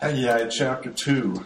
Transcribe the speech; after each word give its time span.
Haggai 0.00 0.46
chapter 0.46 0.92
2. 0.92 1.44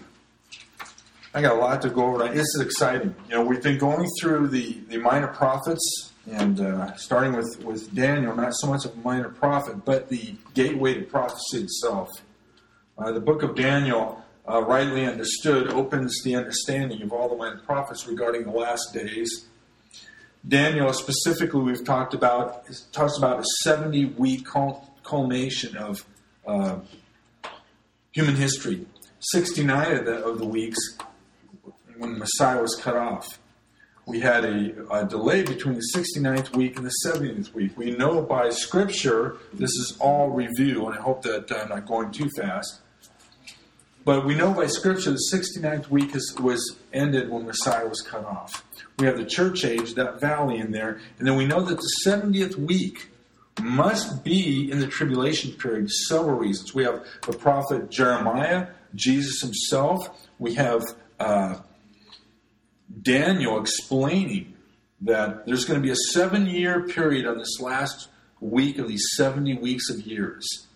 I 1.32 1.40
got 1.40 1.56
a 1.56 1.58
lot 1.58 1.81
to 1.81 1.89
go 1.89 2.04
over 2.04 2.19
tonight. 2.19 2.35
This 2.35 2.55
is 2.55 2.60
exciting. 2.60 3.15
You 3.31 3.36
know, 3.36 3.44
we've 3.47 3.63
been 3.63 3.78
going 3.78 4.06
through 4.21 4.48
the, 4.48 4.79
the 4.88 4.98
minor 4.98 5.28
prophets 5.28 6.12
and 6.30 6.60
uh, 6.60 6.94
starting 6.96 7.32
with, 7.32 7.64
with 7.64 7.94
Daniel, 7.94 8.36
not 8.36 8.52
so 8.56 8.66
much 8.66 8.84
a 8.84 8.94
minor 8.96 9.30
prophet, 9.30 9.86
but 9.86 10.10
the 10.10 10.34
gateway 10.52 10.92
to 10.92 11.00
prophecy 11.00 11.62
itself. 11.62 12.10
Uh, 12.99 13.10
the 13.12 13.21
book 13.21 13.42
of 13.42 13.54
Daniel, 13.54 14.22
uh, 14.46 14.62
rightly 14.62 15.06
understood, 15.06 15.69
opens 15.69 16.23
the 16.23 16.37
understanding 16.37 17.00
of 17.00 17.11
all 17.11 17.30
the 17.30 17.37
minor 17.37 17.61
prophets 17.61 18.07
regarding 18.07 18.43
the 18.43 18.50
last 18.50 18.93
days. 18.93 19.46
Daniel, 20.46 20.93
specifically, 20.93 21.62
we've 21.62 21.87
talked 21.87 22.12
about, 22.12 22.66
talks 22.93 23.16
about 23.16 23.41
a 23.41 23.45
70 23.62 24.05
week 24.19 24.46
culmination 25.05 25.75
of 25.79 26.05
uh, 26.46 26.80
human 28.13 28.37
history. 28.37 28.86
69 29.21 29.96
of 29.96 30.05
the, 30.05 30.25
of 30.25 30.39
the 30.39 30.46
weeks 30.46 30.79
when 31.96 32.19
Messiah 32.19 32.60
was 32.60 32.74
cut 32.74 32.96
off. 32.96 33.38
We 34.05 34.20
had 34.20 34.45
a, 34.45 34.92
a, 34.92 35.06
delay 35.06 35.42
between 35.42 35.74
the 35.74 35.86
69th 35.95 36.56
week 36.56 36.77
and 36.77 36.84
the 36.84 36.92
70th 37.06 37.55
week. 37.55 37.78
We 37.78 37.92
know 37.92 38.20
by 38.20 38.50
Scripture, 38.50 39.36
this 39.52 39.70
is 39.70 39.96
all 40.00 40.30
review, 40.30 40.86
and 40.86 40.98
I 40.98 41.00
hope 41.00 41.22
that 41.22 41.52
I'm 41.52 41.69
not 41.69 41.86
going 41.86 42.10
too 42.10 42.28
fast. 42.36 42.80
But 44.05 44.27
we 44.27 44.34
know 44.34 44.52
by 44.52 44.66
Scripture 44.66 45.12
the 45.12 45.30
69th 45.33 45.88
week 45.88 46.16
is, 46.16 46.34
was 46.41 46.78
ended 46.92 47.30
when 47.30 47.47
Messiah 47.47 47.86
was 47.86 48.00
cut 48.00 48.24
off. 48.24 48.64
We 48.98 49.06
have 49.06 49.16
the 49.16 49.24
church 49.24 49.64
age, 49.64 49.94
that 49.94 50.20
valley 50.20 50.58
in 50.58 50.72
there, 50.72 51.00
and 51.19 51.27
then 51.27 51.36
we 51.36 51.47
know 51.47 51.62
that 51.62 51.77
the 51.77 51.92
70th 52.05 52.56
week 52.56 53.11
must 53.61 54.24
be 54.24 54.70
in 54.70 54.80
the 54.80 54.87
tribulation 54.87 55.52
period. 55.52 55.91
Several 55.91 56.37
reasons. 56.38 56.74
We 56.74 56.84
have 56.84 57.05
the 57.27 57.33
prophet 57.33 57.91
Jeremiah, 57.91 58.69
Jesus 58.95 59.41
himself. 59.41 60.09
We 60.38 60.55
have 60.55 60.83
uh, 61.20 61.56
Daniel 63.00 63.61
explaining 63.61 64.55
that 65.03 65.47
there's 65.47 65.64
going 65.64 65.81
to 65.81 65.84
be 65.84 65.91
a 65.91 65.97
seven 65.97 66.47
year 66.47 66.86
period 66.86 67.27
on 67.27 67.39
this 67.39 67.61
last 67.61 68.09
week 68.41 68.78
of 68.78 68.89
these 68.89 69.05
70 69.14 69.59
weeks 69.59 69.91
of 69.91 70.00
years. 70.06 70.66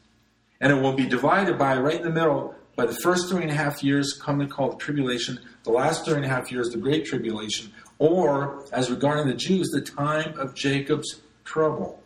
And 0.60 0.72
it 0.72 0.80
will 0.80 0.94
be 0.94 1.06
divided 1.06 1.58
by, 1.58 1.76
right 1.78 1.96
in 1.96 2.02
the 2.02 2.10
middle, 2.10 2.54
by 2.76 2.86
the 2.86 2.94
first 2.94 3.28
three 3.28 3.42
and 3.42 3.50
a 3.50 3.54
half 3.54 3.82
years, 3.82 4.12
commonly 4.12 4.46
called 4.46 4.72
the 4.72 4.84
tribulation, 4.84 5.38
the 5.64 5.70
last 5.70 6.04
three 6.04 6.14
and 6.14 6.24
a 6.24 6.28
half 6.28 6.50
years, 6.52 6.70
the 6.70 6.78
great 6.78 7.06
tribulation, 7.06 7.72
or, 7.98 8.64
as 8.72 8.90
regarding 8.90 9.26
the 9.26 9.34
Jews, 9.34 9.68
the 9.68 9.80
time 9.80 10.38
of 10.38 10.54
Jacob's 10.54 11.20
trouble. 11.44 12.02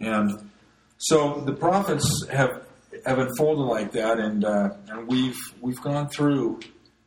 And 0.00 0.50
so 0.98 1.42
the 1.44 1.52
prophets 1.52 2.26
have 2.30 2.64
have 3.06 3.18
unfolded 3.18 3.64
like 3.64 3.92
that, 3.92 4.18
and 4.18 4.44
uh, 4.44 4.70
and 4.88 5.08
we've 5.08 5.38
we've 5.60 5.80
gone 5.80 6.08
through 6.08 6.60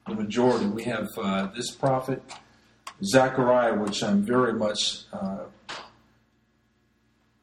the 0.08 0.16
majority. 0.16 0.68
We 0.68 0.84
have 0.84 1.08
uh, 1.18 1.48
this 1.56 1.72
prophet 1.72 2.22
Zechariah, 3.04 3.76
which 3.76 4.04
I'm 4.04 4.24
very 4.24 4.54
much 4.54 5.06
uh, 5.14 5.46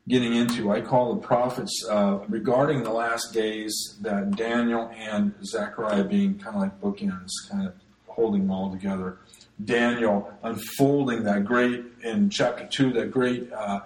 getting 0.08 0.34
into. 0.34 0.70
I 0.70 0.80
call 0.80 1.14
the 1.14 1.20
prophets 1.20 1.84
uh, 1.88 2.20
regarding 2.28 2.82
the 2.82 2.92
last 2.92 3.32
days 3.32 3.96
that 4.02 4.36
Daniel 4.36 4.90
and 4.96 5.34
Zechariah 5.44 6.04
being 6.04 6.38
kind 6.38 6.56
of 6.56 6.62
like 6.62 6.80
bookends, 6.80 7.30
kind 7.50 7.68
of 7.68 7.74
holding 8.06 8.42
them 8.42 8.50
all 8.50 8.70
together. 8.70 9.18
Daniel 9.64 10.32
unfolding 10.42 11.22
that 11.24 11.44
great 11.44 11.84
in 12.02 12.30
chapter 12.30 12.66
two, 12.66 12.92
that 12.92 13.10
great 13.10 13.52
uh, 13.52 13.80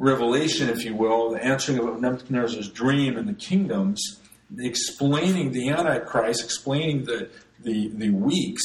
revelation, 0.00 0.70
if 0.70 0.82
you 0.84 0.94
will, 0.94 1.30
the 1.30 1.44
answering 1.44 1.78
of 1.78 2.00
Nebuchadnezzar's 2.00 2.70
dream 2.70 3.18
and 3.18 3.28
the 3.28 3.34
kingdoms, 3.34 4.18
explaining 4.58 5.52
the 5.52 5.68
Antichrist, 5.68 6.42
explaining 6.42 7.04
the, 7.04 7.28
the, 7.62 7.88
the 7.88 8.08
weeks. 8.08 8.62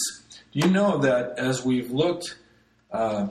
Do 0.53 0.65
you 0.65 0.71
know 0.71 0.97
that 0.99 1.37
as 1.37 1.65
we've 1.65 1.91
looked 1.91 2.37
uh, 2.89 3.27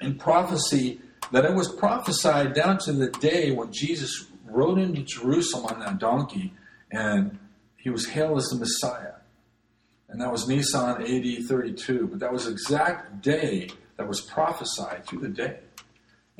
in 0.00 0.14
prophecy, 0.18 1.00
that 1.32 1.44
it 1.44 1.52
was 1.52 1.68
prophesied 1.74 2.54
down 2.54 2.78
to 2.78 2.92
the 2.92 3.08
day 3.08 3.50
when 3.50 3.72
Jesus 3.72 4.26
rode 4.44 4.78
into 4.78 5.02
Jerusalem 5.02 5.66
on 5.66 5.80
that 5.80 5.98
donkey 5.98 6.54
and 6.92 7.38
he 7.76 7.90
was 7.90 8.06
hailed 8.06 8.38
as 8.38 8.44
the 8.44 8.56
Messiah. 8.56 9.14
And 10.08 10.20
that 10.20 10.30
was 10.30 10.46
Nisan 10.46 11.02
AD 11.02 11.44
32. 11.46 12.06
But 12.06 12.20
that 12.20 12.32
was 12.32 12.46
exact 12.46 13.20
day 13.22 13.68
that 13.96 14.06
was 14.06 14.20
prophesied 14.20 15.06
through 15.06 15.20
the 15.20 15.28
day. 15.28 15.58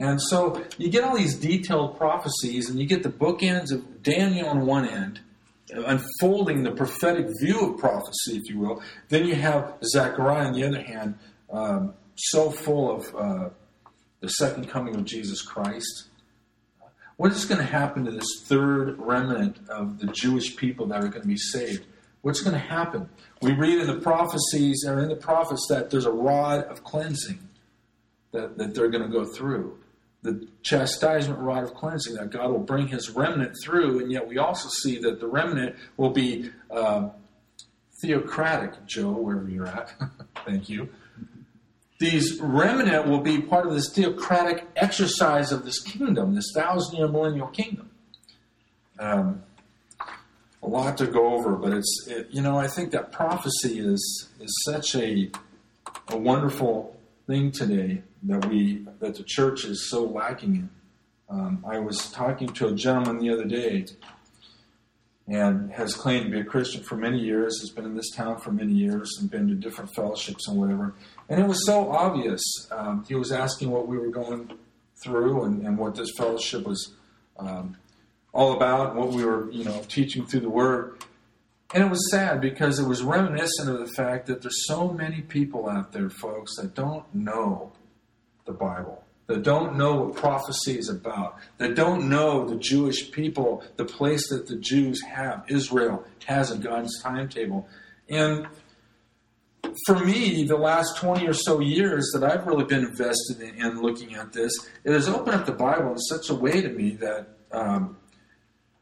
And 0.00 0.18
so 0.20 0.64
you 0.78 0.88
get 0.88 1.04
all 1.04 1.14
these 1.14 1.36
detailed 1.36 1.98
prophecies, 1.98 2.70
and 2.70 2.80
you 2.80 2.86
get 2.86 3.02
the 3.02 3.10
bookends 3.10 3.70
of 3.70 4.02
Daniel 4.02 4.48
on 4.48 4.64
one 4.64 4.88
end, 4.88 5.20
unfolding 5.70 6.62
the 6.62 6.72
prophetic 6.72 7.26
view 7.42 7.60
of 7.60 7.78
prophecy, 7.78 8.38
if 8.42 8.48
you 8.48 8.58
will. 8.58 8.82
Then 9.10 9.26
you 9.26 9.34
have 9.34 9.74
Zechariah 9.84 10.46
on 10.46 10.54
the 10.54 10.64
other 10.64 10.80
hand, 10.80 11.18
um, 11.50 11.92
so 12.16 12.50
full 12.50 12.90
of 12.90 13.14
uh, 13.14 13.50
the 14.20 14.28
second 14.28 14.70
coming 14.70 14.96
of 14.96 15.04
Jesus 15.04 15.42
Christ. 15.42 16.04
What 17.18 17.32
is 17.32 17.44
going 17.44 17.60
to 17.60 17.66
happen 17.66 18.06
to 18.06 18.10
this 18.10 18.40
third 18.44 18.98
remnant 18.98 19.58
of 19.68 19.98
the 19.98 20.06
Jewish 20.06 20.56
people 20.56 20.86
that 20.86 21.04
are 21.04 21.08
going 21.08 21.20
to 21.20 21.28
be 21.28 21.36
saved? 21.36 21.84
What's 22.22 22.40
going 22.40 22.54
to 22.54 22.58
happen? 22.58 23.10
We 23.42 23.52
read 23.52 23.78
in 23.78 23.86
the 23.86 24.00
prophecies 24.00 24.82
or 24.88 24.98
in 25.00 25.10
the 25.10 25.16
prophets 25.16 25.66
that 25.68 25.90
there's 25.90 26.06
a 26.06 26.10
rod 26.10 26.64
of 26.64 26.84
cleansing 26.84 27.38
that, 28.32 28.56
that 28.56 28.74
they're 28.74 28.88
going 28.88 29.02
to 29.02 29.10
go 29.10 29.26
through 29.26 29.79
the 30.22 30.46
chastisement 30.62 31.40
rod 31.40 31.64
of 31.64 31.74
cleansing 31.74 32.14
that 32.14 32.30
God 32.30 32.50
will 32.50 32.58
bring 32.58 32.88
his 32.88 33.10
remnant 33.10 33.54
through, 33.64 34.00
and 34.00 34.12
yet 34.12 34.26
we 34.26 34.38
also 34.38 34.68
see 34.82 34.98
that 34.98 35.20
the 35.20 35.26
remnant 35.26 35.76
will 35.96 36.10
be 36.10 36.50
uh, 36.70 37.08
theocratic, 38.02 38.86
Joe, 38.86 39.12
wherever 39.12 39.48
you're 39.48 39.66
at. 39.66 39.92
Thank 40.44 40.68
you. 40.68 40.90
These 41.98 42.40
remnant 42.40 43.08
will 43.08 43.20
be 43.20 43.40
part 43.40 43.66
of 43.66 43.74
this 43.74 43.92
theocratic 43.94 44.66
exercise 44.76 45.52
of 45.52 45.64
this 45.64 45.80
kingdom, 45.80 46.34
this 46.34 46.50
thousand 46.54 46.96
year 46.96 47.08
millennial 47.08 47.48
kingdom. 47.48 47.90
Um, 48.98 49.42
a 50.62 50.68
lot 50.68 50.98
to 50.98 51.06
go 51.06 51.34
over, 51.34 51.56
but 51.56 51.72
it's 51.72 52.06
it, 52.08 52.28
you 52.30 52.42
know 52.42 52.58
I 52.58 52.68
think 52.68 52.92
that 52.92 53.12
prophecy 53.12 53.80
is 53.80 54.28
is 54.40 54.62
such 54.64 54.94
a 54.94 55.30
a 56.08 56.16
wonderful 56.16 56.96
thing 57.30 57.52
today 57.52 58.02
that 58.24 58.44
we 58.46 58.84
that 58.98 59.14
the 59.14 59.22
church 59.22 59.64
is 59.64 59.88
so 59.88 60.02
lacking 60.02 60.56
in. 60.56 60.70
Um, 61.28 61.64
I 61.64 61.78
was 61.78 62.10
talking 62.10 62.48
to 62.48 62.66
a 62.66 62.72
gentleman 62.72 63.20
the 63.20 63.32
other 63.32 63.44
day, 63.44 63.86
and 65.28 65.70
has 65.70 65.94
claimed 65.94 66.24
to 66.24 66.30
be 66.32 66.40
a 66.40 66.44
Christian 66.44 66.82
for 66.82 66.96
many 66.96 67.20
years. 67.20 67.60
Has 67.60 67.70
been 67.70 67.84
in 67.84 67.94
this 67.94 68.10
town 68.10 68.40
for 68.40 68.50
many 68.50 68.72
years 68.72 69.16
and 69.20 69.30
been 69.30 69.46
to 69.46 69.54
different 69.54 69.94
fellowships 69.94 70.48
and 70.48 70.58
whatever. 70.58 70.96
And 71.28 71.40
it 71.40 71.46
was 71.46 71.64
so 71.64 71.92
obvious. 71.92 72.42
Um, 72.72 73.04
he 73.06 73.14
was 73.14 73.30
asking 73.30 73.70
what 73.70 73.86
we 73.86 73.96
were 73.96 74.10
going 74.10 74.50
through 75.04 75.44
and, 75.44 75.64
and 75.64 75.78
what 75.78 75.94
this 75.94 76.10
fellowship 76.16 76.66
was 76.66 76.96
um, 77.38 77.76
all 78.32 78.56
about, 78.56 78.90
and 78.90 78.98
what 78.98 79.10
we 79.10 79.24
were, 79.24 79.48
you 79.52 79.62
know, 79.62 79.80
teaching 79.86 80.26
through 80.26 80.40
the 80.40 80.50
Word. 80.50 81.04
And 81.72 81.84
it 81.84 81.90
was 81.90 82.10
sad 82.10 82.40
because 82.40 82.80
it 82.80 82.88
was 82.88 83.02
reminiscent 83.02 83.68
of 83.68 83.78
the 83.78 83.92
fact 83.94 84.26
that 84.26 84.42
there's 84.42 84.66
so 84.66 84.88
many 84.88 85.20
people 85.20 85.68
out 85.68 85.92
there, 85.92 86.10
folks, 86.10 86.56
that 86.56 86.74
don't 86.74 87.04
know 87.14 87.72
the 88.44 88.52
Bible, 88.52 89.04
that 89.28 89.44
don't 89.44 89.76
know 89.76 89.94
what 89.94 90.16
prophecy 90.16 90.76
is 90.76 90.88
about, 90.88 91.36
that 91.58 91.76
don't 91.76 92.08
know 92.08 92.44
the 92.44 92.56
Jewish 92.56 93.12
people, 93.12 93.62
the 93.76 93.84
place 93.84 94.28
that 94.30 94.48
the 94.48 94.56
Jews 94.56 95.00
have, 95.02 95.44
Israel 95.46 96.04
has 96.26 96.50
in 96.50 96.60
God's 96.60 97.00
timetable. 97.02 97.68
And 98.08 98.48
for 99.86 100.04
me, 100.04 100.42
the 100.44 100.56
last 100.56 100.96
20 100.96 101.26
or 101.28 101.34
so 101.34 101.60
years 101.60 102.10
that 102.14 102.24
I've 102.24 102.46
really 102.48 102.64
been 102.64 102.84
invested 102.84 103.40
in, 103.40 103.54
in 103.64 103.80
looking 103.80 104.14
at 104.14 104.32
this, 104.32 104.52
it 104.82 104.92
has 104.92 105.08
opened 105.08 105.36
up 105.36 105.46
the 105.46 105.52
Bible 105.52 105.92
in 105.92 105.98
such 105.98 106.30
a 106.30 106.34
way 106.34 106.60
to 106.60 106.68
me 106.68 106.96
that 106.96 107.28
um, 107.52 107.96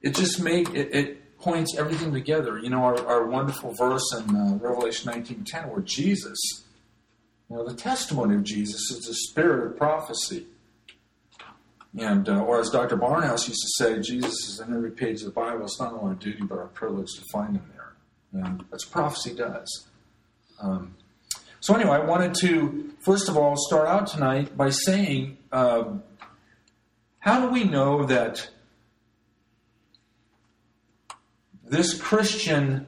it 0.01 0.15
just 0.15 0.41
made 0.41 0.69
it, 0.71 0.95
it, 0.95 1.23
points 1.41 1.77
everything 1.77 2.13
together. 2.13 2.59
You 2.59 2.71
know, 2.71 2.85
our, 2.85 3.07
our 3.07 3.27
wonderful 3.27 3.75
verse 3.75 4.15
in 4.15 4.35
uh, 4.35 4.59
Revelation 4.61 5.13
19:10, 5.13 5.73
where 5.73 5.83
Jesus 5.83 6.65
you 7.49 7.57
know, 7.57 7.67
the 7.67 7.75
testimony 7.75 8.35
of 8.35 8.45
Jesus 8.45 8.91
is 8.91 9.07
the 9.07 9.15
spirit 9.15 9.67
of 9.67 9.77
prophecy. 9.77 10.47
And, 11.99 12.29
uh, 12.29 12.43
or 12.43 12.61
as 12.61 12.69
Dr. 12.69 12.97
Barnhouse 12.97 13.49
used 13.49 13.63
to 13.63 13.85
say, 13.85 14.01
Jesus 14.01 14.49
is 14.49 14.61
in 14.61 14.75
every 14.75 14.91
page 14.91 15.21
of 15.21 15.27
the 15.27 15.31
Bible. 15.31 15.65
It's 15.65 15.81
not 15.81 15.95
only 15.95 16.11
our 16.11 16.15
duty, 16.15 16.43
but 16.43 16.59
our 16.59 16.67
privilege 16.67 17.09
to 17.17 17.25
find 17.33 17.57
him 17.57 17.65
there. 17.73 18.45
And 18.45 18.65
that's 18.71 18.85
prophecy 18.85 19.35
does. 19.35 19.89
Um, 20.61 20.95
so, 21.61 21.75
anyway, 21.75 21.97
I 21.97 22.01
wanted 22.01 22.35
to, 22.41 22.93
first 23.01 23.29
of 23.29 23.37
all, 23.37 23.57
start 23.57 23.89
out 23.89 24.07
tonight 24.07 24.57
by 24.57 24.69
saying, 24.71 25.39
um, 25.51 26.03
how 27.21 27.41
do 27.41 27.49
we 27.53 27.65
know 27.65 28.05
that 28.05 28.51
this 31.71 32.01
Christian 32.01 32.87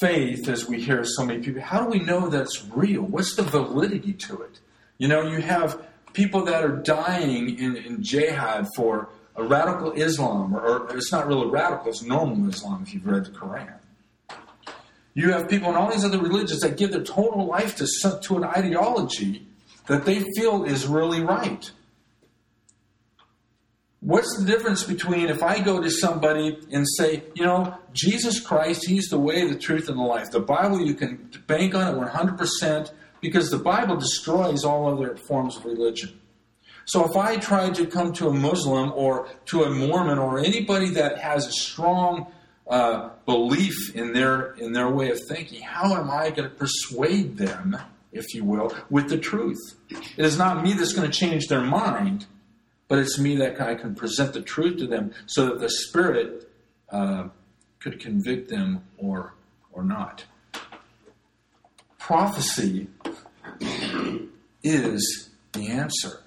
faith, 0.00 0.48
as 0.48 0.68
we 0.68 0.80
hear 0.80 1.04
so 1.04 1.24
many 1.24 1.40
people, 1.40 1.62
how 1.62 1.82
do 1.82 1.88
we 1.88 2.00
know 2.00 2.28
that's 2.28 2.64
real? 2.66 3.02
What's 3.02 3.36
the 3.36 3.42
validity 3.42 4.12
to 4.12 4.42
it? 4.42 4.60
You 4.98 5.08
know, 5.08 5.22
you 5.22 5.40
have 5.40 5.82
people 6.12 6.44
that 6.44 6.64
are 6.64 6.76
dying 6.76 7.58
in, 7.58 7.76
in 7.76 8.02
jihad 8.02 8.66
for 8.74 9.08
a 9.36 9.44
radical 9.44 9.92
Islam, 9.92 10.54
or, 10.54 10.80
or 10.80 10.96
it's 10.96 11.12
not 11.12 11.26
really 11.26 11.46
radical, 11.46 11.88
it's 11.88 12.02
normal 12.02 12.48
Islam 12.48 12.82
if 12.82 12.92
you've 12.92 13.06
read 13.06 13.24
the 13.24 13.30
Quran. 13.30 13.74
You 15.14 15.32
have 15.32 15.48
people 15.48 15.70
in 15.70 15.76
all 15.76 15.90
these 15.90 16.04
other 16.04 16.18
religions 16.18 16.60
that 16.60 16.76
give 16.76 16.92
their 16.92 17.02
total 17.02 17.46
life 17.46 17.76
to, 17.76 18.20
to 18.20 18.36
an 18.36 18.44
ideology 18.44 19.46
that 19.86 20.04
they 20.04 20.24
feel 20.36 20.64
is 20.64 20.86
really 20.86 21.20
right. 21.20 21.70
What's 24.08 24.38
the 24.38 24.46
difference 24.46 24.84
between 24.84 25.28
if 25.28 25.42
I 25.42 25.60
go 25.60 25.82
to 25.82 25.90
somebody 25.90 26.58
and 26.72 26.86
say, 26.96 27.24
you 27.34 27.44
know, 27.44 27.76
Jesus 27.92 28.40
Christ, 28.40 28.86
He's 28.86 29.08
the 29.08 29.18
way, 29.18 29.46
the 29.46 29.58
truth, 29.58 29.90
and 29.90 29.98
the 29.98 30.02
life. 30.02 30.30
The 30.30 30.40
Bible, 30.40 30.80
you 30.80 30.94
can 30.94 31.30
bank 31.46 31.74
on 31.74 31.94
it 31.94 32.00
100% 32.10 32.90
because 33.20 33.50
the 33.50 33.58
Bible 33.58 33.96
destroys 33.96 34.64
all 34.64 34.88
other 34.88 35.14
forms 35.14 35.58
of 35.58 35.66
religion. 35.66 36.18
So 36.86 37.04
if 37.04 37.18
I 37.18 37.36
try 37.36 37.68
to 37.68 37.84
come 37.84 38.14
to 38.14 38.28
a 38.28 38.32
Muslim 38.32 38.92
or 38.94 39.28
to 39.44 39.64
a 39.64 39.70
Mormon 39.70 40.16
or 40.16 40.38
anybody 40.38 40.88
that 40.94 41.18
has 41.18 41.46
a 41.46 41.52
strong 41.52 42.32
uh, 42.66 43.10
belief 43.26 43.94
in 43.94 44.14
their 44.14 44.52
in 44.52 44.72
their 44.72 44.88
way 44.88 45.10
of 45.10 45.20
thinking, 45.28 45.60
how 45.60 45.94
am 45.94 46.10
I 46.10 46.30
going 46.30 46.48
to 46.48 46.56
persuade 46.56 47.36
them, 47.36 47.76
if 48.12 48.34
you 48.34 48.42
will, 48.42 48.74
with 48.88 49.10
the 49.10 49.18
truth? 49.18 49.60
It 49.90 50.24
is 50.24 50.38
not 50.38 50.64
me 50.64 50.72
that's 50.72 50.94
going 50.94 51.10
to 51.10 51.14
change 51.14 51.48
their 51.48 51.60
mind, 51.60 52.24
but 52.88 52.98
it's 52.98 53.18
me 53.18 53.36
that 53.36 53.60
I 53.60 53.74
can 53.74 53.94
present 53.94 54.32
the 54.32 54.42
truth 54.42 54.78
to 54.78 54.86
them 54.86 55.12
so 55.26 55.46
that 55.46 55.60
the 55.60 55.70
Spirit 55.70 56.50
uh, 56.90 57.28
could 57.78 58.00
convict 58.00 58.48
them 58.48 58.84
or 58.96 59.34
or 59.72 59.84
not. 59.84 60.24
Prophecy 61.98 62.88
is 64.62 65.30
the 65.52 65.68
answer. 65.68 66.22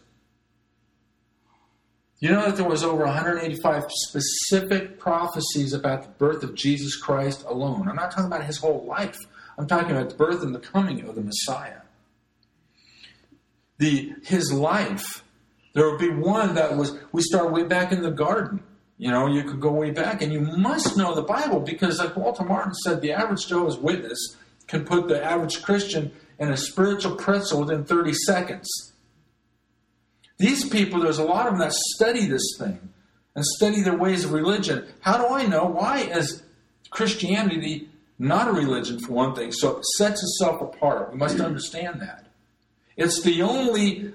You 2.20 2.30
know 2.30 2.46
that 2.46 2.56
there 2.56 2.70
was 2.70 2.84
over 2.84 3.04
185 3.04 3.86
specific 3.90 5.00
prophecies 5.00 5.74
about 5.74 6.04
the 6.04 6.10
birth 6.10 6.44
of 6.44 6.54
Jesus 6.54 6.96
Christ 6.96 7.44
alone. 7.48 7.90
I'm 7.90 7.96
not 7.96 8.12
talking 8.12 8.28
about 8.28 8.46
his 8.46 8.58
whole 8.58 8.86
life. 8.86 9.18
I'm 9.58 9.68
talking 9.68 9.92
about 9.92 10.10
the 10.10 10.16
birth 10.16 10.44
and 10.44 10.54
the 10.54 10.60
coming 10.60 11.02
of 11.10 11.16
the 11.16 11.22
Messiah. 11.22 11.82
The 13.80 14.14
his 14.24 14.54
life. 14.54 15.24
There 15.74 15.90
would 15.90 16.00
be 16.00 16.10
one 16.10 16.56
that 16.56 16.76
was 16.76 16.98
we 17.12 17.22
start 17.22 17.52
way 17.52 17.64
back 17.64 17.92
in 17.92 18.02
the 18.02 18.12
garden. 18.12 18.64
You 18.98 19.10
know, 19.10 19.28
you 19.28 19.44
could 19.44 19.60
go 19.60 19.72
way 19.72 19.90
back, 19.92 20.22
and 20.22 20.32
you 20.32 20.42
must 20.42 20.96
know 20.96 21.16
the 21.16 21.24
Bible 21.24 21.60
because, 21.60 21.98
like 21.98 22.16
Walter 22.16 22.44
Martin 22.44 22.74
said, 22.74 23.02
the 23.02 23.14
average 23.14 23.48
Jehovah's 23.48 23.78
Witness 23.78 24.38
can 24.68 24.86
put 24.86 25.08
the 25.08 25.24
average 25.24 25.64
Christian 25.64 26.12
in 26.38 26.52
a 26.52 26.58
spiritual 26.58 27.16
pretzel 27.16 27.62
within 27.62 27.84
30 27.84 28.14
seconds. 28.14 28.94
These 30.38 30.70
people, 30.70 31.00
there's 31.00 31.20
a 31.20 31.24
lot 31.24 31.48
of 31.48 31.54
them 31.54 31.62
that 31.62 31.74
study 31.74 32.26
this 32.26 32.56
thing 32.60 32.90
and 33.36 33.46
study 33.46 33.82
their 33.82 33.98
ways 33.98 34.26
of 34.26 34.34
religion. 34.34 34.88
How 35.02 35.18
do 35.18 35.34
I 35.34 35.46
know? 35.46 35.66
Why 35.66 36.00
is 36.00 36.44
Christianity 36.90 37.90
not 38.20 38.48
a 38.48 38.52
religion, 38.52 39.00
for 39.00 39.14
one 39.14 39.36
thing? 39.36 39.52
So 39.52 39.78
it 39.78 39.86
sets 39.98 40.22
itself 40.24 40.62
apart. 40.62 41.12
We 41.12 41.18
must 41.18 41.40
understand 41.40 42.02
that. 42.02 42.28
It's 42.98 43.22
the 43.22 43.42
only 43.42 44.14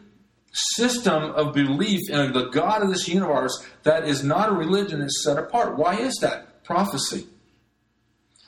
system 0.57 1.23
of 1.33 1.55
belief 1.55 2.09
in 2.11 2.33
the 2.33 2.49
God 2.49 2.83
of 2.83 2.91
this 2.91 3.09
universe 3.09 3.65
that 3.83 4.09
is 4.09 4.25
not 4.25 4.49
a 4.49 4.53
religion, 4.53 5.03
it's 5.03 5.23
set 5.23 5.39
apart. 5.39 5.77
Why 5.77 5.97
is 5.97 6.17
that? 6.23 6.65
Prophecy. 6.65 7.27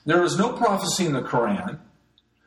There 0.07 0.23
is 0.23 0.39
no 0.39 0.53
prophecy 0.53 1.05
in 1.05 1.13
the 1.13 1.23
Quran. 1.23 1.81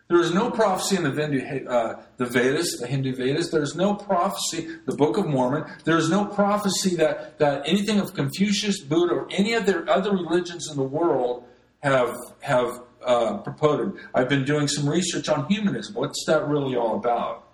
There 0.08 0.20
is 0.20 0.34
no 0.34 0.52
prophecy 0.52 0.98
in 0.98 1.04
the, 1.04 1.12
Hindu, 1.12 1.70
uh, 1.70 2.02
the 2.18 2.26
Vedas, 2.26 2.80
the 2.80 2.88
Hindu 2.88 3.16
Vedas. 3.16 3.50
There 3.50 3.62
is 3.62 3.76
no 3.76 3.94
prophecy, 3.94 4.68
the 4.86 4.94
Book 4.94 5.16
of 5.18 5.26
Mormon. 5.26 5.64
There 5.86 5.98
is 5.98 6.10
no 6.10 6.26
prophecy 6.26 6.98
that, 6.98 7.40
that 7.40 7.62
anything 7.66 8.00
of 8.00 8.14
Confucius, 8.14 8.82
Buddha, 8.82 9.14
or 9.14 9.28
any 9.32 9.54
of 9.54 9.66
their 9.66 9.90
other 9.90 10.12
religions 10.12 10.70
in 10.70 10.76
the 10.76 10.84
world 10.84 11.46
have 11.82 12.14
have 12.42 12.82
uh, 13.06 13.38
purported. 13.38 13.94
I've 14.14 14.28
been 14.28 14.44
doing 14.44 14.68
some 14.68 14.90
research 14.90 15.30
on 15.30 15.48
humanism. 15.48 15.96
What's 15.96 16.26
that 16.26 16.48
really 16.48 16.76
all 16.76 16.98
about? 16.98 17.51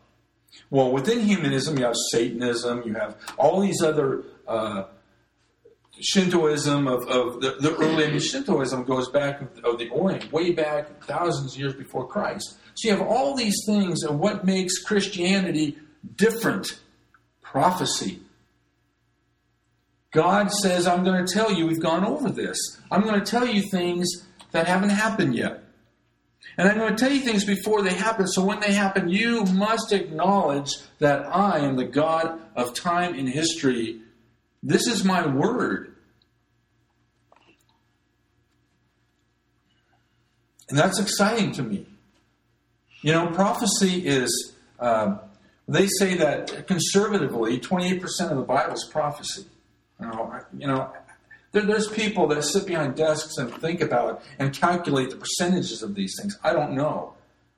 Well, 0.69 0.92
within 0.92 1.21
humanism, 1.21 1.77
you 1.77 1.86
have 1.86 1.95
Satanism, 2.12 2.83
you 2.86 2.94
have 2.94 3.18
all 3.38 3.62
these 3.62 3.81
other 3.81 4.24
uh, 4.48 4.86
Shintoism 6.00 6.88
of, 6.88 7.07
of 7.07 7.42
the, 7.42 7.56
the 7.59 7.75
early 7.75 8.06
I 8.06 8.09
mean, 8.12 8.19
Shintoism 8.19 8.86
goes 8.86 9.09
back 9.09 9.42
of 9.63 9.77
the 9.80 9.89
Orient, 9.89 10.31
way 10.31 10.51
back 10.51 11.04
thousands 11.04 11.54
of 11.54 11.59
years 11.59 11.74
before 11.74 12.07
Christ. 12.07 12.57
So 12.75 12.89
you 12.89 12.95
have 12.95 13.07
all 13.07 13.36
these 13.36 13.56
things, 13.65 14.04
and 14.04 14.19
what 14.19 14.45
makes 14.45 14.77
Christianity 14.83 15.77
different? 16.15 16.80
Prophecy. 17.42 18.19
God 20.12 20.51
says, 20.51 20.86
I'm 20.88 21.04
going 21.04 21.25
to 21.25 21.33
tell 21.33 21.51
you, 21.51 21.65
we've 21.65 21.81
gone 21.81 22.06
over 22.06 22.30
this. 22.30 22.57
I'm 22.92 23.01
going 23.01 23.19
to 23.19 23.25
tell 23.25 23.48
you 23.48 23.62
things 23.62 24.25
that 24.51 24.68
haven't 24.68 24.89
happened 24.89 25.36
yet. 25.36 25.63
And 26.57 26.68
I'm 26.68 26.77
going 26.77 26.95
to 26.95 26.98
tell 26.98 27.12
you 27.12 27.21
things 27.21 27.45
before 27.45 27.83
they 27.83 27.94
happen, 27.94 28.27
so 28.27 28.44
when 28.44 28.59
they 28.59 28.74
happen, 28.74 29.09
you 29.09 29.45
must 29.45 29.94
acknowledge 29.94 30.71
that 31.00 31.27
I 31.27 31.59
am 31.59 31.75
the 31.75 31.86
God 31.86 32.39
of 32.56 32.74
time 32.74 33.13
and 33.13 33.30
history 33.30 34.01
this 34.63 34.88
is 34.88 35.04
my 35.04 35.25
word. 35.25 35.95
And 40.69 40.77
that's 40.77 41.00
exciting 41.00 41.54
to 41.54 41.63
me. 41.63 41.86
You 43.01 43.13
know, 43.13 43.27
prophecy 43.27 44.06
is, 44.06 44.54
uh, 44.80 45.19
they 45.68 45.88
say 46.00 46.15
that 46.15 46.68
conservatively, 46.68 47.59
28% 47.59 48.04
of 48.30 48.38
the 48.38 48.44
Bible 48.44 48.74
is 48.74 48.89
prophecy. 48.92 49.45
You 50.01 50.07
know, 50.07 50.39
you 50.57 50.68
know 50.68 50.92
there's 51.65 51.88
people 51.88 52.27
that 52.27 52.44
sit 52.44 52.65
behind 52.65 52.95
desks 52.95 53.38
and 53.38 53.54
think 53.54 53.81
about 53.81 54.21
and 54.38 54.54
calculate 54.54 55.09
the 55.09 55.15
percentages 55.15 55.81
of 55.81 55.95
these 55.95 56.15
things. 56.19 56.38
I 56.44 56.54
don't 56.54 56.74
know. 56.74 57.13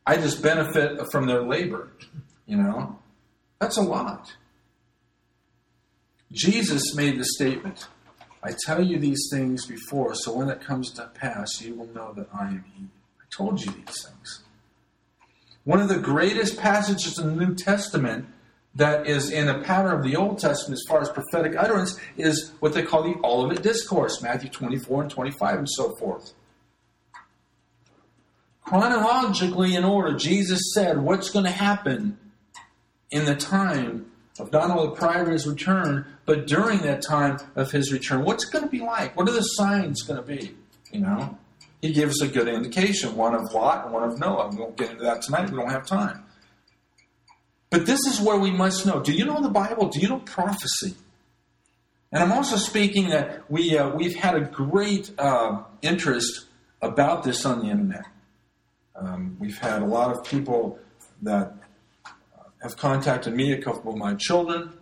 I 0.05 0.17
just 0.17 0.41
benefit 0.41 0.99
from 1.11 1.27
their 1.27 1.41
labor, 1.41 1.91
you 2.45 2.57
know. 2.57 2.99
That's 3.59 3.77
a 3.77 3.81
lot. 3.81 4.33
Jesus 6.31 6.95
made 6.95 7.19
the 7.19 7.25
statement, 7.25 7.87
I 8.43 8.53
tell 8.65 8.83
you 8.83 8.99
these 8.99 9.27
things 9.31 9.65
before, 9.65 10.13
so 10.15 10.35
when 10.35 10.49
it 10.49 10.61
comes 10.61 10.91
to 10.93 11.07
pass, 11.13 11.61
you 11.61 11.75
will 11.75 11.87
know 11.87 12.13
that 12.13 12.27
I 12.33 12.47
am 12.47 12.65
He. 12.75 12.85
I 12.85 13.25
told 13.35 13.63
you 13.63 13.71
these 13.71 14.05
things. 14.05 14.43
One 15.63 15.81
of 15.81 15.89
the 15.89 15.99
greatest 15.99 16.57
passages 16.57 17.19
in 17.19 17.35
the 17.35 17.45
New 17.45 17.55
Testament 17.55 18.27
that 18.75 19.07
is 19.07 19.31
in 19.31 19.47
a 19.47 19.61
pattern 19.61 19.93
of 19.93 20.03
the 20.03 20.15
Old 20.15 20.39
Testament 20.39 20.79
as 20.79 20.85
far 20.87 21.01
as 21.01 21.09
prophetic 21.09 21.55
utterance 21.57 21.99
is 22.17 22.51
what 22.59 22.73
they 22.73 22.83
call 22.83 23.03
the 23.03 23.19
Olivet 23.23 23.63
Discourse, 23.63 24.21
Matthew 24.21 24.49
24 24.49 25.03
and 25.03 25.11
25 25.11 25.57
and 25.57 25.69
so 25.69 25.95
forth. 25.95 26.33
Chronologically, 28.63 29.75
in 29.75 29.83
order, 29.83 30.15
Jesus 30.15 30.61
said 30.73 30.99
what's 30.99 31.31
going 31.31 31.45
to 31.45 31.51
happen 31.51 32.19
in 33.09 33.25
the 33.25 33.35
time 33.35 34.11
of 34.39 34.51
not 34.51 34.69
only 34.69 34.95
prior 34.95 35.25
to 35.25 35.31
his 35.31 35.47
return, 35.47 36.05
but 36.25 36.47
during 36.47 36.79
that 36.79 37.01
time 37.01 37.39
of 37.55 37.71
his 37.71 37.91
return. 37.91 38.23
What's 38.23 38.47
it 38.47 38.53
going 38.53 38.63
to 38.63 38.69
be 38.69 38.79
like? 38.79 39.17
What 39.17 39.27
are 39.27 39.33
the 39.33 39.41
signs 39.41 40.03
going 40.03 40.21
to 40.21 40.25
be? 40.25 40.55
You 40.91 41.01
know, 41.01 41.37
he 41.81 41.93
gives 41.93 42.21
a 42.21 42.27
good 42.27 42.47
indication 42.47 43.15
one 43.15 43.35
of 43.35 43.51
Lot 43.53 43.85
and 43.85 43.93
one 43.93 44.03
of 44.03 44.19
Noah. 44.19 44.49
We 44.49 44.57
won't 44.57 44.77
get 44.77 44.91
into 44.91 45.03
that 45.03 45.23
tonight, 45.23 45.49
we 45.49 45.57
don't 45.57 45.71
have 45.71 45.85
time. 45.85 46.23
But 47.69 47.85
this 47.85 47.99
is 48.07 48.19
where 48.19 48.37
we 48.37 48.51
must 48.51 48.85
know. 48.85 48.99
Do 48.99 49.13
you 49.13 49.25
know 49.25 49.41
the 49.41 49.49
Bible? 49.49 49.89
Do 49.89 49.99
you 49.99 50.09
know 50.09 50.19
prophecy? 50.19 50.95
And 52.11 52.23
I'm 52.23 52.31
also 52.31 52.55
speaking 52.55 53.09
that 53.09 53.49
we, 53.49 53.77
uh, 53.77 53.89
we've 53.89 54.15
had 54.15 54.35
a 54.35 54.41
great 54.41 55.11
uh, 55.19 55.63
interest 55.81 56.45
about 56.81 57.23
this 57.23 57.45
on 57.45 57.59
the 57.59 57.67
internet. 57.67 58.05
Um, 58.95 59.37
we've 59.39 59.59
had 59.59 59.83
a 59.83 59.85
lot 59.85 60.15
of 60.15 60.25
people 60.25 60.79
that 61.21 61.53
have 62.63 62.75
contacted 62.77 63.33
me, 63.33 63.53
a 63.53 63.61
couple 63.61 63.91
of 63.91 63.97
my 63.97 64.15
children, 64.15 64.73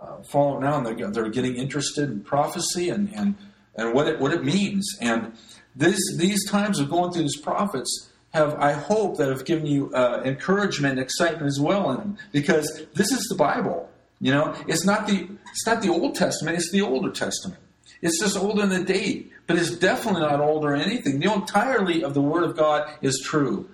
uh, 0.00 0.22
follow 0.22 0.58
now, 0.60 0.78
and 0.78 0.86
they're, 0.86 1.10
they're 1.10 1.28
getting 1.28 1.56
interested 1.56 2.08
in 2.08 2.20
prophecy 2.20 2.88
and, 2.88 3.12
and, 3.14 3.34
and 3.74 3.92
what, 3.92 4.06
it, 4.06 4.20
what 4.20 4.32
it 4.32 4.44
means. 4.44 4.96
And 5.00 5.32
this, 5.74 5.98
these 6.16 6.48
times 6.48 6.78
of 6.78 6.88
going 6.88 7.12
through 7.12 7.22
these 7.22 7.40
prophets 7.40 8.10
have, 8.32 8.54
I 8.54 8.72
hope, 8.72 9.16
that 9.18 9.28
have 9.28 9.44
given 9.44 9.66
you 9.66 9.92
uh, 9.94 10.22
encouragement 10.24 10.92
and 10.92 11.00
excitement 11.00 11.46
as 11.46 11.58
well 11.60 11.90
in 11.90 11.98
them, 11.98 12.18
because 12.32 12.84
this 12.94 13.10
is 13.10 13.26
the 13.28 13.34
Bible. 13.34 13.90
You 14.20 14.32
know, 14.32 14.54
it's 14.66 14.84
not 14.84 15.06
the 15.06 15.28
it's 15.50 15.66
not 15.66 15.82
the 15.82 15.90
Old 15.90 16.14
Testament; 16.14 16.56
it's 16.56 16.70
the 16.70 16.82
Older 16.82 17.10
Testament. 17.10 17.60
It's 18.02 18.20
just 18.20 18.36
older 18.36 18.62
in 18.62 18.68
the 18.68 18.84
date, 18.84 19.32
but 19.46 19.56
it's 19.56 19.70
definitely 19.70 20.20
not 20.20 20.40
older 20.40 20.72
or 20.72 20.76
anything. 20.76 21.18
The 21.18 21.32
entirely 21.32 22.02
of 22.04 22.14
the 22.14 22.20
Word 22.20 22.44
of 22.44 22.56
God 22.56 22.90
is 23.00 23.22
true. 23.24 23.68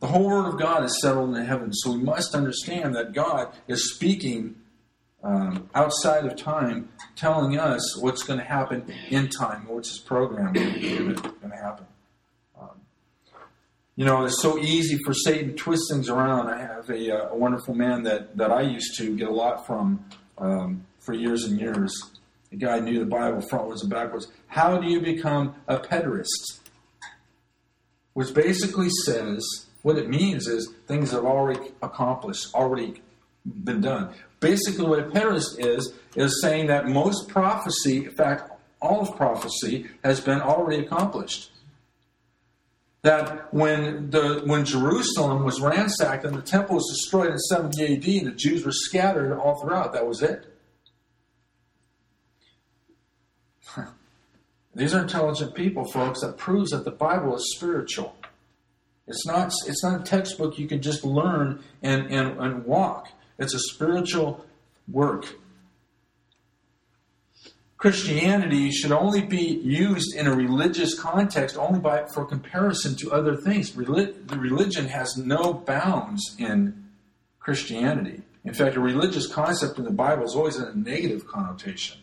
The 0.00 0.06
whole 0.06 0.28
Word 0.28 0.48
of 0.48 0.58
God 0.58 0.84
is 0.84 1.00
settled 1.00 1.30
in 1.30 1.34
the 1.34 1.44
heavens, 1.44 1.80
so 1.82 1.92
we 1.92 2.02
must 2.02 2.34
understand 2.34 2.94
that 2.94 3.12
God 3.12 3.48
is 3.66 3.94
speaking 3.94 4.56
um, 5.22 5.70
outside 5.74 6.26
of 6.26 6.36
time, 6.36 6.90
telling 7.16 7.58
us 7.58 7.96
what's 7.98 8.22
going 8.22 8.38
to 8.38 8.44
happen 8.44 8.92
in 9.10 9.28
time, 9.28 9.66
what's 9.66 9.90
His 9.90 9.98
program 9.98 10.52
going 10.52 10.80
to 10.80 11.56
happen. 11.56 11.86
You 13.96 14.04
know, 14.04 14.24
it's 14.24 14.42
so 14.42 14.58
easy 14.58 14.98
for 15.04 15.14
Satan 15.14 15.50
to 15.50 15.54
twist 15.54 15.84
things 15.88 16.08
around. 16.08 16.48
I 16.48 16.60
have 16.60 16.90
a, 16.90 17.16
uh, 17.16 17.28
a 17.28 17.36
wonderful 17.36 17.74
man 17.74 18.02
that, 18.02 18.36
that 18.36 18.50
I 18.50 18.62
used 18.62 18.98
to 18.98 19.16
get 19.16 19.28
a 19.28 19.32
lot 19.32 19.66
from 19.66 20.04
um, 20.36 20.84
for 20.98 21.12
years 21.12 21.44
and 21.44 21.60
years 21.60 21.92
The 22.50 22.56
guy 22.56 22.80
knew 22.80 22.98
the 22.98 23.06
Bible 23.06 23.40
frontwards 23.40 23.82
and 23.82 23.90
backwards. 23.90 24.28
How 24.48 24.78
do 24.78 24.88
you 24.88 25.00
become 25.00 25.54
a 25.68 25.78
preterist? 25.78 26.60
Which 28.14 28.34
basically 28.34 28.88
says 29.04 29.66
what 29.82 29.96
it 29.96 30.08
means 30.08 30.48
is 30.48 30.72
things 30.88 31.12
have 31.12 31.24
already 31.24 31.72
accomplished, 31.82 32.52
already 32.54 33.02
been 33.44 33.80
done. 33.80 34.12
Basically, 34.40 34.86
what 34.86 34.98
a 34.98 35.04
preterist 35.04 35.58
is, 35.58 35.92
is 36.16 36.40
saying 36.40 36.66
that 36.66 36.88
most 36.88 37.28
prophecy, 37.28 38.06
in 38.06 38.14
fact, 38.16 38.50
all 38.80 39.02
of 39.02 39.16
prophecy, 39.16 39.86
has 40.02 40.20
been 40.20 40.40
already 40.40 40.84
accomplished. 40.84 41.50
That 43.04 43.52
when, 43.52 44.08
the, 44.10 44.42
when 44.46 44.64
Jerusalem 44.64 45.44
was 45.44 45.60
ransacked 45.60 46.24
and 46.24 46.34
the 46.34 46.40
temple 46.40 46.76
was 46.76 46.88
destroyed 46.90 47.30
in 47.30 47.38
70 47.38 47.84
AD 47.84 48.02
the 48.02 48.32
Jews 48.34 48.64
were 48.64 48.72
scattered 48.72 49.38
all 49.38 49.60
throughout, 49.60 49.92
that 49.92 50.06
was 50.08 50.22
it. 50.22 50.46
These 54.74 54.94
are 54.94 55.02
intelligent 55.02 55.54
people, 55.54 55.84
folks. 55.84 56.22
That 56.22 56.38
proves 56.38 56.70
that 56.70 56.86
the 56.86 56.90
Bible 56.90 57.36
is 57.36 57.54
spiritual. 57.54 58.16
It's 59.06 59.26
not, 59.26 59.52
it's 59.66 59.84
not 59.84 60.00
a 60.00 60.02
textbook 60.02 60.58
you 60.58 60.66
can 60.66 60.80
just 60.80 61.04
learn 61.04 61.62
and, 61.82 62.06
and, 62.06 62.40
and 62.40 62.64
walk. 62.64 63.08
It's 63.38 63.54
a 63.54 63.58
spiritual 63.58 64.46
work. 64.90 65.26
Christianity 67.84 68.70
should 68.70 68.92
only 68.92 69.20
be 69.20 69.60
used 69.62 70.16
in 70.16 70.26
a 70.26 70.34
religious 70.34 70.98
context 70.98 71.58
only 71.58 71.78
by, 71.78 72.06
for 72.06 72.24
comparison 72.24 72.96
to 72.96 73.12
other 73.12 73.36
things. 73.36 73.72
Reli- 73.72 74.26
the 74.26 74.38
religion 74.38 74.86
has 74.86 75.18
no 75.18 75.52
bounds 75.52 76.34
in 76.38 76.82
Christianity. 77.40 78.22
In 78.42 78.54
fact, 78.54 78.76
a 78.76 78.80
religious 78.80 79.26
concept 79.26 79.76
in 79.76 79.84
the 79.84 79.90
Bible 79.90 80.24
is 80.24 80.34
always 80.34 80.56
in 80.56 80.64
a 80.64 80.74
negative 80.74 81.28
connotation. 81.28 81.98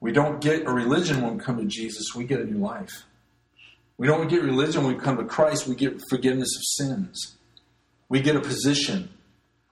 We 0.00 0.10
don't 0.10 0.40
get 0.40 0.66
a 0.66 0.72
religion 0.72 1.20
when 1.20 1.36
we 1.36 1.44
come 1.44 1.58
to 1.58 1.66
Jesus, 1.66 2.14
we 2.14 2.24
get 2.24 2.40
a 2.40 2.46
new 2.46 2.56
life. 2.56 3.04
We 3.98 4.06
don't 4.06 4.28
get 4.28 4.42
religion 4.42 4.84
when 4.84 4.96
we 4.96 4.98
come 5.02 5.18
to 5.18 5.24
Christ, 5.24 5.68
we 5.68 5.74
get 5.74 6.00
forgiveness 6.08 6.56
of 6.56 6.86
sins. 6.86 7.36
We 8.08 8.22
get 8.22 8.36
a 8.36 8.40
position. 8.40 9.10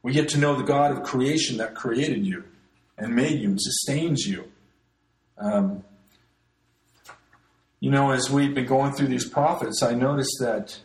We 0.02 0.12
get 0.12 0.28
to 0.28 0.38
know 0.38 0.56
the 0.56 0.62
God 0.62 0.90
of 0.90 1.04
creation 1.04 1.56
that 1.56 1.74
created 1.74 2.26
you 2.26 2.44
and 2.98 3.14
made 3.14 3.40
you 3.40 3.50
and 3.50 3.60
sustains 3.60 4.26
you. 4.26 4.50
Um, 5.38 5.84
you 7.80 7.90
know, 7.90 8.12
as 8.12 8.30
we've 8.30 8.54
been 8.54 8.66
going 8.66 8.92
through 8.92 9.08
these 9.08 9.28
prophets, 9.28 9.82
I 9.82 9.94
noticed 9.94 10.36
that 10.40 10.78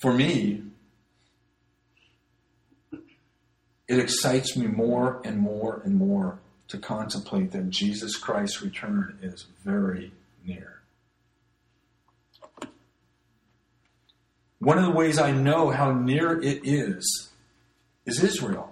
for 0.00 0.12
me, 0.12 0.62
it 2.90 3.98
excites 3.98 4.56
me 4.56 4.66
more 4.66 5.20
and 5.24 5.38
more 5.38 5.82
and 5.84 5.96
more 5.96 6.38
to 6.68 6.78
contemplate 6.78 7.50
that 7.50 7.68
Jesus 7.68 8.16
Christ's 8.16 8.62
return 8.62 9.18
is 9.20 9.46
very 9.64 10.12
near. 10.46 10.80
One 14.60 14.78
of 14.78 14.84
the 14.84 14.90
ways 14.90 15.18
I 15.18 15.32
know 15.32 15.70
how 15.70 15.92
near 15.92 16.40
it 16.40 16.60
is 16.64 17.30
is 18.06 18.22
Israel. 18.22 18.69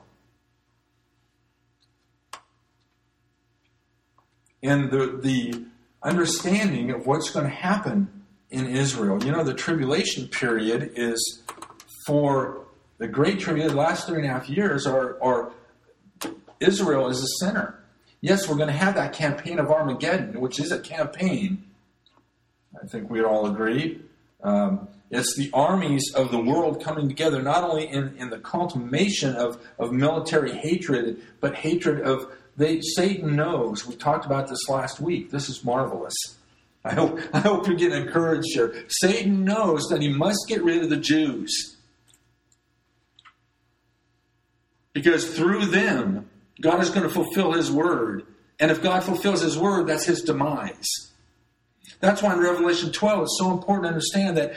And 4.62 4.90
the, 4.90 5.18
the 5.22 5.64
understanding 6.02 6.90
of 6.90 7.06
what's 7.06 7.30
going 7.30 7.46
to 7.46 7.52
happen 7.52 8.08
in 8.50 8.66
Israel. 8.66 9.22
You 9.22 9.32
know, 9.32 9.44
the 9.44 9.54
tribulation 9.54 10.28
period 10.28 10.92
is 10.94 11.42
for 12.06 12.64
the 12.98 13.06
Great 13.06 13.38
Tribulation, 13.38 13.76
the 13.76 13.80
last 13.80 14.06
three 14.06 14.16
and 14.16 14.24
a 14.24 14.28
half 14.28 14.48
years 14.48 14.86
are, 14.86 15.22
are 15.22 15.52
Israel 16.60 17.08
is 17.08 17.20
the 17.20 17.46
center. 17.46 17.78
Yes, 18.20 18.48
we're 18.48 18.56
going 18.56 18.68
to 18.68 18.74
have 18.74 18.94
that 18.96 19.12
campaign 19.12 19.58
of 19.58 19.70
Armageddon, 19.70 20.40
which 20.40 20.58
is 20.58 20.72
a 20.72 20.80
campaign. 20.80 21.62
I 22.82 22.86
think 22.86 23.08
we'd 23.08 23.24
all 23.24 23.46
agree. 23.46 24.00
Um, 24.42 24.88
it's 25.10 25.36
the 25.36 25.50
armies 25.52 26.12
of 26.14 26.30
the 26.30 26.40
world 26.40 26.82
coming 26.82 27.08
together, 27.08 27.40
not 27.40 27.64
only 27.64 27.86
in, 27.86 28.16
in 28.18 28.30
the 28.30 28.38
consummation 28.38 29.34
of, 29.36 29.64
of 29.78 29.92
military 29.92 30.52
hatred, 30.52 31.22
but 31.40 31.54
hatred 31.54 32.00
of 32.02 32.32
they 32.58 32.80
Satan 32.80 33.36
knows. 33.36 33.86
We 33.86 33.94
talked 33.94 34.26
about 34.26 34.48
this 34.48 34.68
last 34.68 35.00
week. 35.00 35.30
This 35.30 35.48
is 35.48 35.64
marvelous. 35.64 36.14
I 36.84 36.94
hope 36.94 37.20
I 37.32 37.38
hope 37.38 37.66
you're 37.66 37.76
getting 37.76 38.02
encouraged 38.02 38.48
here. 38.52 38.84
Satan 38.88 39.44
knows 39.44 39.86
that 39.88 40.02
he 40.02 40.08
must 40.08 40.46
get 40.48 40.62
rid 40.62 40.82
of 40.82 40.90
the 40.90 40.96
Jews. 40.96 41.76
Because 44.92 45.36
through 45.36 45.66
them, 45.66 46.28
God 46.60 46.80
is 46.80 46.90
going 46.90 47.04
to 47.04 47.14
fulfill 47.14 47.52
his 47.52 47.70
word. 47.70 48.26
And 48.58 48.72
if 48.72 48.82
God 48.82 49.04
fulfills 49.04 49.42
his 49.42 49.56
word, 49.56 49.86
that's 49.86 50.06
his 50.06 50.22
demise. 50.22 50.88
That's 52.00 52.20
why 52.20 52.32
in 52.32 52.40
Revelation 52.40 52.90
12 52.90 53.22
it's 53.22 53.38
so 53.38 53.52
important 53.52 53.84
to 53.84 53.88
understand 53.88 54.36
that 54.36 54.54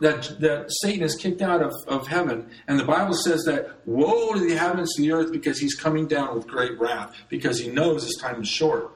that, 0.00 0.36
that 0.40 0.66
Satan 0.82 1.02
is 1.02 1.16
kicked 1.16 1.42
out 1.42 1.62
of, 1.62 1.72
of 1.86 2.06
heaven. 2.06 2.50
And 2.66 2.78
the 2.78 2.84
Bible 2.84 3.14
says 3.14 3.44
that 3.44 3.80
woe 3.86 4.32
to 4.34 4.40
the 4.40 4.52
inhabitants 4.52 4.98
of 4.98 5.04
the 5.04 5.12
earth 5.12 5.32
because 5.32 5.58
he's 5.58 5.74
coming 5.74 6.06
down 6.06 6.34
with 6.34 6.46
great 6.46 6.78
wrath, 6.78 7.14
because 7.28 7.58
he 7.58 7.68
knows 7.68 8.04
his 8.04 8.16
time 8.16 8.42
is 8.42 8.48
short. 8.48 8.90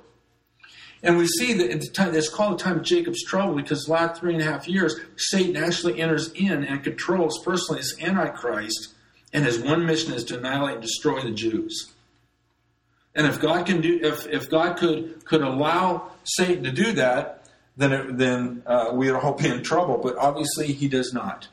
And 1.02 1.16
we 1.16 1.26
see 1.26 1.52
that 1.54 1.70
at 1.70 1.80
the 1.80 1.88
time, 1.88 2.14
it's 2.14 2.28
called 2.28 2.58
the 2.58 2.64
time 2.64 2.78
of 2.78 2.82
Jacob's 2.82 3.22
trouble 3.24 3.54
because 3.54 3.84
the 3.84 3.92
last 3.92 4.20
three 4.20 4.34
and 4.34 4.42
a 4.42 4.44
half 4.44 4.66
years, 4.66 4.96
Satan 5.16 5.56
actually 5.56 6.00
enters 6.00 6.32
in 6.32 6.64
and 6.64 6.82
controls 6.82 7.40
personally 7.44 7.80
as 7.80 7.94
Antichrist, 8.00 8.94
and 9.32 9.44
his 9.44 9.60
one 9.60 9.86
mission 9.86 10.12
is 10.12 10.24
to 10.24 10.38
annihilate 10.38 10.74
and 10.74 10.82
destroy 10.82 11.20
the 11.20 11.30
Jews. 11.30 11.92
And 13.14 13.26
if 13.26 13.40
God 13.40 13.66
can 13.66 13.80
do, 13.80 14.00
if, 14.02 14.26
if 14.26 14.50
God 14.50 14.76
could 14.76 15.24
could 15.24 15.42
allow 15.42 16.12
Satan 16.24 16.64
to 16.64 16.70
do 16.70 16.92
that, 16.92 17.37
then, 17.78 17.92
it, 17.92 18.18
then 18.18 18.62
uh, 18.66 18.90
we 18.92 19.08
are 19.08 19.18
hoping 19.18 19.52
in 19.52 19.62
trouble. 19.62 19.98
But 20.02 20.18
obviously, 20.18 20.72
he 20.72 20.88
does 20.88 21.14
not. 21.14 21.48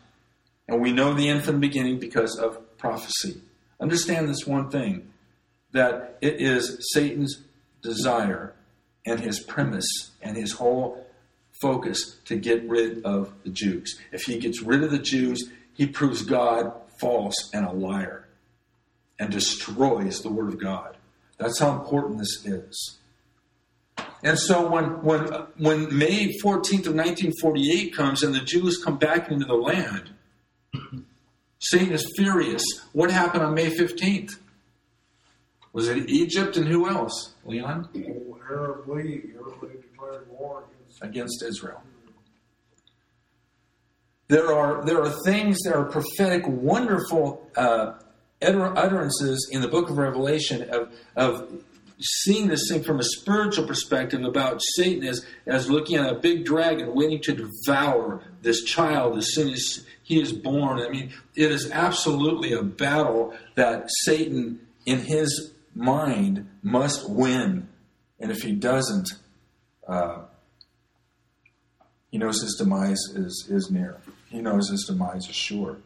And 0.67 0.81
we 0.81 0.91
know 0.91 1.13
the 1.13 1.29
end 1.29 1.43
from 1.43 1.55
the 1.55 1.67
beginning 1.67 1.99
because 1.99 2.37
of 2.37 2.77
prophecy. 2.77 3.41
Understand 3.79 4.27
this 4.27 4.47
one 4.47 4.69
thing 4.69 5.13
that 5.71 6.17
it 6.21 6.41
is 6.41 6.77
Satan's 6.93 7.41
desire 7.81 8.53
and 9.05 9.19
his 9.19 9.39
premise 9.39 10.11
and 10.21 10.35
his 10.35 10.53
whole 10.53 11.05
focus 11.61 12.17
to 12.25 12.35
get 12.35 12.67
rid 12.67 13.03
of 13.05 13.31
the 13.43 13.49
Jews. 13.49 13.99
If 14.11 14.23
he 14.23 14.39
gets 14.39 14.61
rid 14.61 14.83
of 14.83 14.91
the 14.91 14.99
Jews, 14.99 15.49
he 15.73 15.85
proves 15.85 16.23
God 16.23 16.73
false 16.99 17.51
and 17.53 17.65
a 17.65 17.71
liar 17.71 18.27
and 19.19 19.31
destroys 19.31 20.21
the 20.21 20.31
Word 20.31 20.49
of 20.49 20.59
God. 20.59 20.97
That's 21.37 21.59
how 21.59 21.77
important 21.77 22.17
this 22.17 22.45
is. 22.45 22.97
And 24.23 24.39
so 24.39 24.67
when, 24.67 25.03
when, 25.03 25.21
when 25.57 25.97
May 25.97 26.33
14th 26.43 26.87
of 26.87 26.95
1948 26.95 27.95
comes 27.95 28.23
and 28.23 28.33
the 28.33 28.39
Jews 28.39 28.81
come 28.83 28.97
back 28.97 29.29
into 29.29 29.45
the 29.45 29.53
land, 29.53 30.11
Satan 31.59 31.93
is 31.93 32.11
furious. 32.15 32.63
What 32.93 33.11
happened 33.11 33.43
on 33.43 33.53
May 33.53 33.69
15th? 33.69 34.37
Was 35.73 35.89
it 35.89 36.09
Egypt 36.09 36.57
and 36.57 36.67
who 36.67 36.87
else? 36.87 37.35
Leon? 37.43 37.89
Arab 38.49 38.87
League. 38.87 39.35
Arab 39.35 39.63
League 39.63 39.81
declared 39.81 40.29
war 40.29 40.65
against, 41.01 41.43
Israel. 41.43 41.81
There 44.27 44.51
are, 44.51 44.83
there 44.85 45.01
are 45.01 45.13
things, 45.23 45.59
there 45.63 45.77
are 45.77 45.85
prophetic, 45.85 46.47
wonderful 46.47 47.47
uh, 47.55 47.93
utterances 48.41 49.49
in 49.51 49.61
the 49.61 49.67
book 49.67 49.89
of 49.89 49.97
Revelation 49.97 50.67
of, 50.69 50.93
of 51.15 51.63
seeing 51.99 52.47
this 52.47 52.69
thing 52.69 52.83
from 52.83 52.99
a 52.99 53.03
spiritual 53.03 53.67
perspective 53.67 54.23
about 54.23 54.61
Satan 54.75 55.07
as, 55.07 55.25
as 55.45 55.69
looking 55.69 55.97
at 55.97 56.11
a 56.11 56.15
big 56.15 56.45
dragon 56.45 56.93
waiting 56.93 57.21
to 57.21 57.33
devour 57.33 58.21
this 58.41 58.63
child 58.63 59.17
as 59.17 59.33
soon 59.33 59.53
as 59.53 59.85
he 60.03 60.21
is 60.21 60.31
born. 60.31 60.79
I 60.79 60.89
mean, 60.89 61.13
it 61.35 61.51
is 61.51 61.71
absolutely 61.71 62.53
a 62.53 62.63
battle 62.63 63.33
that 63.55 63.89
Satan, 64.03 64.59
in 64.85 64.99
his 64.99 65.53
mind, 65.73 66.49
must 66.61 67.09
win. 67.09 67.69
And 68.19 68.31
if 68.31 68.41
he 68.41 68.51
doesn't, 68.51 69.09
uh, 69.87 70.23
he 72.11 72.17
knows 72.17 72.41
his 72.41 72.55
demise 72.55 72.99
is, 73.15 73.47
is 73.49 73.71
near. 73.71 73.99
He 74.29 74.41
knows 74.41 74.69
his 74.69 74.85
demise 74.85 75.27
is 75.29 75.35
sure. 75.35 75.77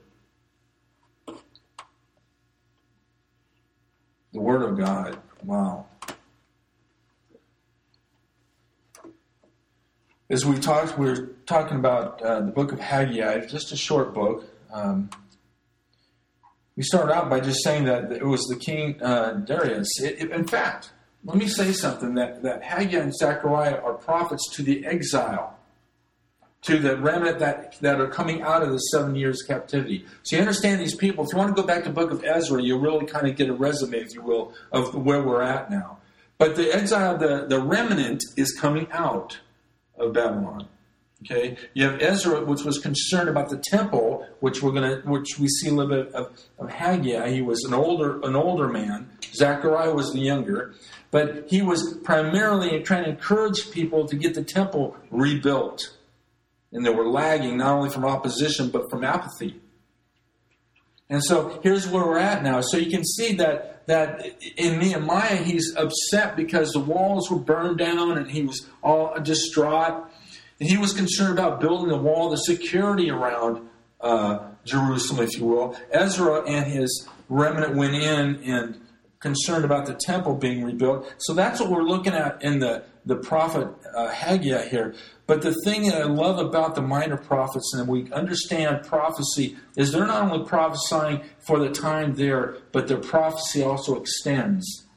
The 4.32 4.42
Word 4.42 4.62
of 4.62 4.78
God, 4.78 5.18
wow. 5.44 5.86
As 10.30 10.46
we 10.46 10.58
talked, 10.60 10.98
we 10.98 11.10
are 11.10 11.28
talking 11.46 11.78
about 11.78 12.22
uh, 12.22 12.42
the 12.42 12.52
book 12.52 12.72
of 12.72 12.80
Haggai, 12.80 13.48
just 13.48 13.72
a 13.72 13.78
short 13.78 14.14
book. 14.14 14.46
Um, 14.72 15.10
we 16.76 16.84
started 16.84 17.14
out 17.14 17.30
by 17.30 17.40
just 17.40 17.64
saying 17.64 17.86
that 17.86 18.12
it 18.12 18.26
was 18.26 18.42
the 18.44 18.56
king 18.56 19.02
uh, 19.02 19.34
Darius. 19.34 20.00
It, 20.02 20.22
it, 20.22 20.32
in 20.32 20.48
fact, 20.48 20.92
let 21.26 21.36
me 21.36 21.48
say 21.48 21.72
something 21.72 22.14
that, 22.16 22.44
that 22.44 22.64
Haggai 22.64 23.00
and 23.00 23.14
Zechariah 23.14 23.82
are 23.82 23.94
prophets 23.94 24.48
to 24.56 24.64
the 24.64 24.86
exile. 24.86 25.58
to 26.62 26.78
the 26.78 26.98
remnant 26.98 27.40
that, 27.40 27.80
that 27.82 28.00
are 28.00 28.08
coming 28.08 28.42
out 28.42 28.62
of 28.62 28.70
the 28.70 28.78
seven 28.78 29.16
years 29.16 29.42
captivity. 29.42 30.06
So 30.24 30.36
you 30.36 30.42
understand 30.42 30.82
these 30.82 30.96
people. 30.96 31.26
If 31.26 31.32
you 31.32 31.38
want 31.38 31.56
to 31.56 31.62
go 31.62 31.66
back 31.66 31.84
to 31.84 31.90
the 31.90 31.96
book 31.96 32.12
of 32.12 32.24
Ezra, 32.24 32.62
you'll 32.62 32.80
really 32.80 33.06
kind 33.06 33.28
of 33.28 33.36
get 33.36 33.50
a 33.50 33.54
resume, 33.54 33.98
if 33.98 34.14
you 34.14 34.22
will, 34.22 34.54
of 34.72 34.94
where 34.94 35.24
we're 35.24 35.42
at 35.42 35.72
now. 35.72 35.98
But 36.38 36.56
the 36.56 36.74
exile, 36.74 37.18
the, 37.18 37.46
the 37.48 37.60
remnant 37.62 38.24
is 38.38 38.58
coming 38.58 38.88
out 38.92 39.40
of 40.00 40.14
Babylon. 40.14 40.68
Okay, 41.26 41.58
you 41.74 41.84
have 41.84 42.02
Ezra, 42.02 42.46
which 42.46 42.64
was 42.64 42.78
concerned 42.78 43.28
about 43.28 43.50
the 43.50 43.58
temple, 43.58 44.26
which 44.40 44.64
we're 44.64 44.72
gonna, 44.72 45.02
which 45.04 45.38
we 45.38 45.50
see 45.50 45.68
a 45.68 45.74
little 45.74 46.04
bit 46.04 46.14
of, 46.14 46.32
of 46.58 46.70
Haggai. 46.70 47.30
He 47.32 47.42
was 47.42 47.66
an 47.66 47.74
older, 47.74 48.22
an 48.22 48.38
older 48.38 48.70
man. 48.70 49.10
Zechariah 49.34 49.94
was 49.94 50.14
the 50.14 50.22
younger, 50.22 50.76
but 51.12 51.50
he 51.50 51.62
was 51.62 51.98
primarily 52.06 52.82
trying 52.84 53.04
to 53.04 53.10
encourage 53.10 53.70
people 53.72 54.08
to 54.08 54.16
get 54.16 54.34
the 54.34 54.44
temple 54.44 54.96
rebuilt, 55.12 55.94
and 56.72 56.86
they 56.86 56.90
were 56.90 57.10
lagging 57.10 57.58
not 57.58 57.76
only 57.76 57.90
from 57.90 58.06
opposition 58.06 58.70
but 58.70 58.90
from 58.90 59.04
apathy. 59.04 59.60
And 61.10 61.24
so 61.24 61.60
here's 61.64 61.88
where 61.88 62.06
we're 62.06 62.20
at 62.20 62.44
now. 62.44 62.62
So 62.62 62.78
you 62.78 62.92
can 62.92 63.04
see 63.04 63.34
that 63.36 63.88
that 63.88 64.24
in 64.56 64.78
Nehemiah 64.78 65.38
he's 65.38 65.76
upset 65.76 66.36
because 66.36 66.72
the 66.72 66.80
walls 66.80 67.32
were 67.32 67.40
burned 67.40 67.80
down 67.80 68.18
and 68.18 68.30
he 68.30 68.44
was 68.44 68.68
all 68.84 69.20
distraught. 69.20 70.08
And 70.60 70.70
he 70.70 70.78
was 70.78 70.94
concerned 70.94 71.38
about 71.38 71.60
building 71.60 71.90
the 71.90 71.98
wall, 71.98 72.30
the 72.30 72.38
security 72.38 73.10
around 73.10 73.68
uh, 74.00 74.50
Jerusalem, 74.64 75.26
if 75.26 75.38
you 75.38 75.46
will. 75.46 75.76
Ezra 75.92 76.44
and 76.44 76.72
his 76.72 77.08
remnant 77.30 77.76
went 77.76 77.96
in 77.96 78.44
and 78.44 78.80
concerned 79.20 79.66
about 79.66 79.86
the 79.86 79.94
temple 79.94 80.36
being 80.36 80.64
rebuilt. 80.64 81.14
So 81.18 81.34
that's 81.34 81.60
what 81.60 81.70
we're 81.70 81.84
looking 81.84 82.14
at 82.14 82.42
in 82.44 82.60
the, 82.60 82.84
the 83.06 83.16
prophet 83.16 83.68
uh, 83.96 84.10
Haggai 84.10 84.68
here. 84.68 84.96
But 85.30 85.44
the 85.44 85.54
thing 85.64 85.84
that 85.84 86.02
I 86.02 86.06
love 86.06 86.40
about 86.40 86.74
the 86.74 86.82
minor 86.82 87.16
prophets, 87.16 87.72
and 87.76 87.88
we 87.88 88.12
understand 88.12 88.88
prophecy, 88.88 89.58
is 89.78 89.92
they're 89.92 90.08
not 90.08 90.32
only 90.32 90.44
prophesying 90.44 91.22
for 91.38 91.60
the 91.60 91.70
time 91.70 92.16
there, 92.16 92.58
but 92.72 92.88
their 92.88 92.98
prophecy 92.98 93.62
also 93.62 94.02
extends 94.02 94.88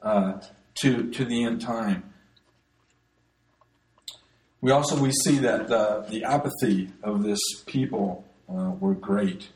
uh, 0.00 0.34
to, 0.76 1.10
to 1.10 1.24
the 1.24 1.42
end 1.42 1.60
time. 1.60 2.04
We 4.60 4.70
also 4.70 4.96
we 4.96 5.10
see 5.10 5.38
that 5.38 5.66
the, 5.66 6.06
the 6.08 6.22
apathy 6.22 6.90
of 7.02 7.24
this 7.24 7.40
people 7.66 8.24
uh, 8.48 8.70
were 8.78 8.94
great. 8.94 9.48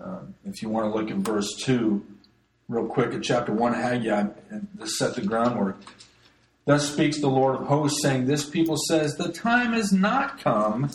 Um, 0.00 0.36
if 0.44 0.62
you 0.62 0.68
want 0.68 0.92
to 0.92 0.96
look 0.96 1.10
at 1.10 1.16
verse 1.16 1.56
2, 1.62 2.06
real 2.68 2.86
quick, 2.86 3.14
at 3.14 3.24
chapter 3.24 3.50
1 3.50 3.74
Haggai, 3.74 4.26
and 4.50 4.68
to 4.78 4.86
set 4.86 5.16
the 5.16 5.22
groundwork. 5.22 5.78
Thus 6.70 6.92
speaks 6.92 7.18
the 7.18 7.26
Lord 7.26 7.56
of 7.56 7.66
hosts, 7.66 8.00
saying, 8.00 8.26
This 8.26 8.48
people 8.48 8.76
says, 8.76 9.16
The 9.16 9.32
time 9.32 9.74
is 9.74 9.92
not 9.92 10.38
come, 10.38 10.88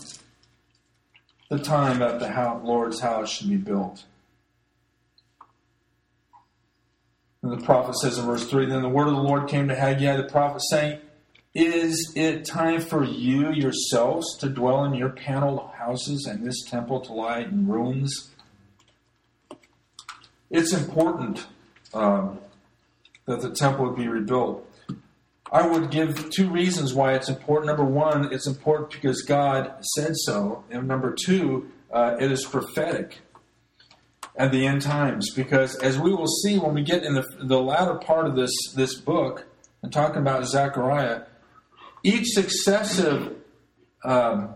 the 1.50 1.60
time 1.60 2.00
that 2.00 2.22
the 2.22 2.62
Lord's 2.64 3.02
house 3.02 3.30
should 3.30 3.50
be 3.50 3.58
built. 3.58 4.06
And 7.44 7.52
the 7.52 7.66
prophet 7.66 7.98
says 7.98 8.18
in 8.18 8.26
verse 8.26 8.50
3 8.50 8.68
Then 8.68 8.84
the 8.84 8.88
word 8.88 9.10
of 9.10 9.16
the 9.16 9.22
Lord 9.22 9.50
came 9.50 9.68
to 9.68 9.76
Haggai 9.76 10.16
the 10.16 10.24
prophet, 10.24 10.62
saying, 10.62 11.02
Is 11.54 12.14
it 12.16 12.46
time 12.46 12.80
for 12.80 13.04
you 13.04 13.52
yourselves 13.52 14.38
to 14.38 14.48
dwell 14.48 14.86
in 14.86 14.94
your 14.94 15.10
paneled 15.10 15.72
houses 15.72 16.26
and 16.26 16.48
this 16.48 16.64
temple 16.64 17.02
to 17.02 17.12
lie 17.12 17.42
in 17.42 17.68
ruins? 17.68 18.30
It's 20.50 20.72
important 20.72 21.48
um, 21.94 22.40
that 23.26 23.42
the 23.42 23.50
temple 23.50 23.92
be 23.92 24.08
rebuilt. 24.08 24.65
I 25.56 25.66
would 25.66 25.90
give 25.90 26.30
two 26.32 26.50
reasons 26.50 26.94
why 26.94 27.14
it's 27.14 27.30
important. 27.30 27.68
Number 27.68 27.86
one, 27.86 28.34
it's 28.34 28.46
important 28.46 28.92
because 28.92 29.22
God 29.22 29.74
said 29.96 30.12
so. 30.14 30.66
And 30.70 30.86
number 30.86 31.16
two, 31.26 31.72
uh, 31.94 32.18
it 32.20 32.30
is 32.30 32.44
prophetic 32.44 33.20
at 34.36 34.52
the 34.52 34.68
end 34.68 34.82
times. 34.82 35.34
Because 35.34 35.78
as 35.78 35.98
we 35.98 36.14
will 36.14 36.28
see 36.28 36.60
when 36.60 36.74
we 36.74 36.82
get 36.82 37.04
in 37.04 37.14
the, 37.14 37.26
the 37.40 37.62
latter 37.62 37.96
part 37.96 38.28
of 38.28 38.36
this, 38.36 38.52
this 38.76 38.96
book, 38.96 39.48
and 39.82 39.94
talking 39.94 40.18
about 40.18 40.46
Zechariah, 40.46 41.22
each 42.04 42.28
successive 42.34 43.34
um, 44.04 44.56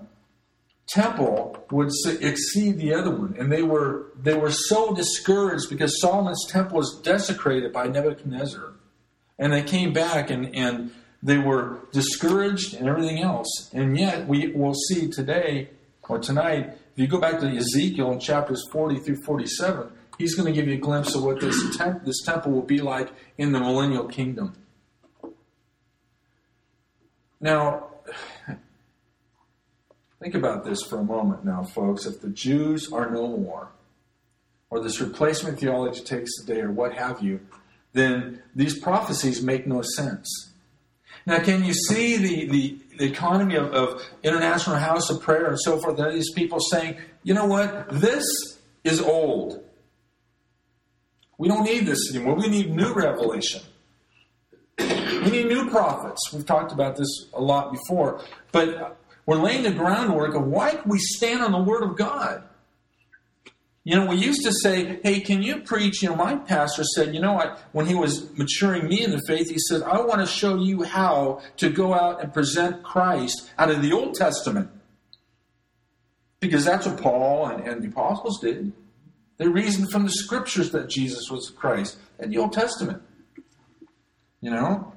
temple 0.90 1.66
would 1.72 1.92
exceed 2.20 2.78
the 2.78 2.94
other 2.94 3.12
one, 3.12 3.38
and 3.40 3.50
they 3.50 3.64
were 3.64 4.08
they 4.22 4.34
were 4.34 4.52
so 4.52 4.94
discouraged 4.94 5.70
because 5.70 6.02
Solomon's 6.02 6.46
temple 6.50 6.76
was 6.76 7.00
desecrated 7.06 7.72
by 7.72 7.88
Nebuchadnezzar. 7.88 8.74
And 9.40 9.52
they 9.52 9.64
came 9.64 9.94
back 9.94 10.30
and, 10.30 10.54
and 10.54 10.92
they 11.24 11.40
were 11.40 11.80
discouraged 11.92 12.76
and 12.76 12.88
everything 12.88 13.24
else. 13.24 13.72
And 13.74 13.98
yet, 13.98 14.28
we 14.28 14.52
will 14.52 14.76
see 14.76 15.10
today 15.10 15.70
or 16.10 16.18
tonight, 16.18 16.72
if 16.94 16.98
you 16.98 17.08
go 17.08 17.20
back 17.20 17.40
to 17.40 17.48
Ezekiel 17.48 18.12
in 18.12 18.20
chapters 18.20 18.64
40 18.72 19.00
through 19.00 19.22
47, 19.24 19.92
he's 20.18 20.34
going 20.36 20.52
to 20.52 20.52
give 20.52 20.68
you 20.68 20.74
a 20.74 20.80
glimpse 20.80 21.14
of 21.14 21.24
what 21.24 21.40
this, 21.40 21.78
temp- 21.78 22.04
this 22.04 22.22
temple 22.24 22.52
will 22.52 22.64
be 22.64 22.80
like 22.80 23.12
in 23.38 23.52
the 23.52 23.60
millennial 23.60 24.06
kingdom. 24.06 24.56
Now, 27.40 27.88
think 30.20 30.34
about 30.34 30.66
this 30.66 30.82
for 30.82 30.98
a 30.98 31.04
moment 31.04 31.46
now, 31.46 31.64
folks. 31.64 32.08
If 32.08 32.22
the 32.22 32.30
Jews 32.30 32.92
are 32.92 33.10
no 33.10 33.28
more, 33.38 33.70
or 34.72 34.82
this 34.82 35.00
replacement 35.00 35.60
theology 35.60 36.04
takes 36.04 36.32
the 36.40 36.54
day, 36.54 36.62
or 36.62 36.72
what 36.72 36.96
have 36.96 37.22
you, 37.22 37.40
then 37.94 38.42
these 38.56 38.78
prophecies 38.78 39.42
make 39.42 39.66
no 39.66 39.82
sense. 39.82 40.54
Now, 41.26 41.40
can 41.40 41.64
you 41.64 41.74
see 41.74 42.18
the, 42.18 42.46
the, 42.46 42.78
the 42.98 43.06
economy 43.06 43.56
of, 43.56 43.74
of, 43.74 44.02
International 44.24 44.78
House 44.78 45.10
of 45.10 45.22
Prayer 45.22 45.48
and 45.48 45.60
so 45.60 45.80
forth? 45.80 45.98
There 45.98 46.08
are 46.08 46.14
these 46.14 46.32
people 46.34 46.60
saying, 46.60 46.98
you 47.24 47.34
know 47.34 47.46
what? 47.46 47.90
This 47.90 48.26
is 48.84 49.02
old. 49.02 49.64
We 51.38 51.48
don't 51.48 51.64
need 51.64 51.86
this 51.86 52.14
anymore. 52.14 52.36
We 52.36 52.48
need 52.48 52.76
new 52.76 52.94
revelation. 52.94 53.62
We 54.78 55.32
need 55.32 55.48
new 55.48 55.70
prophets. 55.70 56.32
We've 56.34 56.46
talked 56.46 56.72
about 56.72 56.96
this 56.96 57.08
a 57.34 57.42
lot 57.42 57.72
before. 57.72 58.22
But 58.52 58.98
we're 59.26 59.42
laying 59.42 59.64
the 59.64 59.72
groundwork 59.72 60.36
of 60.36 60.48
why 60.48 60.80
we 60.86 60.98
stand 60.98 61.42
on 61.42 61.52
the 61.52 61.62
Word 61.62 61.84
of 61.84 61.98
God. 61.98 62.44
You 63.90 63.96
know, 63.96 64.06
we 64.06 64.18
used 64.18 64.44
to 64.44 64.54
say, 64.54 65.00
hey, 65.02 65.20
can 65.20 65.42
you 65.42 65.62
preach? 65.62 66.04
You 66.04 66.10
know, 66.10 66.16
my 66.16 66.36
pastor 66.36 66.84
said, 66.84 67.16
you 67.16 67.20
know 67.20 67.34
what, 67.34 67.58
when 67.72 67.88
he 67.88 67.96
was 67.96 68.30
maturing 68.38 68.88
me 68.88 69.04
in 69.04 69.10
the 69.10 69.20
faith, 69.26 69.50
he 69.50 69.58
said, 69.58 69.82
I 69.82 70.00
want 70.02 70.20
to 70.20 70.28
show 70.28 70.58
you 70.58 70.84
how 70.84 71.42
to 71.58 71.72
go 71.72 71.96
out 71.96 72.22
and 72.22 72.32
present 72.32 72.84
Christ 72.84 73.50
out 73.58 73.72
of 73.72 73.82
the 73.82 73.92
Old 73.92 74.14
Testament. 74.14 74.70
Because 76.40 76.66
that's 76.66 76.86
what 76.86 77.02
Paul 77.02 77.48
and, 77.48 77.68
and 77.68 77.82
the 77.82 77.88
apostles 77.88 78.40
did. 78.40 78.74
They 79.38 79.48
reasoned 79.48 79.90
from 79.90 80.04
the 80.04 80.12
scriptures 80.12 80.70
that 80.70 80.88
Jesus 80.88 81.32
was 81.32 81.50
Christ 81.50 81.98
and 82.20 82.32
the 82.32 82.38
Old 82.38 82.54
Testament. 82.54 83.02
You 84.40 84.52
know? 84.52 84.94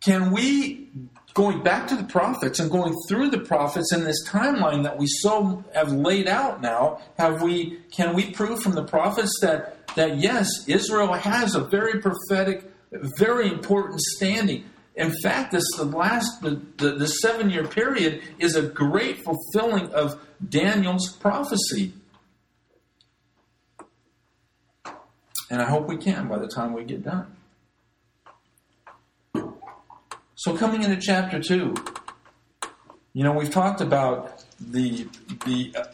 Can 0.00 0.32
we 0.32 0.90
going 1.34 1.62
back 1.64 1.88
to 1.88 1.96
the 1.96 2.04
prophets 2.04 2.60
and 2.60 2.70
going 2.70 2.94
through 3.08 3.28
the 3.28 3.40
prophets 3.40 3.92
in 3.92 4.04
this 4.04 4.26
timeline 4.28 4.84
that 4.84 4.96
we 4.96 5.06
so 5.06 5.62
have 5.74 5.92
laid 5.92 6.28
out 6.28 6.62
now 6.62 7.00
have 7.18 7.42
we 7.42 7.78
can 7.90 8.14
we 8.14 8.30
prove 8.30 8.62
from 8.62 8.72
the 8.72 8.84
prophets 8.84 9.36
that 9.42 9.86
that 9.96 10.18
yes 10.18 10.66
israel 10.68 11.12
has 11.12 11.56
a 11.56 11.60
very 11.60 12.00
prophetic 12.00 12.70
very 13.18 13.48
important 13.48 14.00
standing? 14.00 14.64
In 14.94 15.12
fact 15.22 15.50
this 15.50 15.64
the 15.76 15.84
last 15.84 16.40
the, 16.40 16.62
the, 16.76 17.08
seven 17.08 17.50
year 17.50 17.66
period 17.66 18.22
is 18.38 18.54
a 18.54 18.62
great 18.62 19.24
fulfilling 19.24 19.92
of 19.92 20.20
daniel's 20.48 21.16
prophecy. 21.16 21.92
And 25.50 25.60
i 25.60 25.64
hope 25.64 25.88
we 25.88 25.96
can 25.96 26.28
by 26.28 26.38
the 26.38 26.48
time 26.48 26.72
we 26.72 26.84
get 26.84 27.02
done 27.02 27.34
so 30.34 30.56
coming 30.56 30.82
into 30.82 30.96
chapter 31.00 31.40
two, 31.40 31.74
you 33.12 33.22
know, 33.22 33.32
we've 33.32 33.50
talked 33.50 33.80
about 33.80 34.44
the 34.60 35.06
the. 35.46 35.72
Uh, 35.76 35.84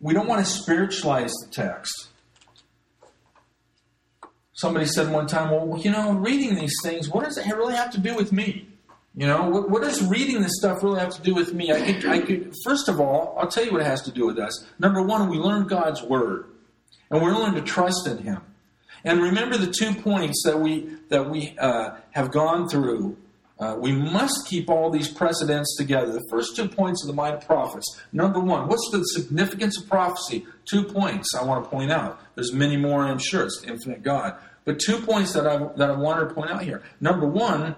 we 0.00 0.14
don't 0.14 0.26
want 0.26 0.44
to 0.44 0.50
spiritualize 0.50 1.32
the 1.44 1.50
text. 1.50 2.08
Somebody 4.52 4.86
said 4.86 5.10
one 5.10 5.26
time, 5.26 5.50
"Well, 5.50 5.78
you 5.78 5.90
know, 5.90 6.12
reading 6.12 6.54
these 6.54 6.74
things, 6.82 7.08
what 7.08 7.24
does 7.24 7.38
it 7.38 7.46
really 7.46 7.74
have 7.74 7.90
to 7.92 8.00
do 8.00 8.14
with 8.14 8.32
me?" 8.32 8.68
You 9.14 9.26
know, 9.26 9.48
what, 9.48 9.68
what, 9.68 9.82
does 9.82 10.02
reading 10.02 10.40
this 10.40 10.52
stuff 10.58 10.82
really 10.82 11.00
have 11.00 11.14
to 11.16 11.22
do 11.22 11.34
with 11.34 11.52
me? 11.52 11.70
I 11.70 11.92
could, 11.92 12.06
I 12.06 12.20
could, 12.20 12.54
first 12.64 12.88
of 12.88 12.98
all, 12.98 13.36
I'll 13.38 13.48
tell 13.48 13.62
you 13.62 13.72
what 13.72 13.82
it 13.82 13.86
has 13.86 14.00
to 14.02 14.10
do 14.10 14.24
with 14.24 14.38
us. 14.38 14.64
Number 14.78 15.02
one, 15.02 15.28
we 15.28 15.36
learn 15.36 15.66
God's 15.66 16.02
word, 16.02 16.46
and 17.10 17.22
we 17.22 17.30
learn 17.30 17.54
to 17.54 17.60
trust 17.60 18.06
in 18.06 18.18
Him. 18.18 18.40
And 19.04 19.20
remember 19.20 19.58
the 19.58 19.70
two 19.70 19.94
points 19.94 20.42
that 20.46 20.60
we 20.60 20.88
that 21.08 21.28
we 21.28 21.56
uh, 21.58 21.96
have 22.12 22.30
gone 22.30 22.68
through 22.68 23.18
uh, 23.62 23.76
we 23.76 23.92
must 23.92 24.46
keep 24.48 24.68
all 24.68 24.90
these 24.90 25.06
precedents 25.06 25.76
together. 25.76 26.12
The 26.12 26.26
first 26.28 26.56
two 26.56 26.66
points 26.66 27.04
of 27.04 27.06
the 27.06 27.14
minor 27.14 27.36
prophets. 27.36 27.86
Number 28.12 28.40
one, 28.40 28.66
what's 28.66 28.90
the 28.90 29.04
significance 29.04 29.80
of 29.80 29.88
prophecy? 29.88 30.44
Two 30.64 30.82
points 30.82 31.28
I 31.38 31.44
want 31.44 31.62
to 31.62 31.70
point 31.70 31.92
out. 31.92 32.20
There's 32.34 32.52
many 32.52 32.76
more, 32.76 33.04
I'm 33.04 33.20
sure. 33.20 33.44
It's 33.44 33.62
infinite 33.64 34.02
God. 34.02 34.34
But 34.64 34.80
two 34.80 34.98
points 34.98 35.32
that 35.34 35.46
I, 35.46 35.58
that 35.76 35.90
I 35.90 35.92
wanted 35.92 36.28
to 36.28 36.34
point 36.34 36.50
out 36.50 36.64
here. 36.64 36.82
Number 37.00 37.24
one, 37.24 37.76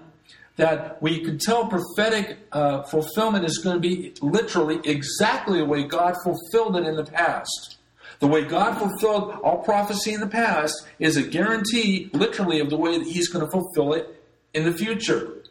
that 0.55 0.99
we 1.03 1.23
can 1.23 1.37
tell 1.37 1.67
prophetic 1.67 2.39
uh, 2.51 2.81
fulfillment 2.83 3.45
is 3.45 3.59
going 3.59 3.75
to 3.75 3.79
be 3.79 4.15
literally 4.21 4.79
exactly 4.85 5.59
the 5.59 5.65
way 5.65 5.83
God 5.83 6.15
fulfilled 6.23 6.77
it 6.77 6.87
in 6.87 6.95
the 6.95 7.05
past. 7.05 7.77
The 8.21 8.27
way 8.27 8.43
God 8.43 8.79
fulfilled 8.79 9.39
all 9.43 9.59
prophecy 9.59 10.13
in 10.13 10.19
the 10.19 10.27
past 10.27 10.73
is 10.97 11.15
a 11.15 11.21
guarantee, 11.21 12.09
literally, 12.11 12.59
of 12.59 12.71
the 12.71 12.77
way 12.77 12.97
that 12.97 13.05
He's 13.05 13.27
going 13.27 13.45
to 13.45 13.51
fulfill 13.51 13.93
it 13.93 14.23
in 14.55 14.63
the 14.63 14.73
future. 14.73 15.43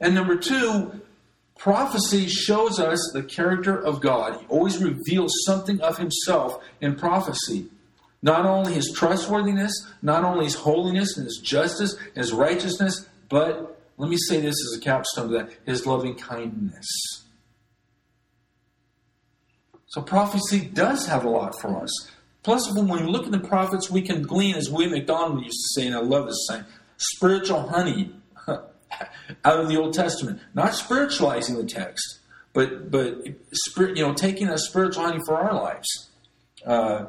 And 0.00 0.14
number 0.14 0.36
two, 0.36 1.00
prophecy 1.58 2.26
shows 2.26 2.78
us 2.78 3.10
the 3.12 3.22
character 3.22 3.76
of 3.78 4.00
God. 4.00 4.40
He 4.40 4.46
always 4.46 4.82
reveals 4.82 5.32
something 5.46 5.80
of 5.80 5.98
Himself 5.98 6.62
in 6.80 6.96
prophecy. 6.96 7.66
Not 8.22 8.46
only 8.46 8.74
His 8.74 8.92
trustworthiness, 8.92 9.72
not 10.02 10.24
only 10.24 10.44
His 10.44 10.54
holiness 10.54 11.16
and 11.16 11.24
His 11.24 11.40
justice, 11.42 11.96
His 12.14 12.32
righteousness, 12.32 13.08
but 13.28 13.80
let 13.96 14.10
me 14.10 14.16
say 14.16 14.40
this 14.40 14.54
as 14.66 14.78
a 14.78 14.80
capstone 14.80 15.28
to 15.28 15.34
that 15.38 15.50
His 15.64 15.86
loving 15.86 16.16
kindness. 16.16 16.86
So 19.86 20.02
prophecy 20.02 20.60
does 20.60 21.06
have 21.06 21.24
a 21.24 21.30
lot 21.30 21.60
for 21.60 21.80
us. 21.80 22.10
Plus, 22.42 22.74
when 22.74 22.88
we 22.88 23.00
look 23.00 23.26
at 23.26 23.32
the 23.32 23.38
prophets, 23.38 23.90
we 23.90 24.02
can 24.02 24.22
glean, 24.22 24.56
as 24.56 24.68
William 24.68 24.92
MacDonald 24.92 25.42
used 25.42 25.56
to 25.56 25.80
say, 25.80 25.86
and 25.86 25.94
I 25.94 26.00
love 26.00 26.26
this 26.26 26.46
saying, 26.48 26.64
spiritual 26.96 27.68
honey 27.68 28.12
out 29.44 29.60
of 29.60 29.68
the 29.68 29.76
Old 29.76 29.94
Testament. 29.94 30.40
Not 30.54 30.74
spiritualizing 30.74 31.56
the 31.56 31.64
text, 31.64 32.18
but 32.52 32.90
but 32.90 33.22
spirit, 33.52 33.96
you 33.96 34.06
know, 34.06 34.14
taking 34.14 34.48
a 34.48 34.58
spiritual 34.58 35.04
honey 35.04 35.20
for 35.26 35.34
our 35.36 35.54
lives. 35.54 36.10
Uh, 36.64 37.06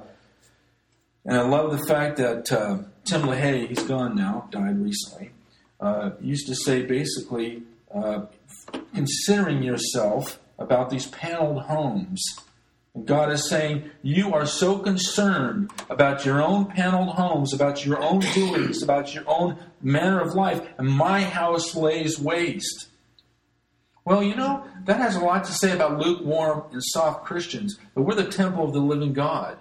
and 1.26 1.38
I 1.38 1.42
love 1.42 1.72
the 1.72 1.86
fact 1.88 2.18
that 2.18 2.52
uh, 2.52 2.80
Tim 3.06 3.22
LaHaye, 3.24 3.68
he's 3.70 3.84
gone 3.84 4.16
now, 4.16 4.48
died 4.52 4.80
recently, 4.80 5.32
uh, 5.80 6.12
used 6.22 6.48
to 6.48 6.56
say 6.56 6.84
basically, 6.84 7.64
uh, 7.94 8.26
considering 8.94 9.64
yourself 9.64 10.40
about 10.60 10.90
these 10.90 11.08
paneled 11.08 11.64
homes 11.64 12.24
God 13.04 13.32
is 13.32 13.50
saying, 13.50 13.92
You 14.02 14.34
are 14.34 14.46
so 14.46 14.78
concerned 14.78 15.72
about 15.90 16.26
your 16.26 16.42
own 16.42 16.66
paneled 16.66 17.16
homes, 17.16 17.54
about 17.54 17.86
your 17.86 18.02
own 18.02 18.20
doings, 18.20 18.82
about 18.82 19.14
your 19.14 19.26
own 19.28 19.58
manner 19.82 20.22
of 20.22 20.34
life, 20.34 20.62
and 20.78 20.88
my 20.88 21.22
house 21.22 21.76
lays 21.76 22.18
waste. 22.18 22.88
Well, 24.06 24.24
you 24.24 24.36
know, 24.36 24.64
that 24.86 24.98
has 24.98 25.16
a 25.16 25.20
lot 25.20 25.44
to 25.46 25.52
say 25.52 25.72
about 25.72 25.98
lukewarm 26.00 26.64
and 26.72 26.82
soft 26.82 27.26
Christians, 27.26 27.78
but 27.94 28.04
we're 28.04 28.16
the 28.16 28.32
temple 28.32 28.64
of 28.64 28.72
the 28.72 28.80
living 28.80 29.14
God. 29.14 29.58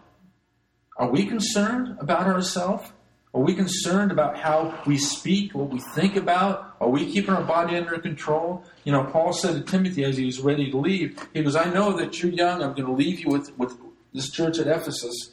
Are 0.96 1.10
we 1.10 1.26
concerned 1.26 1.96
about 1.98 2.26
ourselves? 2.26 2.92
Are 3.34 3.40
we 3.40 3.52
concerned 3.52 4.12
about 4.12 4.38
how 4.38 4.80
we 4.86 4.96
speak, 4.96 5.54
what 5.54 5.68
we 5.68 5.80
think 5.80 6.14
about? 6.14 6.76
Are 6.80 6.88
we 6.88 7.10
keeping 7.10 7.34
our 7.34 7.42
body 7.42 7.76
under 7.76 7.98
control? 7.98 8.62
You 8.84 8.92
know, 8.92 9.02
Paul 9.04 9.32
said 9.32 9.54
to 9.54 9.60
Timothy 9.60 10.04
as 10.04 10.16
he 10.16 10.24
was 10.24 10.40
ready 10.40 10.70
to 10.70 10.76
leave, 10.76 11.18
he 11.34 11.42
goes, 11.42 11.56
I 11.56 11.64
know 11.64 11.94
that 11.94 12.22
you're 12.22 12.30
young. 12.30 12.62
I'm 12.62 12.74
going 12.74 12.86
to 12.86 12.92
leave 12.92 13.18
you 13.18 13.30
with, 13.30 13.56
with 13.58 13.76
this 14.12 14.30
church 14.30 14.60
at 14.60 14.68
Ephesus. 14.68 15.32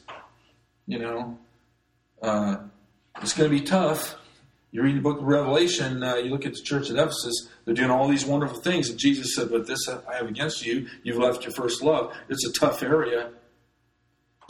You 0.88 0.98
know, 0.98 1.38
uh, 2.20 2.56
it's 3.20 3.34
going 3.34 3.48
to 3.48 3.56
be 3.56 3.64
tough. 3.64 4.16
You 4.72 4.82
read 4.82 4.96
the 4.96 5.00
book 5.00 5.18
of 5.18 5.24
Revelation, 5.24 6.02
uh, 6.02 6.16
you 6.16 6.30
look 6.30 6.46
at 6.46 6.54
the 6.54 6.62
church 6.62 6.90
at 6.90 6.96
Ephesus, 6.96 7.48
they're 7.64 7.74
doing 7.74 7.90
all 7.90 8.08
these 8.08 8.24
wonderful 8.24 8.58
things. 8.58 8.88
And 8.88 8.98
Jesus 8.98 9.36
said, 9.36 9.50
But 9.50 9.66
this 9.66 9.86
I 9.88 10.16
have 10.16 10.26
against 10.26 10.64
you. 10.64 10.88
You've 11.04 11.18
left 11.18 11.44
your 11.44 11.52
first 11.52 11.82
love. 11.82 12.12
It's 12.28 12.44
a 12.46 12.52
tough 12.52 12.82
area. 12.82 13.30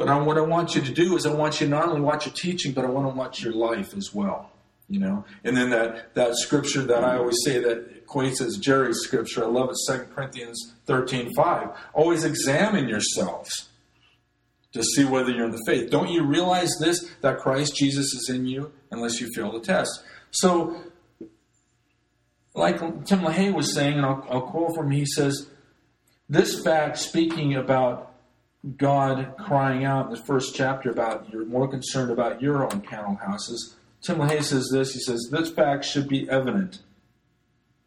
But 0.03 0.11
I, 0.11 0.19
what 0.19 0.37
I 0.37 0.41
want 0.41 0.75
you 0.75 0.81
to 0.81 0.91
do 0.91 1.15
is 1.15 1.27
I 1.27 1.33
want 1.33 1.61
you 1.61 1.69
not 1.69 1.89
only 1.89 2.01
watch 2.01 2.27
your 2.27 2.35
teaching, 2.35 2.73
but 2.73 2.85
I 2.85 2.89
want 2.89 3.07
to 3.07 3.17
watch 3.17 3.41
your 3.41 3.53
life 3.53 3.97
as 3.97 4.13
well. 4.13 4.51
You 4.89 4.99
know, 4.99 5.25
and 5.45 5.57
then 5.57 5.71
that 5.71 6.13
that 6.15 6.35
scripture 6.35 6.83
that 6.83 7.05
I 7.05 7.19
always 7.19 7.37
say 7.45 7.61
that 7.61 8.05
equates 8.05 8.41
as 8.43 8.57
Jerry's 8.57 8.99
scripture. 8.99 9.45
I 9.45 9.47
love 9.47 9.71
it. 9.71 9.77
Second 9.77 10.13
Corinthians 10.13 10.75
thirteen 10.87 11.31
five. 11.37 11.69
Always 11.95 12.25
examine 12.25 12.89
yourselves 12.89 13.69
to 14.73 14.83
see 14.83 15.05
whether 15.05 15.31
you're 15.31 15.45
in 15.45 15.53
the 15.53 15.63
faith. 15.67 15.89
Don't 15.89 16.11
you 16.11 16.25
realize 16.25 16.71
this 16.81 17.09
that 17.21 17.39
Christ 17.39 17.77
Jesus 17.77 18.07
is 18.13 18.29
in 18.29 18.45
you 18.47 18.73
unless 18.91 19.21
you 19.21 19.29
fail 19.37 19.53
the 19.53 19.61
test? 19.61 20.03
So, 20.33 20.83
like 22.57 22.81
Tim 23.07 23.21
LaHaye 23.21 23.55
was 23.55 23.73
saying, 23.73 23.99
and 23.99 24.05
I'll, 24.05 24.27
I'll 24.29 24.43
quote 24.43 24.75
from 24.75 24.87
him. 24.87 24.99
He 24.99 25.07
says, 25.07 25.47
"This 26.29 26.61
fact, 26.61 26.99
speaking 26.99 27.55
about." 27.55 28.12
God 28.77 29.35
crying 29.39 29.85
out 29.85 30.07
in 30.07 30.13
the 30.13 30.21
first 30.21 30.55
chapter 30.55 30.91
about 30.91 31.29
you're 31.33 31.45
more 31.45 31.67
concerned 31.67 32.13
about 32.13 32.41
your 32.41 32.63
own 32.65 32.81
panel 32.81 33.17
houses. 33.17 33.77
Tim 34.03 34.19
LaHaye 34.19 34.43
says 34.43 34.69
this. 34.73 34.95
He 34.95 35.01
says, 35.01 35.29
This 35.31 35.51
fact 35.51 35.85
should 35.85 36.09
be 36.09 36.29
evident 36.31 36.81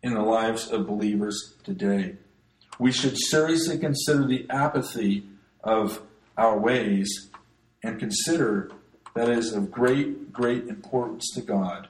in 0.04 0.14
the 0.14 0.22
lives 0.22 0.70
of 0.70 0.86
believers 0.86 1.56
today. 1.64 2.18
We 2.78 2.92
should 2.92 3.18
seriously 3.18 3.78
consider 3.78 4.26
the 4.28 4.46
apathy 4.50 5.26
of 5.64 6.02
our 6.38 6.60
ways 6.60 7.30
and 7.84 7.98
consider 7.98 8.72
that 9.16 9.30
is 9.30 9.54
of 9.54 9.72
great, 9.72 10.34
great 10.34 10.68
importance 10.68 11.32
to 11.36 11.42
God. 11.42 11.88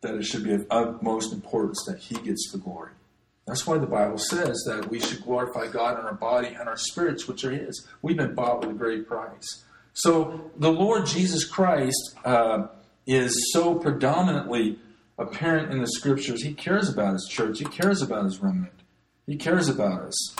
That 0.00 0.14
it 0.14 0.24
should 0.24 0.44
be 0.44 0.54
of 0.54 0.66
utmost 0.70 1.32
importance 1.32 1.84
that 1.86 1.98
He 1.98 2.14
gets 2.14 2.50
the 2.50 2.58
glory. 2.58 2.92
That's 3.46 3.66
why 3.66 3.78
the 3.78 3.86
Bible 3.86 4.18
says 4.18 4.62
that 4.66 4.88
we 4.90 5.00
should 5.00 5.22
glorify 5.22 5.66
God 5.66 5.98
in 5.98 6.04
our 6.04 6.14
body 6.14 6.48
and 6.48 6.68
our 6.68 6.76
spirits, 6.76 7.26
which 7.26 7.44
are 7.44 7.50
His. 7.50 7.86
We've 8.02 8.16
been 8.16 8.34
bought 8.34 8.60
with 8.60 8.70
a 8.70 8.74
great 8.74 9.08
price. 9.08 9.64
So 9.92 10.50
the 10.56 10.70
Lord 10.70 11.06
Jesus 11.06 11.44
Christ 11.44 12.16
uh, 12.24 12.68
is 13.06 13.52
so 13.52 13.74
predominantly 13.74 14.78
apparent 15.18 15.72
in 15.72 15.80
the 15.80 15.88
Scriptures. 15.88 16.42
He 16.42 16.54
cares 16.54 16.88
about 16.88 17.14
His 17.14 17.26
church. 17.28 17.58
He 17.58 17.64
cares 17.64 18.02
about 18.02 18.24
His 18.24 18.38
remnant. 18.38 18.72
He 19.26 19.36
cares 19.36 19.68
about 19.68 20.02
us. 20.02 20.36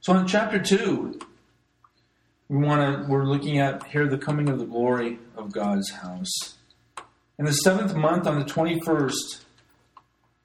So 0.00 0.14
in 0.16 0.26
chapter 0.26 0.58
two, 0.58 1.18
we 2.48 2.56
want 2.58 3.06
to 3.06 3.10
we're 3.10 3.24
looking 3.24 3.58
at 3.58 3.86
here 3.86 4.08
the 4.08 4.18
coming 4.18 4.48
of 4.48 4.58
the 4.58 4.64
glory 4.64 5.18
of 5.36 5.52
God's 5.52 5.90
house. 5.90 6.56
In 7.38 7.44
the 7.44 7.52
seventh 7.52 7.94
month, 7.94 8.26
on 8.26 8.38
the 8.38 8.44
twenty 8.44 8.80
first 8.80 9.44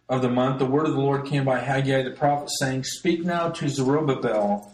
of 0.07 0.21
the 0.21 0.29
month, 0.29 0.59
the 0.59 0.65
word 0.65 0.85
of 0.85 0.93
the 0.93 0.99
Lord 0.99 1.25
came 1.25 1.45
by 1.45 1.59
Haggai 1.59 2.03
the 2.03 2.11
prophet, 2.11 2.49
saying, 2.59 2.83
Speak 2.83 3.23
now 3.23 3.49
to 3.49 3.67
Zerubbabel, 3.67 4.71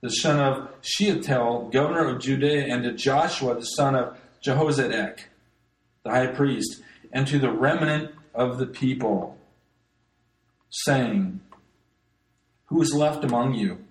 the 0.00 0.10
son 0.10 0.40
of 0.40 0.70
Shealtiel, 0.82 1.70
governor 1.72 2.08
of 2.08 2.20
Judea, 2.20 2.66
and 2.66 2.82
to 2.82 2.92
Joshua, 2.92 3.54
the 3.54 3.62
son 3.62 3.94
of 3.94 4.18
Jehozadak, 4.44 5.20
the 6.02 6.10
high 6.10 6.26
priest, 6.26 6.82
and 7.12 7.26
to 7.28 7.38
the 7.38 7.50
remnant 7.50 8.12
of 8.34 8.58
the 8.58 8.66
people, 8.66 9.38
saying, 10.70 11.40
Who 12.66 12.82
is 12.82 12.92
left 12.92 13.24
among 13.24 13.54
you? 13.54 13.84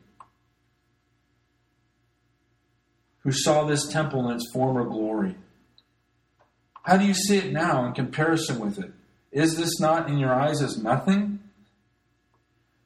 Who 3.20 3.32
saw 3.32 3.64
this 3.64 3.88
temple 3.88 4.30
in 4.30 4.36
its 4.36 4.52
former 4.52 4.84
glory? 4.84 5.36
How 6.84 6.98
do 6.98 7.06
you 7.06 7.16
see 7.16 7.38
it 7.38 7.52
now 7.52 7.84
in 7.86 7.94
comparison 7.94 8.60
with 8.60 8.78
it? 8.78 8.92
Is 9.36 9.58
this 9.58 9.82
not 9.82 10.10
in 10.10 10.18
your 10.18 10.34
eyes 10.34 10.62
as 10.62 10.82
nothing? 10.82 11.42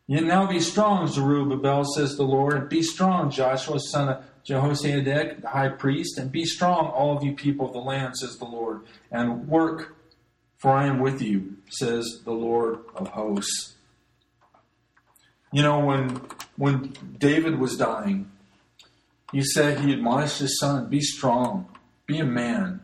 Yet 0.08 0.24
now 0.24 0.48
be 0.48 0.60
strong, 0.60 1.06
Zerubbabel, 1.06 1.86
says 1.86 2.18
the 2.18 2.24
Lord, 2.24 2.56
and 2.56 2.68
be 2.68 2.82
strong, 2.82 3.30
Joshua, 3.30 3.80
son 3.80 4.10
of 4.10 4.24
Jehozadak, 4.44 5.42
the 5.44 5.48
high 5.48 5.70
priest, 5.70 6.18
and 6.18 6.32
be 6.32 6.46
strong, 6.46 6.88
all 6.88 7.16
of 7.16 7.24
you 7.24 7.36
people 7.36 7.68
of 7.68 7.74
the 7.74 7.80
land, 7.80 8.18
says 8.18 8.38
the 8.38 8.46
Lord, 8.46 8.82
and 9.12 9.48
work, 9.48 9.96
for 10.58 10.72
I 10.72 10.88
am 10.88 11.00
with 11.00 11.22
you, 11.22 11.58
says 11.70 12.22
the 12.26 12.32
Lord 12.32 12.80
of 12.96 13.10
hosts. 13.10 13.76
You 15.52 15.62
know, 15.62 15.86
when 15.86 16.20
when 16.56 16.96
David 17.20 17.60
was 17.60 17.78
dying, 17.78 18.32
he 19.32 19.44
said 19.44 19.82
he 19.82 19.94
admonished 19.94 20.40
his 20.40 20.60
son, 20.60 20.90
be 20.90 21.00
strong, 21.00 21.68
be 22.08 22.18
a 22.18 22.26
man, 22.26 22.82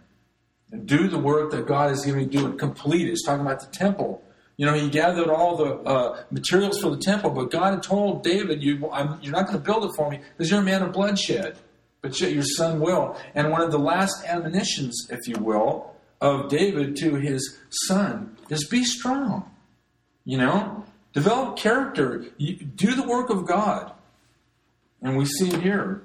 and 0.76 0.88
do 0.88 1.08
the 1.08 1.18
work 1.18 1.52
that 1.52 1.66
God 1.66 1.90
has 1.90 2.06
given 2.06 2.22
you 2.22 2.28
to 2.28 2.38
do 2.38 2.46
and 2.46 2.60
complete 2.60 3.08
it. 3.08 3.10
He's 3.12 3.24
talking 3.24 3.46
about 3.46 3.62
the 3.62 3.68
temple. 3.68 4.22
You 4.58 4.66
know, 4.66 4.74
he 4.74 4.90
gathered 4.90 5.30
all 5.30 5.58
the 5.58 5.74
uh, 5.82 6.24
materials 6.32 6.80
for 6.80 6.90
the 6.90 6.98
temple, 6.98 7.30
but 7.32 7.52
God 7.52 7.74
had 7.74 7.84
told 7.84 8.24
David, 8.24 8.64
you, 8.64 8.78
you're 9.22 9.34
not 9.34 9.48
going 9.48 9.58
to 9.58 9.64
build 9.64 9.86
it 9.86 9.96
for 9.96 10.10
me 10.10 10.20
because 10.38 10.50
you're 10.52 10.62
a 10.62 10.64
man 10.64 10.82
of 10.82 10.94
bloodshed, 10.94 11.58
but 12.02 12.20
your 12.20 12.44
son 12.44 12.80
will. 12.80 13.18
And 13.34 13.52
one 13.52 13.62
of 13.62 13.72
the 13.72 13.80
last 13.80 14.24
admonitions, 14.26 15.08
if 15.10 15.28
you 15.28 15.38
will, 15.38 15.94
of 16.22 16.50
David 16.50 16.96
to 16.98 17.16
his 17.16 17.58
son 17.88 18.38
is 18.50 18.68
be 18.68 18.84
strong. 18.84 19.52
You 20.24 20.38
know, 20.38 20.86
develop 21.14 21.58
character, 21.58 22.26
you, 22.38 22.56
do 22.56 22.96
the 22.96 23.08
work 23.08 23.30
of 23.30 23.46
God. 23.46 23.92
And 25.02 25.18
we 25.18 25.26
see 25.26 25.50
it 25.50 25.62
here. 25.62 26.02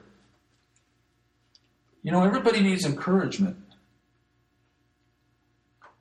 You 2.02 2.12
know, 2.12 2.24
everybody 2.24 2.60
needs 2.60 2.84
encouragement. 2.84 3.56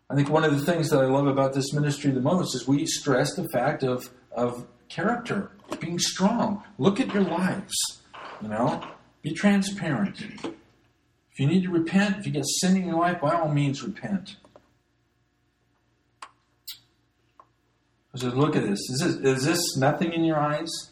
I 0.09 0.15
think 0.15 0.29
one 0.29 0.43
of 0.43 0.57
the 0.57 0.65
things 0.65 0.89
that 0.89 1.01
I 1.01 1.05
love 1.05 1.27
about 1.27 1.53
this 1.53 1.71
ministry 1.71 2.09
the 2.11 2.19
most 2.19 2.55
is 2.55 2.67
we 2.67 2.85
stress 2.85 3.35
the 3.35 3.47
fact 3.49 3.83
of, 3.83 4.09
of 4.31 4.65
character, 4.89 5.51
being 5.79 5.99
strong. 5.99 6.63
Look 6.79 6.99
at 6.99 7.13
your 7.13 7.23
lives, 7.23 7.75
you 8.41 8.47
know, 8.47 8.83
be 9.21 9.33
transparent. 9.33 10.19
If 10.21 11.39
you 11.39 11.47
need 11.47 11.63
to 11.63 11.69
repent, 11.69 12.17
if 12.17 12.25
you 12.25 12.31
get 12.31 12.45
sin 12.45 12.75
in 12.75 12.87
your 12.87 12.99
life, 12.99 13.21
by 13.21 13.35
all 13.35 13.49
means 13.49 13.83
repent. 13.83 14.37
I 18.13 18.17
said, 18.17 18.33
look 18.33 18.55
at 18.55 18.63
this. 18.63 18.79
Is, 18.89 18.99
this. 18.99 19.37
is 19.37 19.45
this 19.45 19.77
nothing 19.77 20.11
in 20.11 20.23
your 20.23 20.39
eyes? 20.39 20.89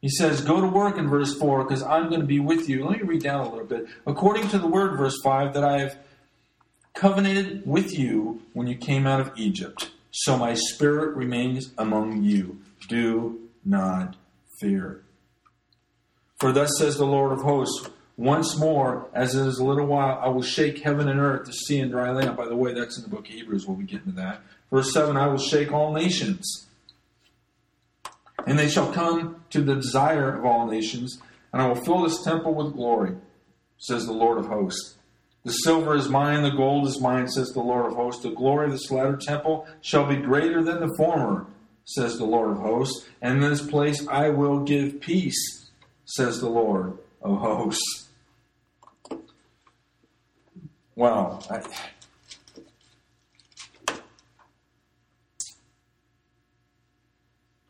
He 0.00 0.08
says, 0.08 0.40
Go 0.40 0.60
to 0.60 0.66
work 0.66 0.98
in 0.98 1.08
verse 1.08 1.36
4 1.38 1.64
because 1.64 1.82
I'm 1.82 2.08
going 2.08 2.20
to 2.20 2.26
be 2.26 2.40
with 2.40 2.68
you. 2.68 2.84
Let 2.84 3.00
me 3.00 3.02
read 3.02 3.22
down 3.22 3.46
a 3.46 3.50
little 3.50 3.66
bit. 3.66 3.86
According 4.06 4.48
to 4.48 4.58
the 4.58 4.66
word, 4.66 4.96
verse 4.96 5.18
5, 5.22 5.54
that 5.54 5.64
I 5.64 5.80
have 5.80 5.98
covenanted 6.96 7.64
with 7.66 7.96
you 7.96 8.42
when 8.54 8.66
you 8.66 8.74
came 8.74 9.06
out 9.06 9.20
of 9.20 9.30
Egypt. 9.36 9.90
So 10.10 10.36
my 10.36 10.54
spirit 10.54 11.14
remains 11.14 11.72
among 11.78 12.24
you. 12.24 12.58
Do 12.88 13.38
not 13.64 14.16
fear. 14.60 15.02
For 16.40 16.52
thus 16.52 16.70
says 16.78 16.96
the 16.96 17.06
Lord 17.06 17.32
of 17.32 17.42
hosts, 17.42 17.88
once 18.16 18.58
more, 18.58 19.08
as 19.12 19.34
it 19.34 19.46
is 19.46 19.58
a 19.58 19.64
little 19.64 19.86
while, 19.86 20.18
I 20.22 20.28
will 20.28 20.42
shake 20.42 20.82
heaven 20.82 21.06
and 21.06 21.20
earth, 21.20 21.46
the 21.46 21.52
sea 21.52 21.80
and 21.80 21.90
dry 21.90 22.10
land. 22.10 22.34
By 22.34 22.46
the 22.46 22.56
way, 22.56 22.72
that's 22.72 22.96
in 22.96 23.04
the 23.04 23.10
book 23.10 23.28
of 23.28 23.34
Hebrews. 23.34 23.66
We'll 23.66 23.76
be 23.76 23.84
getting 23.84 24.12
to 24.12 24.16
that. 24.16 24.40
Verse 24.70 24.92
7 24.92 25.16
I 25.18 25.26
will 25.26 25.38
shake 25.38 25.70
all 25.70 25.92
nations, 25.92 26.66
and 28.46 28.58
they 28.58 28.68
shall 28.68 28.90
come 28.90 29.44
to 29.50 29.60
the 29.60 29.74
desire 29.74 30.34
of 30.34 30.46
all 30.46 30.66
nations, 30.66 31.18
and 31.52 31.60
I 31.60 31.68
will 31.68 31.74
fill 31.74 32.02
this 32.02 32.22
temple 32.22 32.54
with 32.54 32.72
glory, 32.72 33.16
says 33.76 34.06
the 34.06 34.12
Lord 34.12 34.38
of 34.38 34.46
hosts. 34.46 34.95
The 35.46 35.52
silver 35.52 35.94
is 35.94 36.08
mine, 36.08 36.42
the 36.42 36.50
gold 36.50 36.88
is 36.88 37.00
mine, 37.00 37.28
says 37.28 37.50
the 37.50 37.60
Lord 37.60 37.86
of 37.86 37.96
hosts. 37.96 38.20
The 38.24 38.30
glory 38.30 38.66
of 38.66 38.72
this 38.72 38.90
latter 38.90 39.16
temple 39.16 39.68
shall 39.80 40.04
be 40.04 40.16
greater 40.16 40.60
than 40.60 40.80
the 40.80 40.92
former, 40.96 41.46
says 41.84 42.18
the 42.18 42.24
Lord 42.24 42.50
of 42.50 42.56
hosts. 42.56 43.06
And 43.22 43.40
in 43.40 43.50
this 43.50 43.64
place 43.64 44.04
I 44.08 44.30
will 44.30 44.64
give 44.64 45.00
peace, 45.00 45.70
says 46.04 46.40
the 46.40 46.48
Lord 46.48 46.98
of 47.22 47.38
hosts. 47.38 48.08
Wow. 50.96 51.38
I, 51.48 51.62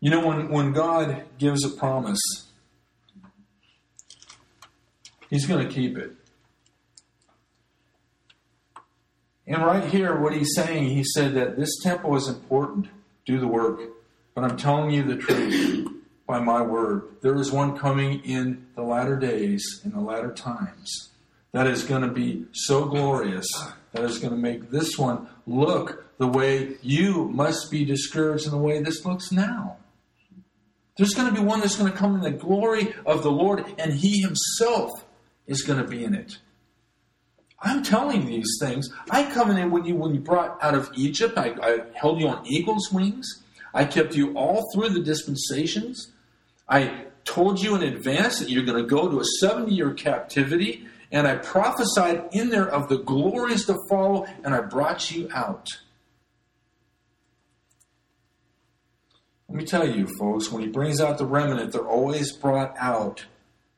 You 0.01 0.11
know, 0.11 0.27
when, 0.27 0.49
when 0.49 0.73
God 0.73 1.25
gives 1.37 1.63
a 1.63 1.69
promise, 1.69 2.21
He's 5.29 5.45
going 5.45 5.69
to 5.69 5.75
keep 5.75 5.99
it. 5.99 6.13
And 9.47 9.65
right 9.65 9.85
here, 9.85 10.21
what 10.21 10.35
He's 10.35 10.55
saying, 10.55 10.89
He 10.89 11.05
said 11.05 11.35
that 11.35 11.57
this 11.57 11.79
temple 11.83 12.17
is 12.17 12.29
important. 12.29 12.89
Do 13.25 13.39
the 13.39 13.49
work. 13.49 13.81
But 14.35 14.45
I'm 14.45 14.57
telling 14.57 14.91
you 14.91 15.03
the 15.03 15.17
truth 15.17 15.89
by 16.27 16.41
my 16.41 16.61
word. 16.61 17.17
There 17.23 17.37
is 17.37 17.53
one 17.53 17.79
coming 17.79 18.21
in 18.25 18.67
the 18.75 18.83
latter 18.83 19.17
days, 19.17 19.81
in 19.85 19.93
the 19.93 20.01
latter 20.01 20.33
times, 20.33 21.11
that 21.53 21.67
is 21.67 21.85
going 21.85 22.03
to 22.03 22.09
be 22.09 22.47
so 22.53 22.85
glorious, 22.85 23.49
that 23.93 24.05
is 24.05 24.19
going 24.19 24.33
to 24.33 24.39
make 24.39 24.71
this 24.71 24.99
one 24.99 25.29
look 25.47 26.05
the 26.19 26.27
way 26.27 26.77
you 26.83 27.29
must 27.29 27.71
be 27.71 27.85
discouraged 27.85 28.47
in 28.47 28.51
the 28.51 28.59
way 28.59 28.83
this 28.83 29.05
looks 29.05 29.31
now. 29.31 29.77
There's 30.97 31.15
going 31.15 31.29
to 31.29 31.41
be 31.41 31.47
one 31.47 31.61
that's 31.61 31.77
going 31.77 31.93
to 31.93 31.97
come 31.97 32.15
in 32.15 32.23
the 32.23 32.31
glory 32.31 32.95
of 33.05 33.23
the 33.23 33.31
Lord, 33.31 33.65
and 33.79 33.93
He 33.93 34.21
Himself 34.21 35.05
is 35.47 35.63
going 35.63 35.83
to 35.83 35.89
be 35.89 36.05
in 36.05 36.15
it. 36.15 36.39
I'm 37.61 37.83
telling 37.83 38.23
you 38.23 38.29
these 38.29 38.59
things. 38.61 38.91
I 39.11 39.25
covenanted 39.25 39.73
with 39.73 39.87
you 39.87 39.97
when 39.97 40.15
you 40.15 40.21
brought 40.21 40.63
out 40.63 40.75
of 40.75 40.91
Egypt. 40.95 41.39
I, 41.39 41.55
I 41.63 41.79
held 41.95 42.21
you 42.21 42.29
on 42.29 42.47
eagle's 42.47 42.93
wings. 42.93 43.43
I 43.73 43.85
kept 43.85 44.15
you 44.15 44.35
all 44.35 44.71
through 44.73 44.91
the 44.91 45.01
dispensations. 45.01 46.13
I 46.69 47.07
told 47.25 47.61
you 47.61 47.75
in 47.75 47.83
advance 47.83 48.39
that 48.39 48.49
you're 48.49 48.65
going 48.65 48.83
to 48.83 48.89
go 48.89 49.11
to 49.11 49.21
a 49.21 49.25
70 49.41 49.73
year 49.75 49.93
captivity, 49.95 50.87
and 51.11 51.27
I 51.27 51.37
prophesied 51.37 52.29
in 52.33 52.51
there 52.51 52.69
of 52.69 52.89
the 52.89 52.99
glories 52.99 53.67
to 53.67 53.77
follow, 53.89 54.27
and 54.45 54.55
I 54.55 54.61
brought 54.61 55.11
you 55.11 55.29
out. 55.33 55.69
Let 59.49 59.59
me 59.59 59.65
tell 59.65 59.89
you, 59.89 60.09
folks, 60.19 60.51
when 60.51 60.63
he 60.63 60.69
brings 60.69 61.01
out 61.01 61.19
the 61.19 61.27
remnant, 61.27 61.73
they're 61.73 61.87
always 61.87 62.33
brought 62.33 62.75
out 62.79 63.27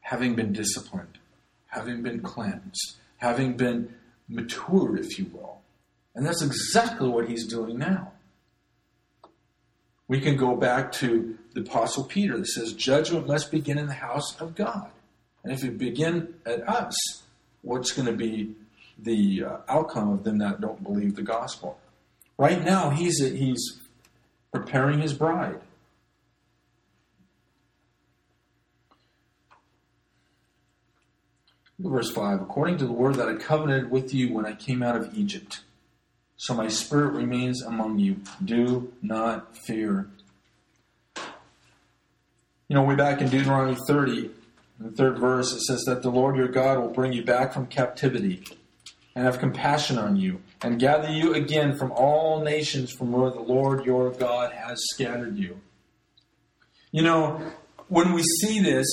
having 0.00 0.34
been 0.34 0.52
disciplined, 0.52 1.18
having 1.66 2.02
been 2.02 2.20
cleansed, 2.20 2.96
having 3.18 3.56
been 3.56 3.94
matured, 4.28 4.98
if 4.98 5.18
you 5.18 5.26
will. 5.32 5.60
And 6.14 6.26
that's 6.26 6.42
exactly 6.42 7.08
what 7.08 7.28
he's 7.28 7.46
doing 7.46 7.78
now. 7.78 8.12
We 10.08 10.20
can 10.20 10.36
go 10.36 10.56
back 10.56 10.90
to 10.92 11.38
the 11.54 11.60
Apostle 11.60 12.04
Peter 12.04 12.38
that 12.38 12.46
says, 12.46 12.72
Judgment 12.72 13.26
must 13.26 13.50
begin 13.50 13.78
in 13.78 13.86
the 13.86 13.94
house 13.94 14.40
of 14.40 14.54
God. 14.54 14.90
And 15.44 15.52
if 15.52 15.62
it 15.62 15.78
begin 15.78 16.34
at 16.46 16.66
us, 16.68 16.96
what's 17.62 17.92
going 17.92 18.06
to 18.06 18.14
be 18.14 18.54
the 18.98 19.44
uh, 19.44 19.56
outcome 19.68 20.10
of 20.10 20.24
them 20.24 20.38
that 20.38 20.60
don't 20.60 20.82
believe 20.82 21.14
the 21.14 21.22
gospel? 21.22 21.78
Right 22.38 22.64
now, 22.64 22.90
he's, 22.90 23.18
he's 23.20 23.78
preparing 24.52 25.00
his 25.00 25.12
bride. 25.12 25.60
Verse 31.78 32.10
5 32.10 32.40
According 32.42 32.78
to 32.78 32.86
the 32.86 32.92
word 32.92 33.14
that 33.16 33.28
I 33.28 33.34
covenanted 33.34 33.90
with 33.90 34.12
you 34.12 34.32
when 34.32 34.46
I 34.46 34.54
came 34.54 34.82
out 34.82 34.96
of 34.96 35.14
Egypt, 35.16 35.60
so 36.36 36.54
my 36.54 36.68
spirit 36.68 37.12
remains 37.12 37.62
among 37.62 37.98
you. 37.98 38.20
Do 38.44 38.92
not 39.02 39.56
fear. 39.56 40.08
You 41.16 42.74
know, 42.74 42.82
way 42.82 42.96
back 42.96 43.20
in 43.20 43.28
Deuteronomy 43.28 43.78
30, 43.86 44.30
the 44.78 44.90
third 44.90 45.18
verse, 45.18 45.52
it 45.52 45.60
says 45.62 45.84
that 45.84 46.02
the 46.02 46.10
Lord 46.10 46.36
your 46.36 46.48
God 46.48 46.78
will 46.78 46.90
bring 46.90 47.12
you 47.12 47.24
back 47.24 47.52
from 47.52 47.66
captivity 47.66 48.44
and 49.14 49.24
have 49.24 49.38
compassion 49.38 49.98
on 49.98 50.16
you, 50.16 50.40
and 50.62 50.78
gather 50.78 51.10
you 51.10 51.34
again 51.34 51.76
from 51.76 51.90
all 51.92 52.40
nations 52.40 52.92
from 52.92 53.10
where 53.10 53.30
the 53.30 53.40
Lord 53.40 53.84
your 53.84 54.10
God 54.10 54.52
has 54.52 54.78
scattered 54.92 55.36
you. 55.36 55.60
You 56.92 57.02
know, 57.02 57.42
when 57.88 58.12
we 58.12 58.22
see 58.22 58.60
this, 58.60 58.86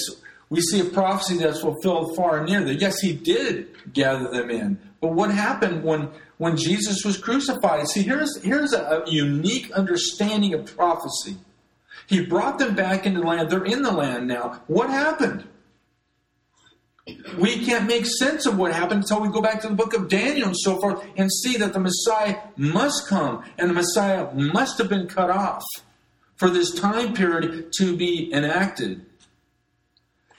we 0.49 0.61
see 0.61 0.79
a 0.79 0.85
prophecy 0.85 1.37
that's 1.37 1.61
fulfilled 1.61 2.15
far 2.15 2.37
and 2.37 2.49
near. 2.49 2.63
That 2.63 2.81
yes, 2.81 2.99
he 2.99 3.13
did 3.13 3.69
gather 3.93 4.29
them 4.29 4.49
in. 4.49 4.79
But 5.01 5.13
what 5.13 5.31
happened 5.31 5.83
when 5.83 6.09
when 6.37 6.57
Jesus 6.57 7.03
was 7.03 7.17
crucified? 7.17 7.87
See, 7.87 8.03
here's 8.03 8.41
here's 8.43 8.73
a, 8.73 9.03
a 9.05 9.09
unique 9.09 9.71
understanding 9.71 10.53
of 10.53 10.75
prophecy. 10.75 11.37
He 12.07 12.25
brought 12.25 12.59
them 12.59 12.75
back 12.75 13.05
into 13.05 13.21
the 13.21 13.25
land. 13.25 13.49
They're 13.49 13.65
in 13.65 13.81
the 13.81 13.91
land 13.91 14.27
now. 14.27 14.61
What 14.67 14.89
happened? 14.89 15.47
We 17.37 17.63
can't 17.63 17.87
make 17.87 18.05
sense 18.05 18.47
of 18.47 18.57
what 18.57 18.73
happened 18.73 19.03
until 19.03 19.21
we 19.21 19.29
go 19.29 19.41
back 19.41 19.61
to 19.61 19.67
the 19.67 19.75
book 19.75 19.93
of 19.93 20.09
Daniel 20.09 20.47
and 20.47 20.57
so 20.57 20.79
forth 20.79 21.05
and 21.17 21.31
see 21.31 21.55
that 21.57 21.73
the 21.73 21.79
Messiah 21.79 22.37
must 22.57 23.07
come 23.07 23.43
and 23.59 23.69
the 23.69 23.75
Messiah 23.75 24.33
must 24.33 24.79
have 24.79 24.89
been 24.89 25.07
cut 25.07 25.29
off 25.29 25.63
for 26.35 26.49
this 26.49 26.71
time 26.71 27.13
period 27.13 27.71
to 27.77 27.95
be 27.95 28.33
enacted. 28.33 29.05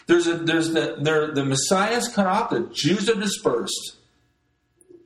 There's 0.06 0.26
a 0.26 0.34
there's 0.36 0.72
the 0.72 0.96
there 1.00 1.32
the 1.32 1.44
Messiah 1.44 1.96
is 1.96 2.08
cut 2.08 2.26
off, 2.26 2.50
the 2.50 2.68
Jews 2.72 3.08
are 3.08 3.20
dispersed. 3.20 3.96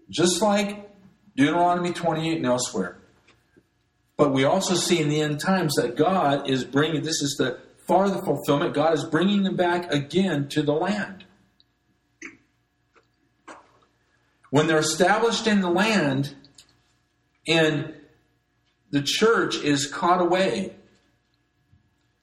Just 0.09 0.43
like 0.43 0.91
Deuteronomy 1.37 1.93
28 1.93 2.37
and 2.37 2.47
elsewhere. 2.47 2.99
But 4.17 4.33
we 4.33 4.45
also 4.45 4.75
see 4.75 5.01
in 5.01 5.09
the 5.09 5.21
end 5.21 5.41
times 5.41 5.77
that 5.77 5.97
God 5.97 6.51
is 6.51 6.65
bringing 6.65 7.03
this 7.03 7.23
is 7.23 7.37
the 7.39 7.61
farther 7.87 8.21
fulfillment. 8.23 8.75
God 8.75 8.93
is 8.93 9.05
bringing 9.05 9.45
them 9.45 9.57
back 9.57 9.91
again 9.93 10.49
to 10.49 10.63
the 10.63 10.73
land. 10.73 11.25
when 14.51 14.67
they're 14.67 14.79
established 14.79 15.47
in 15.47 15.61
the 15.61 15.71
land 15.71 16.35
and 17.47 17.95
the 18.91 19.03
church 19.03 19.57
is 19.57 19.87
caught 19.87 20.21
away, 20.21 20.75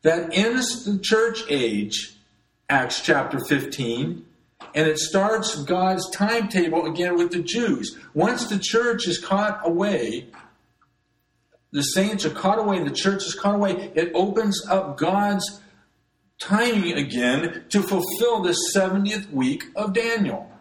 that 0.04 0.30
ends 0.38 0.86
the 0.86 1.00
church 1.00 1.44
age, 1.50 2.17
Acts 2.70 3.00
chapter 3.02 3.40
15, 3.40 4.26
and 4.76 4.88
it 4.90 5.00
starts 5.00 5.64
God's 5.64 6.10
timetable 6.10 6.86
again 6.86 7.16
with 7.16 7.32
the 7.32 7.40
Jews. 7.40 7.98
Once 8.14 8.50
the 8.50 8.60
church 8.60 9.08
is 9.08 9.20
caught 9.20 9.62
away, 9.66 10.28
the 11.72 11.82
saints 11.82 12.26
are 12.26 12.30
caught 12.30 12.60
away, 12.60 12.84
the 12.84 12.92
church 12.92 13.26
is 13.26 13.36
caught 13.36 13.56
away, 13.56 13.94
it 13.96 14.12
opens 14.14 14.68
up 14.68 14.98
God's 14.98 15.62
timing 16.42 16.98
again 16.98 17.64
to 17.70 17.82
fulfill 17.82 18.42
the 18.42 18.58
70th 18.76 19.32
week 19.32 19.68
of 19.74 19.94
Daniel. 19.94 20.52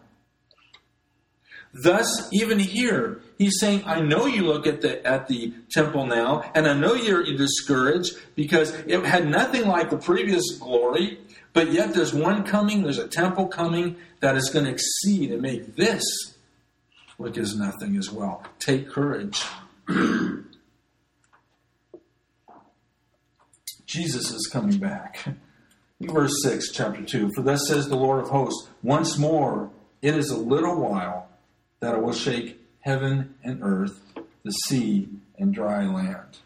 Thus, 1.75 2.29
even 2.33 2.61
here, 2.61 3.21
he's 3.37 3.59
saying, 3.59 3.83
I 3.85 4.01
know 4.01 4.27
you 4.27 4.45
look 4.45 4.67
at 4.69 4.81
the 4.81 5.05
at 5.05 5.27
the 5.27 5.53
temple 5.71 6.07
now, 6.07 6.51
and 6.55 6.69
I 6.69 6.73
know 6.73 6.95
you're 6.95 7.25
discouraged 7.37 8.17
because 8.37 8.71
it 8.87 9.05
had 9.05 9.29
nothing 9.29 9.67
like 9.67 9.91
the 9.91 9.99
previous 9.99 10.57
glory, 10.59 11.19
but 11.57 11.73
yet 11.73 11.95
there's 11.95 12.13
one 12.13 12.45
coming, 12.45 12.83
there's 12.83 12.99
a 12.99 13.09
temple 13.09 13.49
coming 13.49 13.97
that 14.21 14.37
is 14.37 14.51
going 14.51 14.67
to 14.67 14.71
exceed 14.71 15.33
and 15.33 15.41
make 15.41 15.75
this 15.75 16.05
look 17.19 17.39
as 17.39 17.57
nothing 17.57 17.97
as 17.97 18.11
well. 18.11 18.45
Take 18.59 18.91
courage. 18.91 19.43
Jesus 23.87 24.31
is 24.33 24.51
coming 24.53 24.77
back. 24.77 25.27
Verse 26.03 26.43
6, 26.43 26.73
chapter 26.73 27.03
2 27.03 27.31
For 27.35 27.41
thus 27.41 27.67
says 27.67 27.89
the 27.89 27.97
Lord 27.97 28.23
of 28.23 28.29
hosts, 28.29 28.69
once 28.83 29.17
more 29.17 29.71
It 30.03 30.15
is 30.15 30.29
a 30.29 30.37
little 30.37 30.79
while 30.79 31.31
that 31.81 31.95
I 31.95 31.99
will 31.99 32.13
shake 32.13 32.61
heaven 32.81 33.35
and 33.43 33.63
earth, 33.63 34.03
the 34.45 34.51
sea 34.51 35.09
and 35.39 35.55
dry 35.55 35.87
land. 35.87 36.37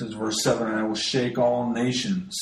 Is 0.00 0.14
verse 0.14 0.42
7 0.42 0.66
And 0.66 0.76
I 0.76 0.82
will 0.82 0.94
shake 0.94 1.38
all 1.38 1.70
nations, 1.70 2.36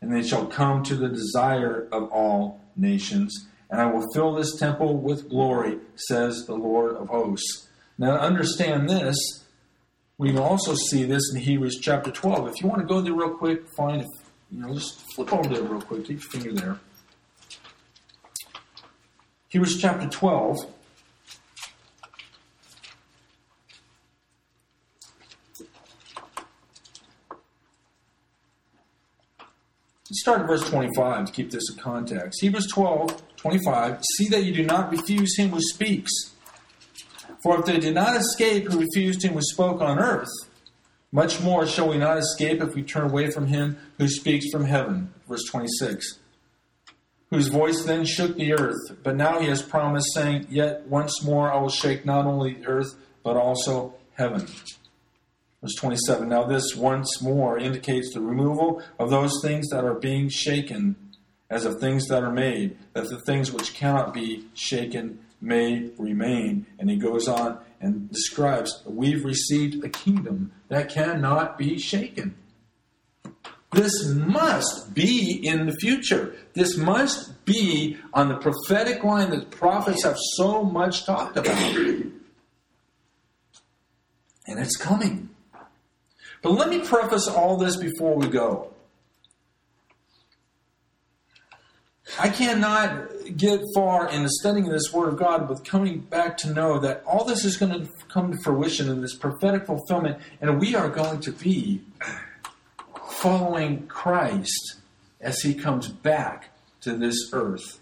and 0.00 0.14
they 0.14 0.22
shall 0.22 0.46
come 0.46 0.82
to 0.84 0.94
the 0.94 1.08
desire 1.08 1.88
of 1.90 2.10
all 2.12 2.60
nations. 2.76 3.46
And 3.70 3.80
I 3.80 3.86
will 3.86 4.06
fill 4.14 4.34
this 4.34 4.56
temple 4.56 4.96
with 4.98 5.28
glory, 5.28 5.78
says 5.94 6.44
the 6.46 6.54
Lord 6.54 6.96
of 6.96 7.08
hosts. 7.08 7.68
Now, 7.98 8.16
to 8.16 8.20
understand 8.20 8.88
this, 8.88 9.16
we 10.16 10.28
can 10.30 10.38
also 10.38 10.74
see 10.74 11.04
this 11.04 11.22
in 11.32 11.40
Hebrews 11.40 11.78
chapter 11.80 12.10
12. 12.10 12.48
If 12.48 12.60
you 12.60 12.68
want 12.68 12.80
to 12.80 12.86
go 12.86 13.00
there 13.00 13.12
real 13.12 13.30
quick, 13.30 13.68
find, 13.76 14.02
you 14.50 14.60
know, 14.60 14.74
just 14.74 15.02
flip 15.14 15.32
over 15.32 15.48
there 15.48 15.62
real 15.62 15.80
quick. 15.80 16.06
Keep 16.06 16.22
your 16.22 16.30
finger 16.30 16.52
there. 16.52 16.80
Hebrews 19.48 19.80
chapter 19.80 20.08
12. 20.08 20.56
Let's 30.10 30.22
start 30.22 30.40
at 30.40 30.46
verse 30.46 30.66
25 30.70 31.26
to 31.26 31.32
keep 31.32 31.50
this 31.50 31.70
in 31.70 31.76
context. 31.76 32.40
Hebrews 32.40 32.68
12, 32.72 33.36
25. 33.36 34.02
See 34.16 34.28
that 34.28 34.42
you 34.42 34.54
do 34.54 34.64
not 34.64 34.90
refuse 34.90 35.36
him 35.36 35.50
who 35.50 35.60
speaks. 35.60 36.10
For 37.42 37.58
if 37.58 37.66
they 37.66 37.78
did 37.78 37.94
not 37.94 38.16
escape 38.16 38.68
who 38.68 38.80
refused 38.80 39.22
him 39.22 39.34
who 39.34 39.42
spoke 39.42 39.82
on 39.82 39.98
earth, 39.98 40.30
much 41.12 41.42
more 41.42 41.66
shall 41.66 41.90
we 41.90 41.98
not 41.98 42.16
escape 42.16 42.62
if 42.62 42.74
we 42.74 42.82
turn 42.82 43.10
away 43.10 43.30
from 43.30 43.48
him 43.48 43.76
who 43.98 44.08
speaks 44.08 44.50
from 44.50 44.64
heaven. 44.64 45.12
Verse 45.28 45.44
26. 45.44 46.18
Whose 47.28 47.48
voice 47.48 47.84
then 47.84 48.06
shook 48.06 48.36
the 48.36 48.54
earth, 48.54 48.96
but 49.02 49.14
now 49.14 49.40
he 49.40 49.48
has 49.48 49.60
promised, 49.60 50.14
saying, 50.14 50.46
Yet 50.48 50.86
once 50.86 51.22
more 51.22 51.52
I 51.52 51.60
will 51.60 51.68
shake 51.68 52.06
not 52.06 52.24
only 52.24 52.54
the 52.54 52.66
earth, 52.66 52.94
but 53.22 53.36
also 53.36 53.92
heaven. 54.14 54.46
Verse 55.62 55.74
27 55.74 56.28
Now 56.28 56.44
this 56.44 56.74
once 56.76 57.20
more 57.22 57.58
indicates 57.58 58.12
the 58.12 58.20
removal 58.20 58.82
of 58.98 59.10
those 59.10 59.32
things 59.42 59.68
that 59.70 59.84
are 59.84 59.94
being 59.94 60.28
shaken 60.28 60.96
as 61.50 61.64
of 61.64 61.80
things 61.80 62.06
that 62.08 62.22
are 62.22 62.32
made, 62.32 62.76
that 62.92 63.08
the 63.08 63.20
things 63.20 63.50
which 63.50 63.74
cannot 63.74 64.12
be 64.12 64.46
shaken 64.54 65.18
may 65.40 65.90
remain. 65.96 66.66
And 66.78 66.90
he 66.90 66.96
goes 66.96 67.26
on 67.26 67.58
and 67.80 68.10
describes 68.10 68.82
we've 68.84 69.24
received 69.24 69.82
a 69.84 69.88
kingdom 69.88 70.52
that 70.68 70.90
cannot 70.90 71.56
be 71.56 71.78
shaken. 71.78 72.36
This 73.72 74.06
must 74.06 74.94
be 74.94 75.46
in 75.46 75.66
the 75.66 75.76
future. 75.76 76.34
This 76.54 76.76
must 76.76 77.44
be 77.44 77.98
on 78.14 78.28
the 78.28 78.36
prophetic 78.36 79.04
line 79.04 79.30
that 79.30 79.50
the 79.50 79.56
prophets 79.56 80.04
have 80.04 80.16
so 80.36 80.64
much 80.64 81.04
talked 81.04 81.36
about. 81.36 81.74
And 84.46 84.58
it's 84.58 84.76
coming. 84.76 85.28
But 86.42 86.52
let 86.52 86.68
me 86.68 86.80
preface 86.80 87.28
all 87.28 87.56
this 87.56 87.76
before 87.76 88.16
we 88.16 88.28
go. 88.28 88.72
I 92.18 92.28
cannot 92.30 93.36
get 93.36 93.60
far 93.74 94.08
in 94.08 94.22
the 94.22 94.30
studying 94.30 94.66
of 94.66 94.72
this 94.72 94.92
Word 94.92 95.08
of 95.08 95.18
God 95.18 95.48
with 95.48 95.64
coming 95.64 96.00
back 96.00 96.38
to 96.38 96.52
know 96.52 96.78
that 96.78 97.02
all 97.06 97.24
this 97.24 97.44
is 97.44 97.56
going 97.56 97.72
to 97.72 97.90
come 98.08 98.32
to 98.32 98.38
fruition 98.42 98.88
in 98.88 99.02
this 99.02 99.14
prophetic 99.14 99.66
fulfillment, 99.66 100.18
and 100.40 100.58
we 100.58 100.74
are 100.74 100.88
going 100.88 101.20
to 101.20 101.32
be 101.32 101.82
following 103.08 103.86
Christ 103.88 104.76
as 105.20 105.42
He 105.42 105.54
comes 105.54 105.88
back 105.88 106.50
to 106.80 106.96
this 106.96 107.30
earth. 107.32 107.80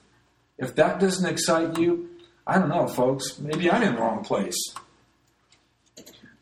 If 0.59 0.75
that 0.75 0.99
doesn't 0.99 1.29
excite 1.29 1.79
you, 1.79 2.09
I 2.47 2.59
don't 2.59 2.69
know, 2.69 2.89
folks. 2.89 3.39
Maybe 3.39 3.71
I'm 3.71 3.83
in 3.83 3.95
the 3.95 4.01
wrong 4.01 4.25
place. 4.25 4.57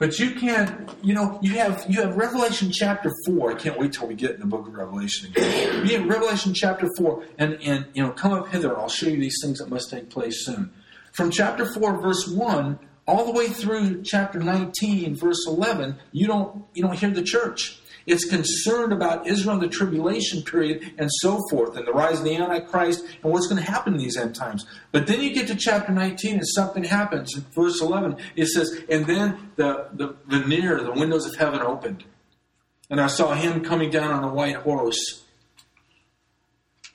But 0.04 0.18
you 0.18 0.32
can't, 0.32 0.90
you 1.02 1.14
know, 1.14 1.38
you 1.40 1.52
have 1.52 1.86
you 1.88 2.02
have 2.02 2.14
Revelation 2.14 2.70
chapter 2.70 3.10
four. 3.24 3.52
I 3.52 3.54
can't 3.54 3.78
wait 3.78 3.94
till 3.94 4.06
we 4.06 4.14
get 4.14 4.32
in 4.32 4.40
the 4.40 4.46
book 4.46 4.66
of 4.68 4.74
Revelation 4.74 5.30
again. 5.30 5.86
You 5.86 5.98
have 5.98 6.06
Revelation 6.06 6.52
chapter 6.52 6.90
four, 6.98 7.24
and 7.38 7.54
and 7.62 7.86
you 7.94 8.02
know, 8.02 8.10
come 8.10 8.34
up 8.34 8.48
hither. 8.48 8.78
I'll 8.78 8.90
show 8.90 9.06
you 9.06 9.18
these 9.18 9.38
things 9.42 9.60
that 9.60 9.70
must 9.70 9.88
take 9.88 10.10
place 10.10 10.44
soon. 10.44 10.70
From 11.12 11.30
chapter 11.30 11.64
four, 11.64 11.98
verse 12.02 12.28
one, 12.28 12.78
all 13.06 13.24
the 13.24 13.32
way 13.32 13.48
through 13.48 14.02
chapter 14.02 14.40
nineteen, 14.40 15.16
verse 15.16 15.42
eleven, 15.46 15.96
you 16.12 16.26
don't 16.26 16.66
you 16.74 16.82
don't 16.82 16.98
hear 16.98 17.08
the 17.08 17.22
church. 17.22 17.78
It's 18.06 18.24
concerned 18.28 18.92
about 18.92 19.26
Israel 19.26 19.54
in 19.54 19.60
the 19.60 19.68
tribulation 19.68 20.42
period 20.42 20.92
and 20.98 21.10
so 21.10 21.40
forth, 21.50 21.76
and 21.76 21.86
the 21.86 21.92
rise 21.92 22.18
of 22.18 22.24
the 22.24 22.36
Antichrist 22.36 23.04
and 23.22 23.32
what's 23.32 23.46
going 23.46 23.62
to 23.62 23.70
happen 23.70 23.94
in 23.94 23.98
these 23.98 24.16
end 24.16 24.34
times. 24.34 24.66
But 24.92 25.06
then 25.06 25.20
you 25.22 25.32
get 25.32 25.46
to 25.48 25.54
chapter 25.54 25.92
19 25.92 26.34
and 26.34 26.48
something 26.48 26.84
happens. 26.84 27.34
In 27.36 27.44
verse 27.54 27.80
11, 27.80 28.16
it 28.36 28.46
says, 28.48 28.82
And 28.88 29.06
then 29.06 29.52
the, 29.56 29.88
the, 29.92 30.16
the 30.28 30.46
near, 30.46 30.82
the 30.82 30.92
windows 30.92 31.26
of 31.26 31.36
heaven 31.36 31.60
opened. 31.60 32.04
And 32.90 33.00
I 33.00 33.06
saw 33.06 33.32
him 33.32 33.64
coming 33.64 33.90
down 33.90 34.12
on 34.12 34.24
a 34.24 34.32
white 34.32 34.56
horse. 34.56 35.22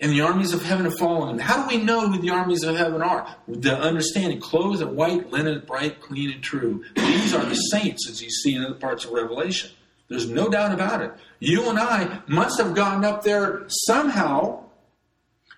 And 0.01 0.11
the 0.11 0.21
armies 0.21 0.53
of 0.53 0.63
heaven 0.63 0.85
are 0.85 0.91
fallen. 0.91 1.39
How 1.39 1.63
do 1.63 1.75
we 1.75 1.83
know 1.83 2.07
who 2.07 2.21
the 2.21 2.29
armies 2.29 2.63
of 2.63 2.77
heaven 2.77 3.01
are? 3.01 3.35
The 3.49 3.77
understanding, 3.77 4.39
clothed 4.39 4.81
in 4.81 4.95
white, 4.95 5.29
linen, 5.29 5.63
bright, 5.65 5.99
clean, 5.99 6.31
and 6.31 6.41
true. 6.41 6.85
These 6.95 7.33
are 7.33 7.43
the 7.43 7.55
saints, 7.55 8.09
as 8.09 8.21
you 8.21 8.29
see 8.29 8.53
in 8.53 8.63
other 8.63 8.75
parts 8.75 9.03
of 9.03 9.11
Revelation. 9.11 9.71
There's 10.09 10.27
no 10.27 10.49
doubt 10.49 10.73
about 10.73 11.01
it. 11.01 11.11
You 11.39 11.69
and 11.69 11.77
I 11.77 12.21
must 12.27 12.59
have 12.59 12.73
gotten 12.73 13.05
up 13.05 13.23
there 13.23 13.65
somehow, 13.67 14.63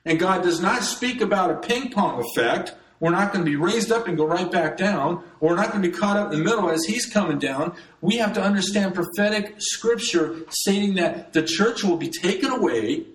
and 0.05 0.19
God 0.19 0.43
does 0.43 0.61
not 0.61 0.83
speak 0.83 1.21
about 1.21 1.51
a 1.51 1.55
ping 1.55 1.89
pong 1.91 2.23
effect. 2.23 2.75
We're 2.99 3.11
not 3.11 3.31
going 3.31 3.45
to 3.45 3.49
be 3.49 3.55
raised 3.55 3.91
up 3.91 4.07
and 4.07 4.17
go 4.17 4.25
right 4.25 4.51
back 4.51 4.77
down. 4.77 5.23
We're 5.39 5.55
not 5.55 5.71
going 5.71 5.81
to 5.81 5.89
be 5.89 5.95
caught 5.95 6.17
up 6.17 6.31
in 6.31 6.39
the 6.39 6.45
middle 6.45 6.69
as 6.69 6.83
He's 6.83 7.05
coming 7.05 7.39
down. 7.39 7.73
We 8.01 8.17
have 8.17 8.33
to 8.33 8.41
understand 8.43 8.93
prophetic 8.93 9.55
scripture 9.57 10.41
stating 10.49 10.95
that 10.95 11.33
the 11.33 11.43
church 11.43 11.83
will 11.83 11.97
be 11.97 12.09
taken 12.09 12.51
away, 12.51 13.05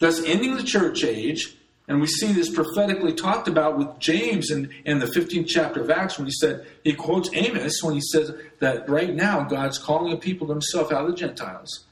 thus 0.00 0.22
ending 0.24 0.56
the 0.56 0.64
church 0.64 1.04
age, 1.04 1.56
and 1.88 2.02
we 2.02 2.06
see 2.06 2.32
this 2.32 2.50
prophetically 2.50 3.14
talked 3.14 3.48
about 3.48 3.78
with 3.78 3.98
James 3.98 4.50
in, 4.50 4.70
in 4.84 4.98
the 4.98 5.06
15th 5.06 5.46
chapter 5.48 5.80
of 5.80 5.90
Acts 5.90 6.18
when 6.18 6.26
he 6.26 6.32
said, 6.32 6.66
he 6.84 6.92
quotes 6.92 7.30
Amos 7.32 7.82
when 7.82 7.94
he 7.94 8.02
says 8.02 8.30
that 8.60 8.88
right 8.88 9.14
now 9.14 9.44
God's 9.44 9.78
calling 9.78 10.12
a 10.12 10.16
people 10.16 10.46
to 10.46 10.52
himself 10.52 10.92
out 10.92 11.06
of 11.06 11.10
the 11.10 11.16
Gentiles. 11.16 11.86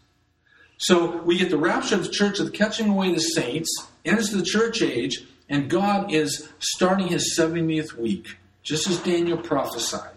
So 0.76 1.22
we 1.22 1.38
get 1.38 1.48
the 1.48 1.56
rapture 1.56 1.94
of 1.94 2.04
the 2.04 2.11
church 2.11 2.38
of 2.38 2.44
the 2.44 2.52
catching 2.52 2.90
away 2.90 3.14
the 3.14 3.20
saints, 3.20 3.70
enters 4.04 4.30
the 4.30 4.42
church 4.42 4.82
age, 4.82 5.24
and 5.48 5.70
God 5.70 6.12
is 6.12 6.46
starting 6.59 7.06
his 7.06 7.35
70th 7.38 7.94
week, 7.94 8.37
just 8.62 8.87
as 8.88 8.98
Daniel 8.98 9.38
prophesied. 9.38 10.11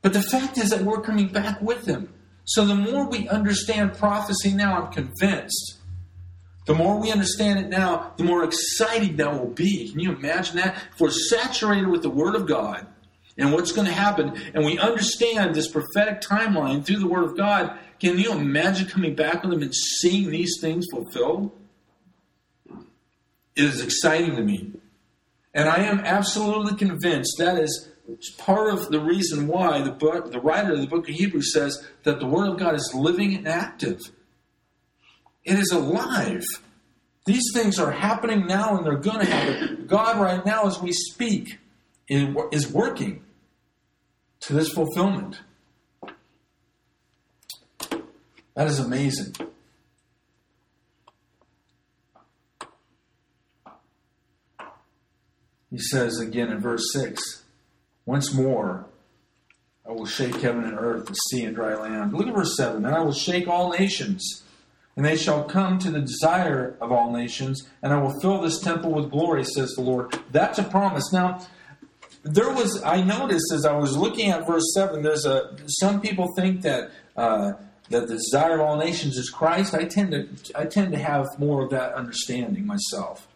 But 0.00 0.14
the 0.14 0.22
fact 0.22 0.56
is 0.56 0.70
that 0.70 0.82
we're 0.82 1.02
coming 1.02 1.28
back 1.28 1.60
with 1.60 1.84
him. 1.84 2.14
So 2.44 2.64
the 2.64 2.74
more 2.74 3.06
we 3.06 3.28
understand 3.28 3.94
prophecy 3.94 4.54
now, 4.54 4.80
I'm 4.80 4.92
convinced 4.92 5.78
the 6.66 6.74
more 6.74 6.98
we 6.98 7.12
understand 7.12 7.58
it 7.58 7.68
now, 7.68 8.12
the 8.16 8.24
more 8.24 8.42
exciting 8.44 9.16
that 9.16 9.32
will 9.32 9.50
be. 9.50 9.90
Can 9.90 10.00
you 10.00 10.12
imagine 10.12 10.56
that? 10.56 10.76
If 10.92 11.00
we're 11.00 11.10
saturated 11.10 11.88
with 11.88 12.02
the 12.02 12.10
Word 12.10 12.34
of 12.34 12.46
God 12.46 12.86
and 13.36 13.52
what's 13.52 13.72
going 13.72 13.86
to 13.86 13.92
happen, 13.92 14.40
and 14.54 14.64
we 14.64 14.78
understand 14.78 15.54
this 15.54 15.68
prophetic 15.68 16.22
timeline 16.22 16.84
through 16.84 17.00
the 17.00 17.06
Word 17.06 17.24
of 17.24 17.36
God, 17.36 17.78
can 18.00 18.18
you 18.18 18.32
imagine 18.32 18.88
coming 18.88 19.14
back 19.14 19.42
with 19.42 19.52
them 19.52 19.62
and 19.62 19.74
seeing 19.74 20.30
these 20.30 20.58
things 20.60 20.86
fulfilled? 20.90 21.52
It 23.56 23.64
is 23.64 23.82
exciting 23.82 24.36
to 24.36 24.42
me. 24.42 24.72
And 25.52 25.68
I 25.68 25.84
am 25.84 26.00
absolutely 26.00 26.76
convinced 26.76 27.36
that 27.38 27.58
is 27.58 27.90
part 28.38 28.72
of 28.72 28.90
the 28.90 29.00
reason 29.00 29.46
why 29.46 29.82
the 29.82 29.92
book, 29.92 30.32
the 30.32 30.40
writer 30.40 30.72
of 30.72 30.80
the 30.80 30.86
book 30.86 31.08
of 31.08 31.14
Hebrews 31.14 31.52
says 31.52 31.86
that 32.02 32.20
the 32.20 32.26
Word 32.26 32.48
of 32.48 32.58
God 32.58 32.74
is 32.74 32.92
living 32.94 33.34
and 33.34 33.46
active. 33.46 34.00
It 35.44 35.58
is 35.58 35.70
alive. 35.72 36.42
These 37.26 37.52
things 37.54 37.78
are 37.78 37.90
happening 37.90 38.46
now 38.46 38.76
and 38.76 38.86
they're 38.86 38.96
going 38.96 39.20
to 39.20 39.30
happen. 39.30 39.86
God, 39.86 40.20
right 40.20 40.44
now, 40.44 40.66
as 40.66 40.80
we 40.80 40.92
speak, 40.92 41.58
is 42.08 42.70
working 42.70 43.22
to 44.40 44.52
this 44.52 44.70
fulfillment. 44.70 45.40
That 48.54 48.68
is 48.68 48.78
amazing. 48.78 49.34
He 55.70 55.78
says 55.78 56.20
again 56.20 56.52
in 56.52 56.60
verse 56.60 56.92
6 56.92 57.42
Once 58.06 58.32
more 58.32 58.86
I 59.86 59.90
will 59.90 60.06
shake 60.06 60.36
heaven 60.36 60.62
and 60.62 60.78
earth, 60.78 61.06
the 61.06 61.14
sea 61.14 61.44
and 61.44 61.56
dry 61.56 61.74
land. 61.74 62.12
Look 62.12 62.28
at 62.28 62.34
verse 62.34 62.56
7 62.56 62.84
And 62.84 62.94
I 62.94 63.00
will 63.00 63.12
shake 63.12 63.48
all 63.48 63.70
nations 63.70 64.43
and 64.96 65.04
they 65.04 65.16
shall 65.16 65.44
come 65.44 65.78
to 65.80 65.90
the 65.90 66.00
desire 66.00 66.76
of 66.80 66.92
all 66.92 67.10
nations, 67.12 67.68
and 67.82 67.92
I 67.92 68.00
will 68.00 68.18
fill 68.20 68.40
this 68.40 68.60
temple 68.60 68.92
with 68.92 69.10
glory, 69.10 69.44
says 69.44 69.72
the 69.74 69.82
Lord. 69.82 70.18
That's 70.30 70.58
a 70.58 70.64
promise. 70.64 71.12
Now, 71.12 71.44
there 72.22 72.50
was 72.50 72.82
I 72.82 73.02
noticed 73.02 73.52
as 73.52 73.66
I 73.66 73.76
was 73.76 73.96
looking 73.96 74.30
at 74.30 74.46
verse 74.46 74.72
seven. 74.74 75.02
There's 75.02 75.26
a 75.26 75.56
some 75.66 76.00
people 76.00 76.32
think 76.36 76.62
that 76.62 76.90
uh, 77.16 77.52
that 77.90 78.08
the 78.08 78.14
desire 78.14 78.54
of 78.54 78.60
all 78.60 78.76
nations 78.76 79.16
is 79.16 79.30
Christ, 79.30 79.74
I 79.74 79.84
tend 79.84 80.12
to 80.12 80.58
I 80.58 80.64
tend 80.64 80.92
to 80.92 80.98
have 80.98 81.26
more 81.38 81.64
of 81.64 81.70
that 81.70 81.92
understanding 81.94 82.66
myself. 82.66 83.28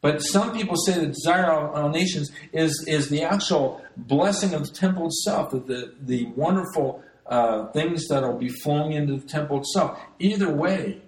But 0.00 0.20
some 0.20 0.52
people 0.52 0.76
say 0.76 0.98
the 0.98 1.06
desire 1.06 1.52
of 1.52 1.74
all 1.74 1.88
nations 1.90 2.32
is 2.52 2.84
is 2.88 3.08
the 3.08 3.22
actual 3.22 3.82
blessing 3.96 4.54
of 4.54 4.66
the 4.66 4.74
temple 4.74 5.06
itself, 5.06 5.50
the 5.50 5.94
the 6.00 6.26
wonderful 6.34 7.04
uh, 7.32 7.66
things 7.72 8.08
that 8.08 8.22
will 8.22 8.36
be 8.36 8.50
flowing 8.50 8.92
into 8.92 9.16
the 9.16 9.26
temple 9.26 9.60
itself. 9.60 9.98
Either 10.18 10.52
way, 10.54 11.00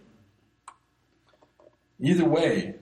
either 2.00 2.24
way, 2.24 2.76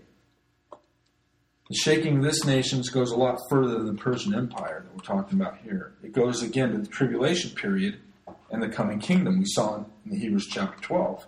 the 1.68 1.74
shaking 1.74 2.18
of 2.18 2.22
this 2.22 2.44
nation 2.44 2.84
goes 2.92 3.10
a 3.10 3.16
lot 3.16 3.40
further 3.50 3.78
than 3.78 3.86
the 3.86 4.00
Persian 4.00 4.32
Empire 4.32 4.84
that 4.84 4.94
we're 4.94 5.02
talking 5.02 5.40
about 5.40 5.58
here. 5.58 5.94
It 6.04 6.12
goes 6.12 6.40
again 6.40 6.70
to 6.70 6.78
the 6.78 6.86
tribulation 6.86 7.50
period 7.50 7.98
and 8.52 8.62
the 8.62 8.68
coming 8.68 9.00
kingdom 9.00 9.40
we 9.40 9.46
saw 9.46 9.78
in, 9.78 9.86
in 10.06 10.20
Hebrews 10.20 10.46
chapter 10.48 10.80
12. 10.80 11.26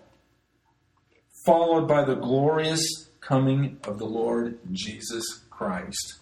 Followed 1.45 1.89
by 1.89 2.05
the 2.05 2.15
glorious 2.15 3.09
coming 3.21 3.81
of 3.83 3.99
the 3.99 4.07
Lord 4.07 4.61
Jesus 4.71 5.25
Christ. 5.51 6.21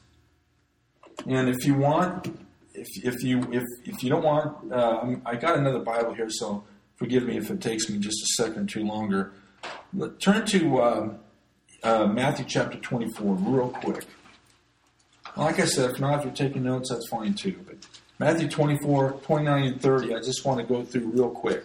And 1.26 1.50
if 1.50 1.66
you 1.66 1.74
want, 1.74 2.41
if, 2.82 3.14
if 3.14 3.22
you 3.22 3.40
if, 3.52 3.64
if 3.84 4.02
you 4.02 4.10
don't 4.10 4.24
want, 4.24 4.72
uh, 4.72 5.14
I 5.24 5.36
got 5.36 5.56
another 5.56 5.78
Bible 5.78 6.14
here, 6.14 6.28
so 6.28 6.64
forgive 6.96 7.24
me 7.24 7.36
if 7.36 7.50
it 7.50 7.60
takes 7.60 7.88
me 7.88 7.98
just 7.98 8.22
a 8.22 8.42
second 8.42 8.68
too 8.68 8.84
longer. 8.84 9.32
Turn 10.20 10.44
to 10.46 10.78
uh, 10.78 11.14
uh, 11.82 12.06
Matthew 12.06 12.44
chapter 12.48 12.78
24 12.78 13.34
real 13.34 13.68
quick. 13.68 14.04
Like 15.36 15.60
I 15.60 15.64
said, 15.64 15.90
if 15.92 16.00
not, 16.00 16.18
if 16.18 16.24
you're 16.24 16.34
taking 16.34 16.64
notes, 16.64 16.90
that's 16.90 17.08
fine 17.08 17.34
too. 17.34 17.58
But 17.66 17.76
Matthew 18.18 18.48
24, 18.48 19.12
29, 19.22 19.64
and 19.64 19.80
30, 19.80 20.14
I 20.14 20.18
just 20.20 20.44
want 20.44 20.60
to 20.60 20.66
go 20.66 20.84
through 20.84 21.10
real 21.10 21.30
quick. 21.30 21.64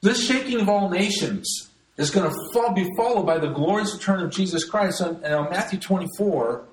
This 0.00 0.24
shaking 0.24 0.60
of 0.60 0.68
all 0.68 0.90
nations 0.90 1.67
is 1.98 2.10
going 2.10 2.30
to 2.30 2.72
be 2.74 2.88
followed 2.96 3.26
by 3.26 3.38
the 3.38 3.48
glorious 3.48 3.92
return 3.92 4.20
of 4.20 4.30
Jesus 4.30 4.64
Christ. 4.64 5.00
And 5.00 5.24
on 5.24 5.50
Matthew 5.50 5.78
24, 5.78 6.64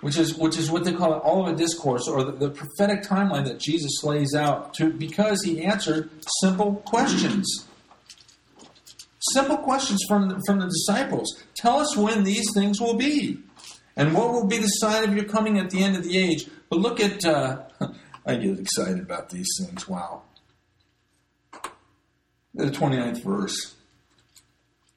which 0.00 0.16
is 0.16 0.36
which 0.36 0.56
is 0.56 0.70
what 0.70 0.84
they 0.84 0.92
call 0.92 1.14
Olivet 1.24 1.56
discourse 1.56 2.06
or 2.08 2.22
the, 2.22 2.32
the, 2.32 2.50
prophetic 2.50 3.02
timeline 3.02 3.44
that 3.46 3.58
Jesus 3.58 4.04
lays 4.04 4.34
out 4.34 4.74
to 4.74 4.92
because 4.92 5.42
he 5.42 5.62
answered 5.62 6.10
simple 6.40 6.76
questions. 6.86 7.66
Simple 9.32 9.56
questions 9.58 10.00
from 10.06 10.40
from 10.46 10.60
the 10.60 10.66
disciples. 10.66 11.42
Tell 11.56 11.78
us 11.78 11.96
when 11.96 12.22
these 12.22 12.52
things 12.54 12.80
will 12.80 12.94
be, 12.94 13.38
and 13.96 14.14
what 14.14 14.32
will 14.32 14.46
be 14.46 14.58
the 14.58 14.68
sign 14.68 15.04
of 15.04 15.14
your 15.14 15.24
coming 15.24 15.58
at 15.58 15.70
the 15.70 15.82
end 15.82 15.96
of 15.96 16.04
the 16.04 16.16
age. 16.16 16.48
But 16.68 16.78
look 16.78 17.00
at 17.00 17.24
uh, 17.24 17.62
I 18.26 18.36
get 18.36 18.58
excited 18.58 19.00
about 19.00 19.30
these 19.30 19.48
things. 19.60 19.88
Wow. 19.88 20.22
The 22.58 22.64
29th 22.64 23.22
verse. 23.22 23.76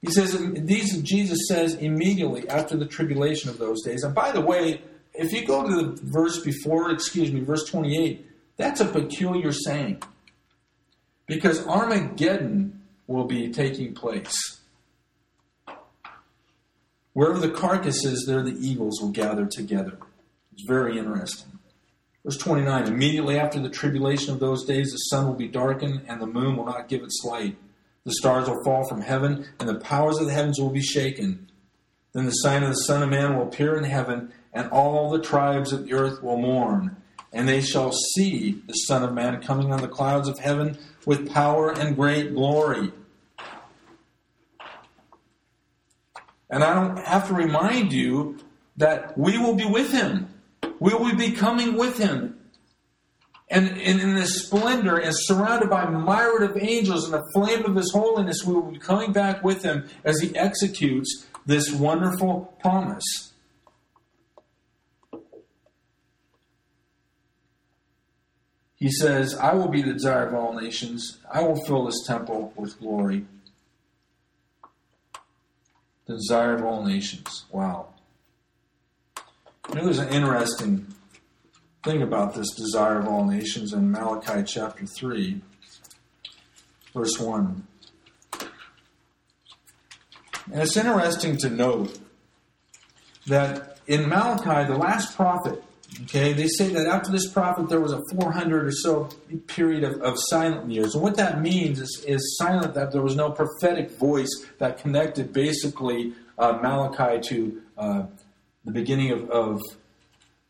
He 0.01 0.09
says, 0.09 0.35
these 0.53 0.99
Jesus 1.03 1.37
says 1.47 1.75
immediately 1.75 2.49
after 2.49 2.75
the 2.75 2.87
tribulation 2.87 3.51
of 3.51 3.59
those 3.59 3.83
days. 3.83 4.03
And 4.03 4.15
by 4.15 4.31
the 4.31 4.41
way, 4.41 4.81
if 5.13 5.31
you 5.31 5.45
go 5.45 5.67
to 5.67 5.75
the 5.75 6.01
verse 6.03 6.39
before, 6.39 6.89
excuse 6.89 7.31
me, 7.31 7.41
verse 7.41 7.65
28, 7.65 8.25
that's 8.57 8.81
a 8.81 8.85
peculiar 8.85 9.51
saying. 9.51 10.01
Because 11.27 11.65
Armageddon 11.67 12.81
will 13.05 13.25
be 13.25 13.51
taking 13.51 13.93
place. 13.93 14.33
Wherever 17.13 17.39
the 17.39 17.51
carcass 17.51 18.03
is, 18.03 18.25
there 18.25 18.41
the 18.41 18.57
eagles 18.59 18.99
will 18.99 19.11
gather 19.11 19.45
together. 19.45 19.99
It's 20.53 20.63
very 20.67 20.97
interesting. 20.97 21.59
Verse 22.23 22.37
29 22.37 22.87
Immediately 22.87 23.39
after 23.39 23.59
the 23.59 23.69
tribulation 23.69 24.33
of 24.33 24.39
those 24.39 24.65
days, 24.65 24.91
the 24.91 24.97
sun 24.97 25.27
will 25.27 25.35
be 25.35 25.47
darkened, 25.47 26.01
and 26.07 26.21
the 26.21 26.27
moon 26.27 26.55
will 26.55 26.65
not 26.65 26.87
give 26.87 27.03
its 27.03 27.21
light. 27.23 27.57
The 28.03 28.13
stars 28.13 28.47
will 28.47 28.63
fall 28.63 28.87
from 28.87 29.01
heaven, 29.01 29.47
and 29.59 29.69
the 29.69 29.79
powers 29.79 30.17
of 30.19 30.25
the 30.25 30.33
heavens 30.33 30.59
will 30.59 30.69
be 30.69 30.81
shaken. 30.81 31.47
Then 32.13 32.25
the 32.25 32.31
sign 32.31 32.63
of 32.63 32.69
the 32.69 32.75
Son 32.75 33.03
of 33.03 33.09
Man 33.09 33.35
will 33.35 33.47
appear 33.47 33.75
in 33.77 33.83
heaven, 33.83 34.33
and 34.53 34.69
all 34.69 35.09
the 35.09 35.21
tribes 35.21 35.71
of 35.71 35.85
the 35.85 35.93
earth 35.93 36.21
will 36.21 36.37
mourn. 36.37 36.97
And 37.31 37.47
they 37.47 37.61
shall 37.61 37.93
see 37.93 38.61
the 38.67 38.73
Son 38.73 39.03
of 39.03 39.13
Man 39.13 39.41
coming 39.41 39.71
on 39.71 39.81
the 39.81 39.87
clouds 39.87 40.27
of 40.27 40.39
heaven 40.39 40.77
with 41.05 41.31
power 41.31 41.71
and 41.71 41.95
great 41.95 42.33
glory. 42.33 42.91
And 46.49 46.63
I 46.63 46.73
don't 46.73 46.99
have 46.99 47.29
to 47.29 47.33
remind 47.33 47.93
you 47.93 48.37
that 48.75 49.17
we 49.17 49.37
will 49.37 49.55
be 49.55 49.65
with 49.65 49.91
him. 49.91 50.30
We 50.81 50.95
will 50.95 51.15
be 51.15 51.31
coming 51.31 51.77
with 51.77 51.99
him. 51.99 52.39
And, 53.51 53.77
in 53.77 54.15
this 54.15 54.45
splendor 54.45 54.97
and 54.97 55.13
surrounded 55.15 55.69
by 55.69 55.87
myriad 55.87 56.49
of 56.49 56.57
angels 56.57 57.05
and 57.05 57.13
the 57.13 57.23
flame 57.35 57.65
of 57.65 57.75
his 57.75 57.91
holiness, 57.91 58.43
we 58.43 58.55
will 58.55 58.71
be 58.71 58.79
coming 58.79 59.11
back 59.11 59.43
with 59.43 59.61
him 59.61 59.87
as 60.03 60.21
he 60.21 60.35
executes 60.35 61.27
this 61.45 61.71
wonderful 61.71 62.55
promise. 62.61 63.33
He 68.73 68.89
says, 68.89 69.35
I 69.35 69.53
will 69.53 69.67
be 69.67 69.83
the 69.83 69.93
desire 69.93 70.25
of 70.25 70.33
all 70.33 70.59
nations. 70.59 71.19
I 71.31 71.43
will 71.43 71.63
fill 71.65 71.85
this 71.85 72.03
temple 72.07 72.53
with 72.55 72.79
glory. 72.79 73.27
The 76.07 76.13
desire 76.15 76.55
of 76.55 76.63
all 76.63 76.83
nations. 76.83 77.45
Wow. 77.51 77.89
You 79.69 79.75
know, 79.75 79.85
there's 79.85 79.99
an 79.99 80.09
interesting 80.09 80.87
thing 81.83 82.01
about 82.01 82.35
this 82.35 82.51
desire 82.51 82.99
of 82.99 83.07
all 83.07 83.25
nations 83.25 83.73
in 83.73 83.91
Malachi 83.91 84.43
chapter 84.45 84.85
3, 84.85 85.41
verse 86.93 87.19
1. 87.19 87.67
And 90.51 90.61
it's 90.61 90.75
interesting 90.75 91.37
to 91.37 91.49
note 91.49 91.97
that 93.27 93.79
in 93.87 94.09
Malachi, 94.09 94.67
the 94.71 94.77
last 94.77 95.15
prophet, 95.15 95.63
Okay, 96.03 96.31
they 96.33 96.47
say 96.47 96.69
that 96.69 96.87
after 96.87 97.11
this 97.11 97.27
prophet 97.27 97.67
there 97.67 97.81
was 97.81 97.91
a 97.91 98.01
400 98.15 98.65
or 98.65 98.71
so 98.71 99.09
period 99.47 99.83
of, 99.83 100.01
of 100.01 100.15
silent 100.17 100.71
years. 100.71 100.93
And 100.95 101.03
what 101.03 101.17
that 101.17 101.41
means 101.41 101.79
is, 101.79 102.03
is 102.07 102.37
silent, 102.37 102.73
that 102.75 102.91
there 102.91 103.01
was 103.01 103.15
no 103.15 103.31
prophetic 103.31 103.91
voice 103.91 104.29
that 104.57 104.77
connected 104.77 105.33
basically 105.33 106.13
uh, 106.37 106.53
Malachi 106.61 107.19
to 107.27 107.61
uh, 107.77 108.03
the 108.65 108.71
beginning 108.71 109.11
of, 109.11 109.29
of, 109.29 109.61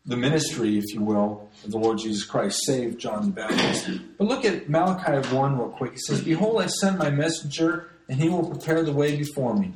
the 0.04 0.16
ministry, 0.16 0.78
if 0.78 0.92
you 0.92 1.00
will, 1.00 1.48
of 1.64 1.70
the 1.70 1.78
Lord 1.78 1.98
Jesus 1.98 2.24
Christ, 2.24 2.64
saved 2.64 2.98
John 2.98 3.26
the 3.26 3.30
Baptist. 3.30 3.88
But 4.18 4.26
look 4.26 4.44
at 4.44 4.68
Malachi 4.68 5.28
1 5.32 5.58
real 5.58 5.68
quick. 5.68 5.92
It 5.92 6.00
says, 6.00 6.22
Behold, 6.22 6.60
I 6.60 6.66
send 6.66 6.98
my 6.98 7.10
messenger, 7.10 7.90
and 8.08 8.20
he 8.20 8.28
will 8.28 8.48
prepare 8.48 8.82
the 8.82 8.92
way 8.92 9.16
before 9.16 9.54
me. 9.54 9.74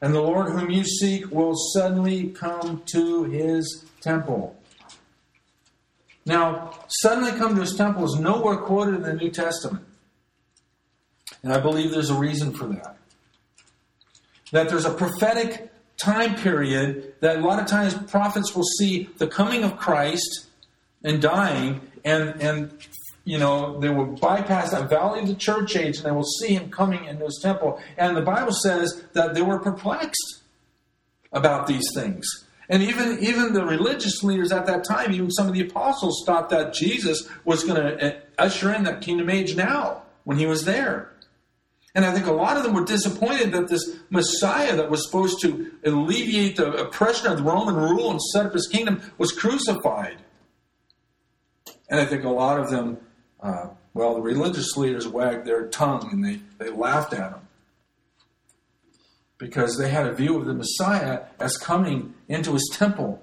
And 0.00 0.14
the 0.14 0.20
Lord 0.20 0.52
whom 0.52 0.70
you 0.70 0.84
seek 0.84 1.30
will 1.32 1.56
suddenly 1.56 2.28
come 2.28 2.82
to 2.92 3.24
his 3.24 3.84
temple. 4.00 4.56
Now, 6.24 6.74
suddenly 6.86 7.32
come 7.32 7.56
to 7.56 7.62
his 7.62 7.74
temple 7.74 8.04
is 8.04 8.20
nowhere 8.20 8.58
quoted 8.58 8.96
in 8.96 9.02
the 9.02 9.14
New 9.14 9.30
Testament. 9.30 9.84
And 11.42 11.52
I 11.52 11.58
believe 11.58 11.90
there's 11.90 12.10
a 12.10 12.18
reason 12.18 12.52
for 12.52 12.66
that. 12.66 12.96
That 14.52 14.68
there's 14.68 14.84
a 14.84 14.92
prophetic 14.92 15.72
time 16.00 16.36
period 16.36 17.14
that 17.20 17.38
a 17.38 17.40
lot 17.40 17.60
of 17.60 17.66
times 17.66 17.94
prophets 18.10 18.54
will 18.54 18.64
see 18.78 19.08
the 19.18 19.26
coming 19.26 19.64
of 19.64 19.76
Christ 19.76 20.46
and 21.04 21.20
dying, 21.20 21.80
and, 22.04 22.40
and 22.40 22.72
you 23.24 23.38
know, 23.38 23.78
they 23.78 23.90
will 23.90 24.06
bypass 24.06 24.70
that 24.70 24.88
valley 24.88 25.20
of 25.20 25.28
the 25.28 25.34
church 25.34 25.76
age 25.76 25.98
and 25.98 26.06
they 26.06 26.10
will 26.10 26.24
see 26.24 26.54
him 26.54 26.70
coming 26.70 27.04
into 27.04 27.26
his 27.26 27.38
temple. 27.42 27.80
And 27.96 28.16
the 28.16 28.22
Bible 28.22 28.52
says 28.52 29.04
that 29.12 29.34
they 29.34 29.42
were 29.42 29.58
perplexed 29.58 30.42
about 31.32 31.66
these 31.66 31.84
things. 31.94 32.26
And 32.70 32.82
even, 32.82 33.18
even 33.20 33.52
the 33.52 33.64
religious 33.64 34.22
leaders 34.22 34.52
at 34.52 34.66
that 34.66 34.84
time, 34.84 35.12
even 35.12 35.30
some 35.30 35.46
of 35.46 35.54
the 35.54 35.60
apostles, 35.60 36.22
thought 36.26 36.50
that 36.50 36.74
Jesus 36.74 37.28
was 37.44 37.64
going 37.64 37.80
to 37.80 38.16
uh, 38.16 38.20
usher 38.38 38.72
in 38.74 38.84
that 38.84 39.00
kingdom 39.00 39.30
age 39.30 39.56
now 39.56 40.02
when 40.24 40.38
he 40.38 40.46
was 40.46 40.64
there. 40.64 41.12
And 41.98 42.06
I 42.06 42.14
think 42.14 42.26
a 42.26 42.32
lot 42.32 42.56
of 42.56 42.62
them 42.62 42.74
were 42.74 42.84
disappointed 42.84 43.50
that 43.50 43.66
this 43.66 43.96
Messiah 44.08 44.76
that 44.76 44.88
was 44.88 45.04
supposed 45.04 45.40
to 45.40 45.72
alleviate 45.84 46.54
the 46.54 46.70
oppression 46.74 47.26
of 47.26 47.38
the 47.38 47.42
Roman 47.42 47.74
rule 47.74 48.12
and 48.12 48.22
set 48.22 48.46
up 48.46 48.52
his 48.52 48.68
kingdom 48.68 49.02
was 49.18 49.32
crucified. 49.32 50.18
And 51.90 52.00
I 52.00 52.04
think 52.04 52.22
a 52.22 52.30
lot 52.30 52.60
of 52.60 52.70
them 52.70 52.98
uh, 53.40 53.70
well, 53.94 54.14
the 54.14 54.20
religious 54.20 54.76
leaders 54.76 55.08
wagged 55.08 55.44
their 55.44 55.66
tongue 55.66 56.08
and 56.12 56.24
they, 56.24 56.40
they 56.58 56.70
laughed 56.70 57.12
at 57.12 57.32
him 57.32 57.40
because 59.38 59.76
they 59.76 59.88
had 59.88 60.06
a 60.06 60.14
view 60.14 60.38
of 60.38 60.46
the 60.46 60.54
Messiah 60.54 61.22
as 61.40 61.56
coming 61.56 62.14
into 62.28 62.52
his 62.52 62.70
temple 62.72 63.20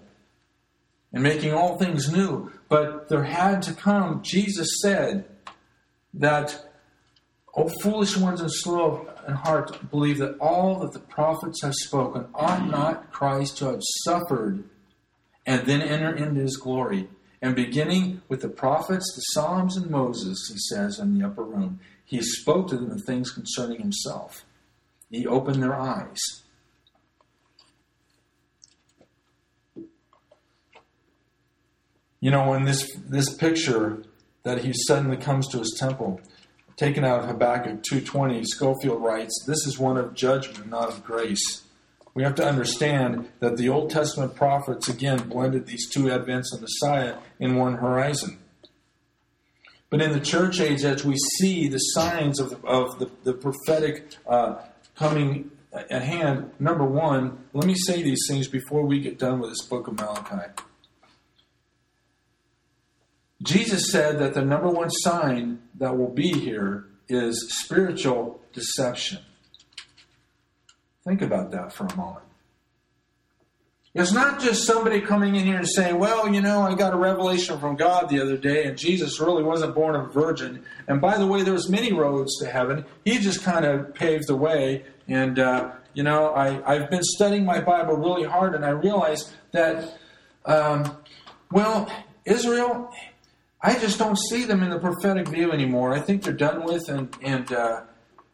and 1.13 1.23
making 1.23 1.53
all 1.53 1.77
things 1.77 2.11
new. 2.11 2.51
But 2.67 3.07
there 3.07 3.23
had 3.23 3.61
to 3.61 3.73
come, 3.73 4.21
Jesus 4.21 4.67
said, 4.81 5.23
that, 6.13 6.74
O 7.55 7.69
foolish 7.81 8.17
ones 8.17 8.41
and 8.41 8.51
slow 8.51 9.07
in 9.27 9.33
heart, 9.33 9.89
believe 9.89 10.17
that 10.17 10.37
all 10.39 10.79
that 10.79 10.91
the 10.91 10.99
prophets 10.99 11.61
have 11.63 11.73
spoken 11.73 12.27
ought 12.33 12.67
not 12.67 13.11
Christ 13.11 13.57
to 13.57 13.65
have 13.65 13.81
suffered 14.03 14.65
and 15.45 15.65
then 15.65 15.81
enter 15.81 16.13
into 16.13 16.41
his 16.41 16.57
glory. 16.57 17.07
And 17.41 17.55
beginning 17.55 18.21
with 18.27 18.41
the 18.41 18.49
prophets, 18.49 19.13
the 19.15 19.21
Psalms, 19.21 19.77
and 19.77 19.89
Moses, 19.89 20.49
he 20.51 20.57
says 20.57 20.99
in 20.99 21.17
the 21.17 21.25
upper 21.25 21.43
room, 21.43 21.79
he 22.03 22.21
spoke 22.21 22.67
to 22.69 22.77
them 22.77 22.91
of 22.91 23.03
things 23.05 23.31
concerning 23.31 23.79
himself. 23.79 24.45
He 25.09 25.25
opened 25.25 25.61
their 25.61 25.75
eyes. 25.75 26.19
You 32.19 32.31
know, 32.31 32.49
when 32.49 32.63
this, 32.63 32.91
this 32.95 33.33
picture 33.35 34.03
that 34.43 34.63
he 34.63 34.73
suddenly 34.87 35.17
comes 35.17 35.47
to 35.49 35.59
his 35.59 35.75
temple, 35.79 36.21
taken 36.77 37.03
out 37.05 37.21
of 37.21 37.25
Habakkuk 37.27 37.83
2.20, 37.83 38.45
Scofield 38.45 39.01
writes, 39.01 39.43
This 39.47 39.65
is 39.65 39.79
one 39.79 39.97
of 39.97 40.13
judgment, 40.13 40.69
not 40.69 40.89
of 40.89 41.03
grace. 41.03 41.63
We 42.13 42.23
have 42.23 42.35
to 42.35 42.47
understand 42.47 43.29
that 43.39 43.57
the 43.57 43.69
Old 43.69 43.89
Testament 43.89 44.35
prophets, 44.35 44.87
again, 44.87 45.27
blended 45.29 45.65
these 45.65 45.89
two 45.89 46.03
advents 46.03 46.53
of 46.53 46.61
Messiah 46.61 47.17
in 47.39 47.55
one 47.55 47.75
horizon. 47.75 48.39
But 49.89 50.01
in 50.01 50.13
the 50.13 50.19
church 50.19 50.59
age, 50.59 50.83
as 50.83 51.05
we 51.05 51.15
see 51.17 51.67
the 51.67 51.77
signs 51.77 52.39
of, 52.39 52.63
of 52.65 52.99
the, 52.99 53.09
the 53.23 53.33
prophetic 53.33 54.15
uh, 54.27 54.55
coming 54.95 55.51
at 55.73 56.01
hand, 56.03 56.51
number 56.59 56.85
one, 56.85 57.45
let 57.53 57.67
me 57.67 57.75
say 57.75 58.01
these 58.01 58.25
things 58.29 58.47
before 58.47 58.85
we 58.85 58.99
get 58.99 59.19
done 59.19 59.39
with 59.39 59.51
this 59.51 59.61
book 59.61 59.87
of 59.87 59.95
Malachi. 59.95 60.51
Jesus 63.45 63.91
said 63.91 64.17
that 64.19 64.33
the 64.33 64.43
number 64.43 64.69
one 64.69 64.89
sign 64.89 65.59
that 65.75 65.95
will 65.95 66.09
be 66.09 66.33
here 66.33 66.87
is 67.07 67.47
spiritual 67.63 68.41
deception. 68.53 69.19
Think 71.03 71.21
about 71.21 71.51
that 71.51 71.71
for 71.71 71.85
a 71.85 71.95
moment. 71.95 72.25
It's 73.93 74.11
not 74.11 74.41
just 74.41 74.65
somebody 74.65 74.99
coming 74.99 75.35
in 75.35 75.45
here 75.45 75.57
and 75.57 75.69
saying, 75.69 75.99
Well, 75.99 76.33
you 76.33 76.41
know, 76.41 76.63
I 76.63 76.73
got 76.75 76.93
a 76.93 76.97
revelation 76.97 77.59
from 77.59 77.75
God 77.75 78.09
the 78.09 78.19
other 78.19 78.35
day, 78.35 78.65
and 78.65 78.77
Jesus 78.77 79.21
really 79.21 79.43
wasn't 79.43 79.75
born 79.75 79.95
of 79.95 80.07
a 80.07 80.09
virgin. 80.09 80.63
And 80.87 80.99
by 80.99 81.17
the 81.17 81.27
way, 81.27 81.43
there's 81.43 81.69
many 81.69 81.93
roads 81.93 82.37
to 82.39 82.47
heaven. 82.47 82.83
He 83.05 83.19
just 83.19 83.43
kind 83.43 83.63
of 83.63 83.93
paved 83.93 84.27
the 84.27 84.35
way. 84.35 84.83
And, 85.07 85.39
uh, 85.39 85.71
you 85.93 86.03
know, 86.03 86.31
I, 86.31 86.61
I've 86.69 86.89
been 86.89 87.03
studying 87.03 87.45
my 87.45 87.61
Bible 87.61 87.95
really 87.95 88.27
hard, 88.27 88.55
and 88.55 88.65
I 88.65 88.69
realized 88.69 89.31
that, 89.51 89.97
um, 90.45 90.97
well, 91.51 91.89
Israel, 92.25 92.91
I 93.65 93.79
just 93.79 93.97
don't 93.97 94.17
see 94.29 94.45
them 94.45 94.61
in 94.61 94.69
the 94.69 94.77
prophetic 94.77 95.27
view 95.27 95.51
anymore. 95.51 95.91
I 95.91 95.99
think 95.99 96.21
they're 96.21 96.33
done 96.33 96.65
with, 96.65 96.87
and, 96.87 97.09
and 97.23 97.51
uh, 97.51 97.81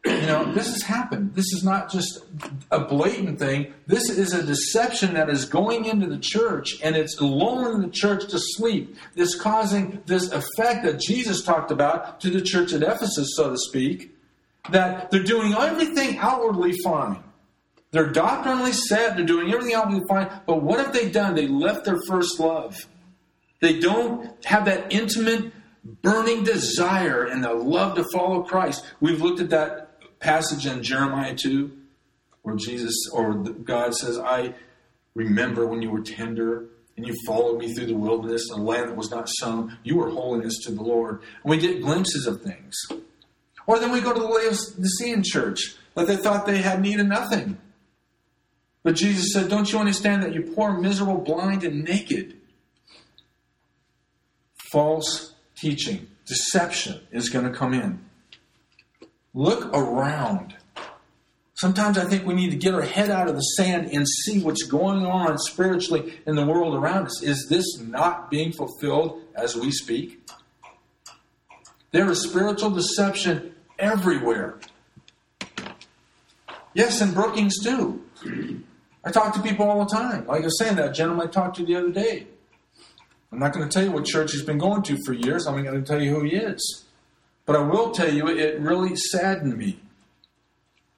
you 0.04 0.26
know, 0.26 0.52
this 0.52 0.68
has 0.74 0.82
happened. 0.82 1.36
This 1.36 1.54
is 1.54 1.64
not 1.64 1.90
just 1.90 2.20
a 2.70 2.82
blatant 2.82 3.40
thing. 3.40 3.74
This 3.88 4.10
is 4.10 4.34
a 4.34 4.44
deception 4.44 5.14
that 5.14 5.30
is 5.30 5.46
going 5.46 5.86
into 5.86 6.08
the 6.08 6.18
church 6.18 6.82
and 6.84 6.98
it's 6.98 7.22
lulling 7.22 7.82
the 7.82 7.88
church 7.88 8.28
to 8.32 8.40
sleep. 8.40 8.98
It's 9.16 9.34
causing 9.40 10.02
this 10.06 10.30
effect 10.34 10.84
that 10.84 11.00
Jesus 11.00 11.44
talked 11.44 11.72
about 11.72 12.20
to 12.22 12.30
the 12.30 12.42
church 12.42 12.74
at 12.74 12.84
Ephesus, 12.84 13.30
so 13.38 13.52
to 13.52 13.58
speak, 13.58 14.14
that 14.70 15.12
they're 15.12 15.24
doing 15.24 15.54
everything 15.54 16.18
outwardly 16.18 16.74
fine. 16.84 17.24
They're 17.92 18.12
doctrinally 18.12 18.74
set, 18.74 19.16
they're 19.16 19.26
doing 19.26 19.54
everything 19.54 19.76
outwardly 19.76 20.06
fine, 20.10 20.30
but 20.46 20.62
what 20.62 20.80
have 20.80 20.92
they 20.92 21.10
done? 21.10 21.36
They 21.36 21.48
left 21.48 21.86
their 21.86 22.00
first 22.10 22.38
love. 22.38 22.76
They 23.62 23.80
don't 23.80 24.44
have 24.46 24.66
that 24.66 24.92
intimate, 24.92 25.54
burning 25.84 26.44
desire 26.44 27.24
and 27.24 27.44
the 27.44 27.54
love 27.54 27.96
to 27.96 28.04
follow 28.12 28.44
Christ. 28.44 28.84
We've 29.00 29.22
looked 29.22 29.40
at 29.40 29.52
that 29.52 30.20
passage 30.20 30.66
in 30.66 30.84
Jeremiah 30.84 31.36
2 31.36 31.78
where 32.42 32.56
Jesus 32.56 32.96
or 33.14 33.36
God 33.36 33.94
says, 33.94 34.18
I 34.18 34.56
remember 35.14 35.66
when 35.68 35.82
you 35.82 35.92
were 35.92 36.02
tender 36.02 36.66
and 36.98 37.06
you 37.06 37.16
followed 37.26 37.60
me 37.60 37.74
through 37.74 37.86
the 37.86 37.96
wilderness 37.96 38.50
and 38.50 38.62
a 38.62 38.64
land 38.64 38.90
that 38.90 38.98
was 38.98 39.12
not 39.12 39.30
sown. 39.30 39.78
You 39.84 39.98
were 39.98 40.10
holiness 40.10 40.58
to 40.66 40.72
the 40.72 40.82
Lord. 40.82 41.22
And 41.44 41.50
we 41.52 41.58
get 41.58 41.82
glimpses 41.82 42.26
of 42.26 42.42
things. 42.42 42.76
Or 43.68 43.80
then 43.80 43.92
we 43.92 44.02
go 44.02 44.12
to 44.12 44.20
the 44.20 44.26
Laodicean 44.26 45.24
church, 45.24 45.76
that 45.96 46.08
they 46.08 46.18
thought 46.18 46.46
they 46.46 46.62
had 46.62 46.82
need 46.82 47.00
of 47.00 47.08
nothing. 47.08 47.60
But 48.84 48.96
Jesus 48.96 49.34
said, 49.34 49.50
Don't 49.50 49.72
you 49.72 49.78
understand 49.80 50.24
that 50.24 50.34
you're 50.34 50.52
poor, 50.54 50.74
miserable, 50.74 51.20
blind, 51.20 51.64
and 51.64 51.84
naked? 51.84 52.41
False 54.72 55.36
teaching, 55.56 56.08
deception 56.26 57.02
is 57.12 57.30
going 57.30 57.46
to 57.46 57.52
come 57.52 57.74
in. 57.74 58.00
Look 59.34 59.74
around. 59.74 60.56
Sometimes 61.56 61.98
I 61.98 62.06
think 62.06 62.26
we 62.26 62.34
need 62.34 62.52
to 62.52 62.58
get 62.58 62.74
our 62.74 62.82
head 62.82 63.12
out 63.12 63.28
of 63.28 63.36
the 63.36 63.42
sand 63.42 63.92
and 63.92 64.08
see 64.08 64.42
what's 64.42 64.64
going 64.64 65.06
on 65.06 65.38
spiritually 65.38 66.20
in 66.26 66.36
the 66.36 66.46
world 66.46 66.74
around 66.74 67.06
us. 67.06 67.22
Is 67.22 67.48
this 67.50 67.80
not 67.80 68.32
being 68.32 68.52
fulfilled 68.52 69.22
as 69.36 69.56
we 69.56 69.72
speak? 69.72 70.28
There 71.92 72.10
is 72.10 72.24
spiritual 72.24 72.72
deception 72.72 73.54
everywhere. 73.78 74.60
Yes, 76.74 77.02
in 77.02 77.14
Brookings 77.14 77.62
too. 77.62 78.02
I 79.04 79.12
talk 79.12 79.34
to 79.36 79.42
people 79.42 79.70
all 79.70 79.84
the 79.84 79.94
time. 79.94 80.26
Like 80.28 80.42
I 80.42 80.46
was 80.46 80.58
saying, 80.58 80.78
that 80.78 80.96
gentleman 80.96 81.28
I 81.28 81.32
talked 81.32 81.58
to 81.58 81.66
the 81.66 81.76
other 81.76 81.92
day. 81.92 82.28
I'm 83.32 83.40
not 83.40 83.54
going 83.54 83.68
to 83.68 83.74
tell 83.74 83.84
you 83.84 83.92
what 83.92 84.06
church 84.06 84.34
he's 84.34 84.44
been 84.44 84.58
going 84.58 84.84
to 84.84 84.98
for 85.06 85.14
years. 85.14 85.48
I'm 85.48 85.56
not 85.56 85.72
going 85.72 85.84
to 85.84 85.88
tell 85.88 86.02
you 86.02 86.14
who 86.14 86.24
he 86.24 86.36
is. 86.36 86.84
But 87.46 87.56
I 87.56 87.60
will 87.60 87.92
tell 87.92 88.14
you, 88.14 88.28
it 88.28 88.60
really 88.60 88.96
saddened 88.96 89.58
me. 89.58 89.80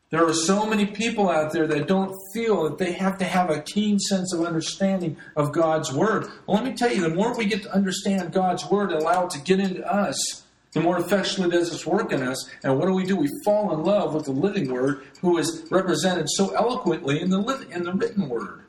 There 0.09 0.23
are 0.27 0.34
so 0.34 0.67
many 0.67 0.86
people 0.86 1.29
out 1.29 1.53
there 1.53 1.65
that 1.65 1.88
don't 1.88 2.15
feel 2.36 2.63
that 2.65 2.77
they 2.77 2.91
have 2.91 3.17
to 3.17 3.25
have 3.25 3.49
a 3.49 3.61
keen 3.61 3.97
sense 3.97 4.31
of 4.31 4.45
understanding 4.45 5.17
of 5.36 5.51
God's 5.51 5.91
Word. 5.91 6.27
Well, 6.45 6.57
let 6.57 6.63
me 6.63 6.73
tell 6.73 6.93
you, 6.93 7.01
the 7.01 7.09
more 7.09 7.36
we 7.36 7.45
get 7.45 7.63
to 7.63 7.73
understand 7.73 8.31
God's 8.31 8.69
Word 8.69 8.91
and 8.91 9.01
allow 9.01 9.25
it 9.25 9.31
to 9.31 9.41
get 9.41 9.59
into 9.59 9.84
us, 9.91 10.43
the 10.73 10.81
more 10.81 10.99
effectually 10.99 11.49
does 11.49 11.71
this 11.71 11.88
work 11.88 12.11
in 12.11 12.21
us. 12.21 12.47
And 12.63 12.77
what 12.77 12.86
do 12.86 12.93
we 12.93 13.05
do? 13.05 13.15
We 13.15 13.29
fall 13.43 13.73
in 13.73 13.84
love 13.84 14.13
with 14.13 14.25
the 14.25 14.31
living 14.31 14.71
Word, 14.71 15.03
who 15.21 15.39
is 15.39 15.65
represented 15.71 16.27
so 16.29 16.53
eloquently 16.53 17.19
in 17.19 17.31
the, 17.31 17.67
in 17.71 17.84
the 17.84 17.93
written 17.93 18.29
Word. 18.29 18.61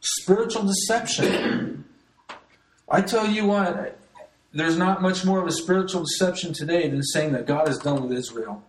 Spiritual 0.00 0.62
deception. 0.62 1.84
I 2.88 3.00
tell 3.00 3.26
you 3.26 3.46
what, 3.46 3.98
there's 4.52 4.76
not 4.76 5.02
much 5.02 5.24
more 5.24 5.40
of 5.40 5.46
a 5.46 5.52
spiritual 5.52 6.02
deception 6.02 6.52
today 6.52 6.88
than 6.88 7.02
saying 7.02 7.32
that 7.32 7.46
God 7.46 7.68
is 7.68 7.78
done 7.78 8.06
with 8.06 8.16
Israel. 8.16 8.62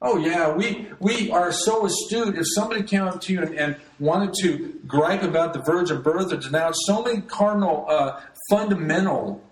Oh 0.00 0.18
yeah, 0.18 0.54
we 0.54 0.88
we 1.00 1.30
are 1.30 1.50
so 1.50 1.86
astute. 1.86 2.36
If 2.36 2.44
somebody 2.54 2.82
came 2.82 3.02
up 3.02 3.20
to 3.22 3.32
you 3.32 3.42
and, 3.42 3.54
and 3.54 3.76
wanted 3.98 4.34
to 4.42 4.78
gripe 4.86 5.22
about 5.22 5.54
the 5.54 5.60
virgin 5.60 6.02
birth 6.02 6.32
or 6.32 6.36
denounce 6.36 6.76
so 6.84 7.02
many 7.02 7.22
cardinal 7.22 7.86
uh, 7.88 8.20
fundamental 8.50 9.42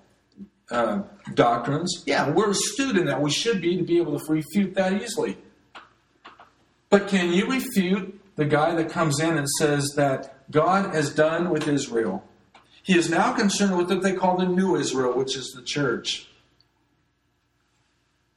uh, 0.70 1.02
doctrines, 1.32 2.02
yeah, 2.06 2.28
we're 2.30 2.50
astute 2.50 2.96
in 2.96 3.06
that. 3.06 3.22
We 3.22 3.30
should 3.30 3.62
be 3.62 3.78
to 3.78 3.82
be 3.82 3.96
able 3.96 4.18
to 4.18 4.32
refute 4.32 4.74
that 4.74 4.92
easily. 5.02 5.38
But 6.90 7.08
can 7.08 7.32
you 7.32 7.46
refute 7.50 8.20
the 8.36 8.44
guy 8.44 8.74
that 8.74 8.90
comes 8.90 9.20
in 9.20 9.36
and 9.38 9.48
says 9.58 9.94
that 9.96 10.50
God 10.50 10.94
has 10.94 11.12
done 11.12 11.50
with 11.50 11.66
Israel? 11.66 12.22
He 12.84 12.98
is 12.98 13.08
now 13.08 13.32
concerned 13.32 13.78
with 13.78 13.88
what 13.88 14.02
they 14.02 14.12
call 14.12 14.36
the 14.36 14.44
new 14.44 14.76
Israel, 14.76 15.14
which 15.14 15.36
is 15.36 15.52
the 15.52 15.62
church. 15.62 16.28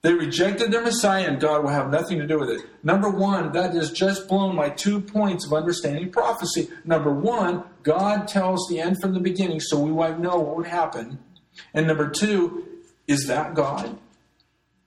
They 0.04 0.14
rejected 0.14 0.72
their 0.72 0.82
Messiah, 0.82 1.28
and 1.28 1.38
God 1.38 1.64
will 1.64 1.72
have 1.72 1.90
nothing 1.90 2.18
to 2.20 2.26
do 2.26 2.40
with 2.40 2.50
it. 2.52 2.62
Number 2.82 3.10
one, 3.10 3.52
that 3.52 3.74
has 3.74 3.92
just 3.92 4.30
blown 4.30 4.56
my 4.56 4.70
two 4.70 5.02
points 5.02 5.46
of 5.46 5.52
understanding 5.52 6.12
prophecy. 6.12 6.70
Number 6.86 7.12
one, 7.12 7.66
God 7.84 8.30
tells 8.30 8.66
the 8.70 8.80
end 8.80 9.02
from 9.02 9.14
the 9.14 9.20
beginning, 9.20 9.60
so 9.60 9.78
we 9.80 9.92
might 9.92 10.18
know 10.18 10.40
what 10.40 10.56
would 10.56 10.68
happen. 10.68 11.20
And 11.74 11.86
number 11.86 12.08
two, 12.08 12.66
is 13.06 13.28
that 13.28 13.54
God? 13.54 14.00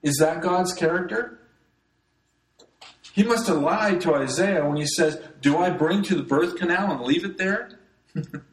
Is 0.01 0.17
that 0.17 0.41
God's 0.41 0.73
character? 0.73 1.39
He 3.13 3.21
must 3.21 3.45
have 3.45 3.57
lied 3.57 4.01
to 4.01 4.15
Isaiah 4.15 4.65
when 4.65 4.77
he 4.77 4.87
says, 4.87 5.21
Do 5.39 5.57
I 5.59 5.69
bring 5.69 6.01
to 6.03 6.15
the 6.15 6.23
birth 6.23 6.55
canal 6.55 6.91
and 6.91 7.01
leave 7.01 7.25
it 7.25 7.37
there? 7.37 7.77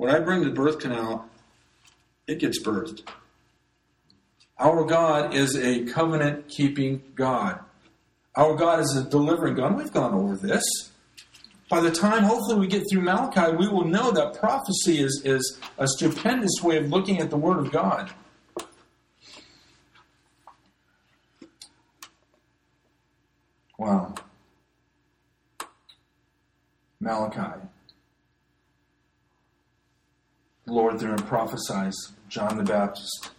When 0.00 0.08
I 0.08 0.18
bring 0.18 0.44
the 0.44 0.50
birth 0.50 0.78
canal, 0.78 1.28
it 2.26 2.38
gets 2.38 2.58
birthed. 2.62 3.06
Our 4.58 4.84
God 4.84 5.34
is 5.34 5.54
a 5.54 5.84
covenant 5.92 6.48
keeping 6.48 7.02
God. 7.14 7.60
Our 8.34 8.56
God 8.56 8.80
is 8.80 8.96
a 8.96 9.04
delivering 9.06 9.56
God. 9.56 9.76
We've 9.76 9.92
gone 9.92 10.14
over 10.14 10.36
this. 10.36 10.64
By 11.68 11.80
the 11.80 11.90
time, 11.90 12.22
hopefully, 12.22 12.58
we 12.58 12.66
get 12.66 12.84
through 12.90 13.02
Malachi, 13.02 13.54
we 13.54 13.68
will 13.68 13.84
know 13.84 14.10
that 14.12 14.40
prophecy 14.40 15.02
is, 15.02 15.20
is 15.26 15.60
a 15.76 15.86
stupendous 15.86 16.62
way 16.62 16.78
of 16.78 16.88
looking 16.88 17.20
at 17.20 17.28
the 17.28 17.36
Word 17.36 17.58
of 17.58 17.70
God. 17.70 18.10
Wow. 23.76 24.14
Malachi. 27.00 27.68
Lord 30.70 30.98
there 31.00 31.10
and 31.10 31.26
prophesies 31.26 31.96
John 32.28 32.56
the 32.56 32.64
Baptist. 32.64 33.30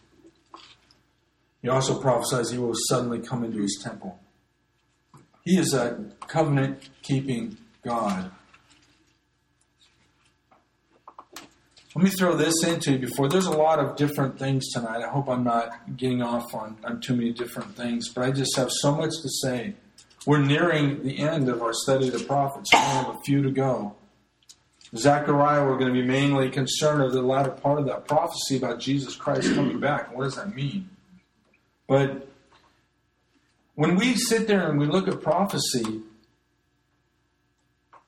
He 1.62 1.70
also 1.70 2.00
prophesies 2.00 2.52
he 2.52 2.58
will 2.58 2.76
suddenly 2.90 3.20
come 3.20 3.44
into 3.44 3.62
his 3.62 3.80
temple. 3.84 4.20
He 5.44 5.58
is 5.58 5.74
a 5.74 6.06
covenant 6.28 6.90
keeping 7.02 7.58
God. 7.84 8.32
Let 11.96 12.06
me 12.06 12.10
throw 12.10 12.36
this 12.36 12.64
into 12.64 12.94
you 12.94 13.00
before. 13.00 13.28
There's 13.28 13.48
a 13.48 13.52
lot 13.52 13.80
of 13.80 13.98
different 13.98 14.40
things 14.40 14.72
tonight. 14.72 15.04
I 15.04 15.10
hope 15.10 15.28
I'm 15.28 15.44
not 15.44 15.98
getting 15.98 16.22
off 16.22 16.54
on, 16.56 16.78
on 16.86 17.02
too 17.02 17.16
many 17.16 17.34
different 17.34 17.76
things, 17.76 18.08
but 18.10 18.24
I 18.24 18.32
just 18.32 18.56
have 18.56 18.72
so 18.72 18.96
much 18.96 19.12
to 19.22 19.30
say. 19.30 19.76
We're 20.26 20.40
nearing 20.40 21.04
the 21.04 21.20
end 21.20 21.50
of 21.50 21.62
our 21.62 21.74
study 21.74 22.08
of 22.08 22.14
the 22.14 22.24
prophets. 22.24 22.70
We 22.72 22.80
have 22.80 23.10
a 23.10 23.20
few 23.26 23.42
to 23.42 23.52
go. 23.52 23.96
Zechariah, 24.96 25.66
we're 25.66 25.78
going 25.78 25.94
to 25.94 26.02
be 26.02 26.06
mainly 26.06 26.50
concerned 26.50 27.04
with 27.04 27.14
the 27.14 27.22
latter 27.22 27.52
part 27.52 27.80
of 27.80 27.86
that 27.86 28.08
prophecy 28.08 28.58
about 28.58 28.80
Jesus 28.80 29.16
Christ 29.16 29.54
coming 29.56 29.80
back. 29.80 30.16
What 30.16 30.26
does 30.26 30.36
that 30.36 30.54
mean? 30.54 30.90
But 31.88 32.28
when 33.76 33.96
we 33.96 34.16
sit 34.16 34.48
there 34.48 34.70
and 34.70 34.78
we 34.78 34.86
look 34.86 35.08
at 35.08 35.22
prophecy, 35.22 36.02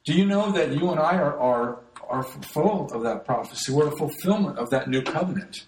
do 0.06 0.14
you 0.14 0.26
know 0.26 0.52
that 0.52 0.74
you 0.74 0.92
and 0.92 1.00
I 1.00 1.18
are, 1.18 1.40
are, 1.40 1.80
are 2.10 2.24
full 2.24 2.92
of 2.92 3.04
that 3.04 3.26
prophecy? 3.26 3.72
We're 3.72 3.88
a 3.88 3.98
fulfillment 3.98 4.58
of 4.58 4.70
that 4.72 4.90
new 4.90 5.02
covenant. 5.02 5.66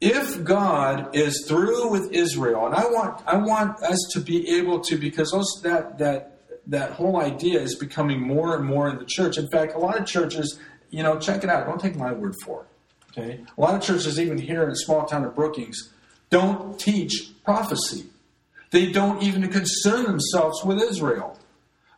If 0.00 0.44
God 0.44 1.14
is 1.14 1.46
through 1.48 1.90
with 1.90 2.12
Israel, 2.12 2.66
and 2.66 2.74
I 2.74 2.84
want 2.84 3.22
I 3.26 3.36
want 3.36 3.82
us 3.82 3.98
to 4.12 4.20
be 4.20 4.58
able 4.58 4.80
to, 4.80 4.98
because 4.98 5.30
those, 5.30 5.60
that 5.62 5.98
that 5.98 6.35
that 6.66 6.92
whole 6.92 7.20
idea 7.20 7.60
is 7.60 7.76
becoming 7.76 8.20
more 8.20 8.56
and 8.56 8.64
more 8.64 8.88
in 8.88 8.98
the 8.98 9.04
church. 9.04 9.38
In 9.38 9.48
fact, 9.48 9.74
a 9.74 9.78
lot 9.78 9.98
of 9.98 10.06
churches, 10.06 10.58
you 10.90 11.02
know, 11.02 11.18
check 11.18 11.44
it 11.44 11.50
out. 11.50 11.66
Don't 11.66 11.80
take 11.80 11.96
my 11.96 12.12
word 12.12 12.34
for 12.44 12.62
it. 12.62 12.66
Okay, 13.18 13.40
a 13.56 13.60
lot 13.60 13.74
of 13.74 13.82
churches, 13.82 14.20
even 14.20 14.36
here 14.36 14.62
in 14.62 14.68
the 14.68 14.76
small 14.76 15.06
town 15.06 15.24
of 15.24 15.34
Brookings, 15.34 15.90
don't 16.28 16.78
teach 16.78 17.30
prophecy. 17.44 18.06
They 18.72 18.90
don't 18.90 19.22
even 19.22 19.48
concern 19.48 20.04
themselves 20.04 20.62
with 20.64 20.82
Israel. 20.82 21.38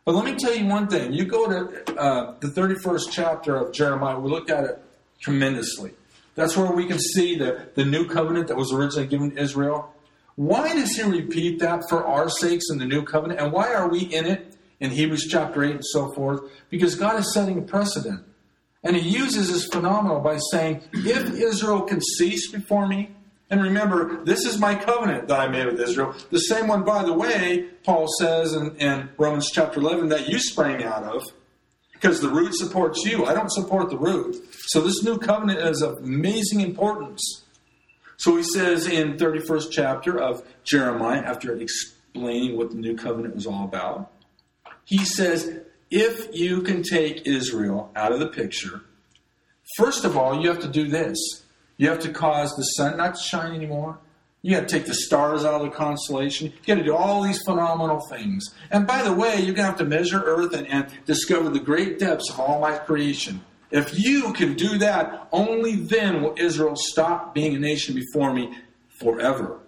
But 0.05 0.15
let 0.15 0.23
me 0.23 0.35
tell 0.35 0.55
you 0.55 0.65
one 0.65 0.87
thing. 0.87 1.13
You 1.13 1.25
go 1.25 1.49
to 1.49 1.99
uh, 1.99 2.35
the 2.39 2.47
31st 2.47 3.11
chapter 3.11 3.55
of 3.55 3.73
Jeremiah, 3.73 4.19
we 4.19 4.29
look 4.29 4.49
at 4.49 4.63
it 4.63 4.81
tremendously. 5.19 5.91
That's 6.35 6.55
where 6.55 6.71
we 6.71 6.85
can 6.85 6.99
see 6.99 7.37
the, 7.37 7.67
the 7.75 7.83
new 7.83 8.07
covenant 8.07 8.47
that 8.47 8.55
was 8.55 8.71
originally 8.71 9.07
given 9.07 9.31
to 9.31 9.41
Israel. 9.41 9.93
Why 10.35 10.73
does 10.73 10.95
he 10.95 11.03
repeat 11.03 11.59
that 11.59 11.83
for 11.89 12.05
our 12.05 12.29
sakes 12.29 12.69
in 12.71 12.77
the 12.77 12.85
new 12.85 13.03
covenant? 13.03 13.41
And 13.41 13.51
why 13.51 13.73
are 13.73 13.89
we 13.89 13.99
in 13.99 14.25
it 14.25 14.55
in 14.79 14.91
Hebrews 14.91 15.27
chapter 15.29 15.63
8 15.63 15.71
and 15.71 15.85
so 15.85 16.11
forth? 16.13 16.41
Because 16.69 16.95
God 16.95 17.19
is 17.19 17.33
setting 17.33 17.57
a 17.57 17.61
precedent. 17.61 18.23
And 18.83 18.95
he 18.95 19.09
uses 19.09 19.51
this 19.51 19.67
phenomenon 19.67 20.23
by 20.23 20.37
saying, 20.51 20.81
If 20.93 21.33
Israel 21.33 21.81
can 21.81 22.01
cease 22.01 22.49
before 22.51 22.87
me, 22.87 23.11
and 23.49 23.63
remember, 23.63 24.23
this 24.25 24.45
is 24.45 24.59
my 24.59 24.75
covenant 24.75 25.27
that 25.27 25.39
I 25.39 25.47
made 25.47 25.65
with 25.65 25.79
Israel. 25.79 26.15
The 26.29 26.39
same 26.39 26.67
one, 26.67 26.83
by 26.83 27.03
the 27.03 27.13
way, 27.13 27.65
Paul 27.83 28.07
says 28.19 28.53
in, 28.53 28.75
in, 28.77 29.09
Romans 29.17 29.49
chapter 29.51 29.79
11 29.79 30.09
that 30.09 30.29
you 30.29 30.39
sprang 30.39 30.83
out 30.83 31.03
of 31.03 31.23
because 31.91 32.21
the 32.21 32.29
root 32.29 32.53
supports 32.53 33.03
you. 33.05 33.25
I 33.25 33.33
don't 33.33 33.51
support 33.51 33.89
the 33.89 33.97
root. 33.97 34.37
So 34.67 34.81
this 34.81 35.03
new 35.03 35.17
covenant 35.17 35.59
is 35.59 35.81
of 35.81 35.97
amazing 35.97 36.61
importance. 36.61 37.43
So 38.17 38.37
he 38.37 38.43
says 38.43 38.85
in 38.85 39.17
31st 39.17 39.71
chapter 39.71 40.19
of 40.19 40.43
Jeremiah, 40.63 41.21
after 41.21 41.55
explaining 41.55 42.55
what 42.55 42.69
the 42.69 42.77
new 42.77 42.95
covenant 42.95 43.33
was 43.33 43.47
all 43.47 43.63
about, 43.63 44.11
he 44.89 45.05
says, 45.05 45.61
if 45.89 46.35
you 46.35 46.61
can 46.61 46.83
take 46.83 47.25
Israel 47.25 47.91
out 47.95 48.11
of 48.11 48.19
the 48.19 48.27
picture, 48.27 48.81
first 49.77 50.03
of 50.03 50.17
all, 50.17 50.41
you 50.41 50.49
have 50.49 50.59
to 50.59 50.67
do 50.67 50.87
this 50.87 51.43
you 51.79 51.87
have 51.87 51.99
to 51.99 52.11
cause 52.11 52.53
the 52.57 52.63
sun 52.63 52.97
not 52.97 53.15
to 53.15 53.21
shine 53.21 53.53
anymore. 53.53 53.99
You 54.41 54.53
got 54.55 54.67
to 54.67 54.73
take 54.73 54.85
the 54.85 54.93
stars 54.93 55.45
out 55.45 55.61
of 55.61 55.61
the 55.61 55.69
constellation. 55.69 56.47
You 56.47 56.75
got 56.75 56.75
to 56.75 56.83
do 56.83 56.93
all 56.93 57.23
these 57.23 57.41
phenomenal 57.41 58.01
things. 58.09 58.53
And 58.69 58.85
by 58.85 59.01
the 59.01 59.13
way, 59.13 59.37
you're 59.37 59.55
going 59.55 59.55
to 59.55 59.63
have 59.63 59.77
to 59.77 59.85
measure 59.85 60.21
Earth 60.21 60.53
and, 60.53 60.67
and 60.67 60.87
discover 61.05 61.49
the 61.49 61.59
great 61.61 61.97
depths 61.97 62.29
of 62.29 62.39
all 62.39 62.59
my 62.59 62.77
creation. 62.77 63.41
If 63.71 63.97
you 63.97 64.33
can 64.33 64.55
do 64.55 64.77
that, 64.79 65.29
only 65.31 65.75
then 65.75 66.21
will 66.21 66.35
Israel 66.37 66.75
stop 66.75 67.33
being 67.33 67.55
a 67.55 67.59
nation 67.59 67.95
before 67.95 68.33
me 68.33 68.57
forever. 68.99 69.59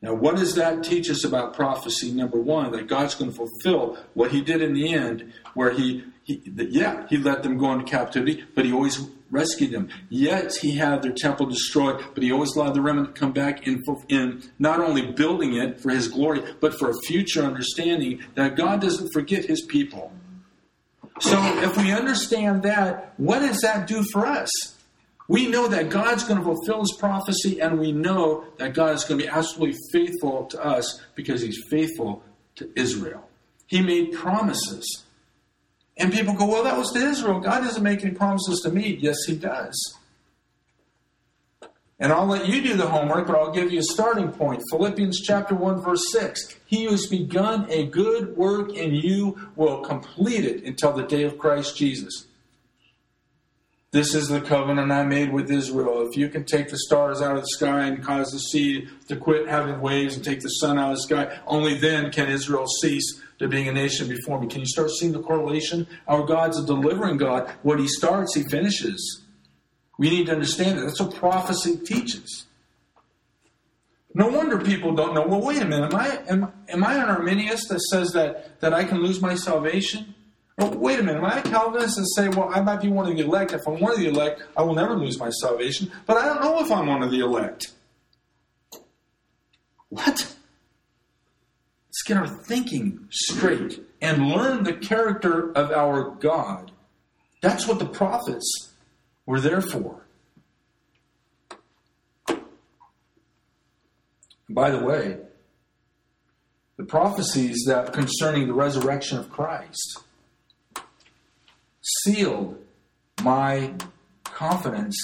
Now, 0.00 0.14
what 0.14 0.36
does 0.36 0.54
that 0.54 0.84
teach 0.84 1.10
us 1.10 1.24
about 1.24 1.54
prophecy? 1.54 2.12
Number 2.12 2.38
one, 2.38 2.70
that 2.72 2.86
God's 2.86 3.14
going 3.14 3.32
to 3.32 3.36
fulfill 3.36 3.98
what 4.14 4.30
He 4.30 4.40
did 4.40 4.62
in 4.62 4.74
the 4.74 4.94
end, 4.94 5.32
where 5.54 5.72
He, 5.72 6.04
he 6.22 6.40
yeah, 6.54 7.06
He 7.08 7.16
let 7.16 7.42
them 7.42 7.58
go 7.58 7.72
into 7.72 7.84
captivity, 7.84 8.44
but 8.54 8.64
He 8.64 8.72
always 8.72 9.08
rescued 9.30 9.72
them. 9.72 9.88
Yet 10.08 10.56
he 10.56 10.76
had 10.76 11.02
their 11.02 11.12
temple 11.12 11.46
destroyed, 11.46 12.02
but 12.14 12.22
he 12.22 12.32
always 12.32 12.54
allowed 12.54 12.74
the 12.74 12.80
remnant 12.80 13.14
to 13.14 13.20
come 13.20 13.32
back 13.32 13.66
in, 13.66 13.82
in 14.08 14.42
not 14.58 14.80
only 14.80 15.12
building 15.12 15.54
it 15.54 15.80
for 15.80 15.90
his 15.90 16.08
glory, 16.08 16.42
but 16.60 16.78
for 16.78 16.90
a 16.90 16.94
future 17.06 17.42
understanding 17.42 18.22
that 18.34 18.56
God 18.56 18.80
doesn't 18.80 19.12
forget 19.12 19.44
his 19.44 19.62
people. 19.62 20.12
So 21.20 21.38
if 21.62 21.76
we 21.76 21.92
understand 21.92 22.62
that, 22.62 23.12
what 23.16 23.40
does 23.40 23.60
that 23.60 23.86
do 23.86 24.04
for 24.12 24.24
us? 24.24 24.48
We 25.28 25.46
know 25.46 25.68
that 25.68 25.90
God's 25.90 26.24
going 26.24 26.38
to 26.38 26.44
fulfill 26.44 26.80
his 26.80 26.96
prophecy, 26.98 27.60
and 27.60 27.78
we 27.78 27.92
know 27.92 28.46
that 28.56 28.72
God 28.72 28.94
is 28.94 29.04
going 29.04 29.20
to 29.20 29.26
be 29.26 29.30
absolutely 29.30 29.78
faithful 29.92 30.46
to 30.46 30.64
us 30.64 31.00
because 31.14 31.42
he's 31.42 31.62
faithful 31.70 32.22
to 32.56 32.70
Israel. 32.74 33.28
He 33.66 33.82
made 33.82 34.12
promises. 34.12 35.04
And 35.98 36.12
people 36.12 36.32
go, 36.34 36.46
well, 36.46 36.64
that 36.64 36.78
was 36.78 36.92
to 36.92 36.98
Israel. 37.00 37.40
God 37.40 37.60
doesn't 37.60 37.82
make 37.82 38.04
any 38.04 38.14
promises 38.14 38.60
to 38.60 38.70
me. 38.70 38.96
Yes, 39.00 39.24
He 39.26 39.36
does. 39.36 39.94
And 42.00 42.12
I'll 42.12 42.26
let 42.26 42.46
you 42.46 42.62
do 42.62 42.74
the 42.74 42.86
homework, 42.86 43.26
but 43.26 43.34
I'll 43.34 43.50
give 43.50 43.72
you 43.72 43.80
a 43.80 43.82
starting 43.82 44.30
point. 44.30 44.62
Philippians 44.70 45.20
chapter 45.20 45.54
1, 45.56 45.82
verse 45.82 46.12
6. 46.12 46.56
He 46.64 46.84
who 46.84 46.92
has 46.92 47.06
begun 47.06 47.66
a 47.68 47.86
good 47.86 48.36
work 48.36 48.72
in 48.72 48.94
you 48.94 49.50
will 49.56 49.80
complete 49.80 50.44
it 50.44 50.62
until 50.62 50.92
the 50.92 51.02
day 51.02 51.24
of 51.24 51.38
Christ 51.38 51.76
Jesus. 51.76 52.26
This 53.90 54.14
is 54.14 54.28
the 54.28 54.42
covenant 54.42 54.92
I 54.92 55.02
made 55.04 55.32
with 55.32 55.50
Israel. 55.50 56.06
If 56.06 56.16
you 56.16 56.28
can 56.28 56.44
take 56.44 56.68
the 56.68 56.76
stars 56.78 57.22
out 57.22 57.36
of 57.36 57.42
the 57.42 57.48
sky 57.48 57.86
and 57.86 58.04
cause 58.04 58.30
the 58.30 58.38
sea 58.38 58.86
to 59.08 59.16
quit 59.16 59.48
having 59.48 59.80
waves 59.80 60.14
and 60.14 60.24
take 60.24 60.40
the 60.40 60.48
sun 60.48 60.78
out 60.78 60.90
of 60.90 60.96
the 60.96 61.02
sky, 61.02 61.40
only 61.46 61.78
then 61.78 62.12
can 62.12 62.28
Israel 62.28 62.66
cease 62.66 63.22
to 63.38 63.48
being 63.48 63.66
a 63.66 63.72
nation 63.72 64.06
before 64.06 64.40
me. 64.40 64.46
Can 64.46 64.60
you 64.60 64.66
start 64.66 64.90
seeing 64.90 65.12
the 65.12 65.22
correlation? 65.22 65.86
Our 66.06 66.24
God's 66.26 66.58
a 66.58 66.66
delivering 66.66 67.16
God. 67.16 67.50
What 67.62 67.80
He 67.80 67.88
starts, 67.88 68.34
He 68.34 68.42
finishes. 68.42 69.24
We 69.96 70.10
need 70.10 70.26
to 70.26 70.32
understand 70.32 70.78
that. 70.78 70.82
That's 70.82 71.00
what 71.00 71.14
prophecy 71.14 71.78
teaches. 71.78 72.44
No 74.12 74.28
wonder 74.28 74.58
people 74.58 74.94
don't 74.94 75.14
know. 75.14 75.26
Well, 75.26 75.40
wait 75.40 75.62
a 75.62 75.64
minute. 75.64 75.94
Am 75.94 75.98
I 75.98 76.22
am, 76.28 76.52
am 76.68 76.84
I 76.84 76.94
an 76.94 77.08
Arminian 77.08 77.56
that 77.68 77.80
says 77.90 78.12
that 78.12 78.60
that 78.60 78.74
I 78.74 78.84
can 78.84 79.02
lose 79.02 79.22
my 79.22 79.34
salvation? 79.34 80.14
Well, 80.58 80.74
wait 80.74 80.98
a 80.98 81.04
minute. 81.04 81.18
Am 81.18 81.24
I 81.24 81.38
a 81.38 81.42
Calvinist 81.42 81.98
and 81.98 82.06
say, 82.08 82.28
well, 82.28 82.50
I 82.52 82.60
might 82.60 82.82
be 82.82 82.88
one 82.88 83.08
of 83.08 83.16
the 83.16 83.22
elect. 83.22 83.52
If 83.52 83.66
I'm 83.68 83.78
one 83.78 83.92
of 83.92 83.98
the 83.98 84.08
elect, 84.08 84.42
I 84.56 84.62
will 84.62 84.74
never 84.74 84.96
lose 84.96 85.16
my 85.16 85.30
salvation. 85.30 85.92
But 86.04 86.16
I 86.16 86.26
don't 86.26 86.42
know 86.42 86.58
if 86.58 86.72
I'm 86.72 86.88
one 86.88 87.00
of 87.04 87.12
the 87.12 87.20
elect. 87.20 87.68
What? 89.88 90.34
Let's 91.86 92.02
get 92.04 92.16
our 92.16 92.26
thinking 92.26 93.06
straight 93.08 93.80
and 94.02 94.30
learn 94.30 94.64
the 94.64 94.72
character 94.72 95.52
of 95.52 95.70
our 95.70 96.10
God. 96.16 96.72
That's 97.40 97.68
what 97.68 97.78
the 97.78 97.86
prophets 97.86 98.72
were 99.26 99.40
there 99.40 99.60
for. 99.60 100.06
By 104.50 104.70
the 104.70 104.84
way, 104.84 105.18
the 106.76 106.84
prophecies 106.84 107.62
that 107.68 107.92
concerning 107.92 108.48
the 108.48 108.54
resurrection 108.54 109.18
of 109.18 109.30
Christ 109.30 110.00
sealed 112.02 112.62
my 113.22 113.74
confidence 114.24 114.96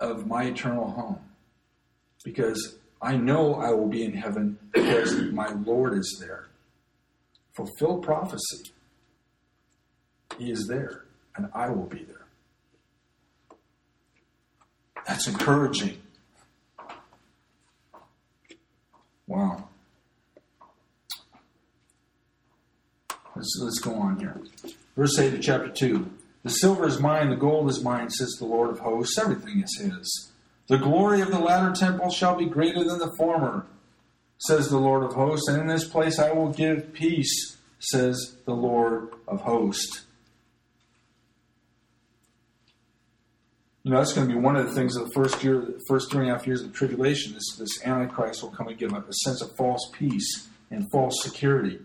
of 0.00 0.26
my 0.26 0.44
eternal 0.44 0.90
home 0.90 1.18
because 2.24 2.78
I 3.00 3.16
know 3.16 3.54
I 3.54 3.70
will 3.70 3.88
be 3.88 4.04
in 4.04 4.14
heaven 4.14 4.58
because 4.72 5.14
my 5.32 5.48
Lord 5.48 5.96
is 5.96 6.16
there. 6.20 6.48
Fulfill 7.54 7.98
prophecy. 7.98 8.72
He 10.38 10.50
is 10.50 10.66
there, 10.68 11.04
and 11.36 11.48
I 11.54 11.68
will 11.68 11.86
be 11.86 12.02
there. 12.02 12.26
That's 15.06 15.28
encouraging. 15.28 16.00
Wow. 19.26 19.68
Let's, 23.36 23.60
let's 23.62 23.78
go 23.80 23.94
on 23.94 24.18
here. 24.18 24.40
Verse 24.96 25.18
8 25.18 25.34
of 25.34 25.42
chapter 25.42 25.68
2. 25.68 26.10
The 26.44 26.50
silver 26.50 26.86
is 26.86 27.00
mine, 27.00 27.30
the 27.30 27.36
gold 27.36 27.70
is 27.70 27.82
mine, 27.82 28.10
says 28.10 28.36
the 28.38 28.44
Lord 28.44 28.70
of 28.70 28.78
hosts. 28.78 29.18
Everything 29.18 29.62
is 29.62 29.80
his. 29.80 30.30
The 30.68 30.78
glory 30.78 31.22
of 31.22 31.30
the 31.30 31.38
latter 31.38 31.72
temple 31.74 32.10
shall 32.10 32.36
be 32.36 32.46
greater 32.46 32.84
than 32.84 32.98
the 32.98 33.12
former, 33.18 33.66
says 34.38 34.68
the 34.68 34.78
Lord 34.78 35.02
of 35.02 35.14
hosts. 35.14 35.48
And 35.48 35.60
in 35.60 35.66
this 35.66 35.88
place 35.88 36.18
I 36.18 36.32
will 36.32 36.50
give 36.50 36.92
peace, 36.92 37.56
says 37.78 38.36
the 38.44 38.54
Lord 38.54 39.14
of 39.26 39.40
hosts. 39.40 40.04
You 43.82 43.90
know, 43.90 43.98
that's 43.98 44.14
going 44.14 44.26
to 44.26 44.32
be 44.32 44.40
one 44.40 44.56
of 44.56 44.66
the 44.66 44.72
things 44.72 44.96
of 44.96 45.06
the 45.06 45.12
first 45.14 45.44
year, 45.44 45.60
the 45.60 45.80
first 45.88 46.10
three 46.10 46.22
and 46.22 46.30
a 46.30 46.34
half 46.34 46.46
years 46.46 46.62
of 46.62 46.72
tribulation. 46.72 47.34
This, 47.34 47.56
this 47.58 47.84
Antichrist 47.84 48.42
will 48.42 48.50
come 48.50 48.68
and 48.68 48.78
give 48.78 48.92
a 48.92 49.04
sense 49.24 49.42
of 49.42 49.54
false 49.56 49.90
peace 49.92 50.48
and 50.70 50.90
false 50.90 51.22
security. 51.22 51.80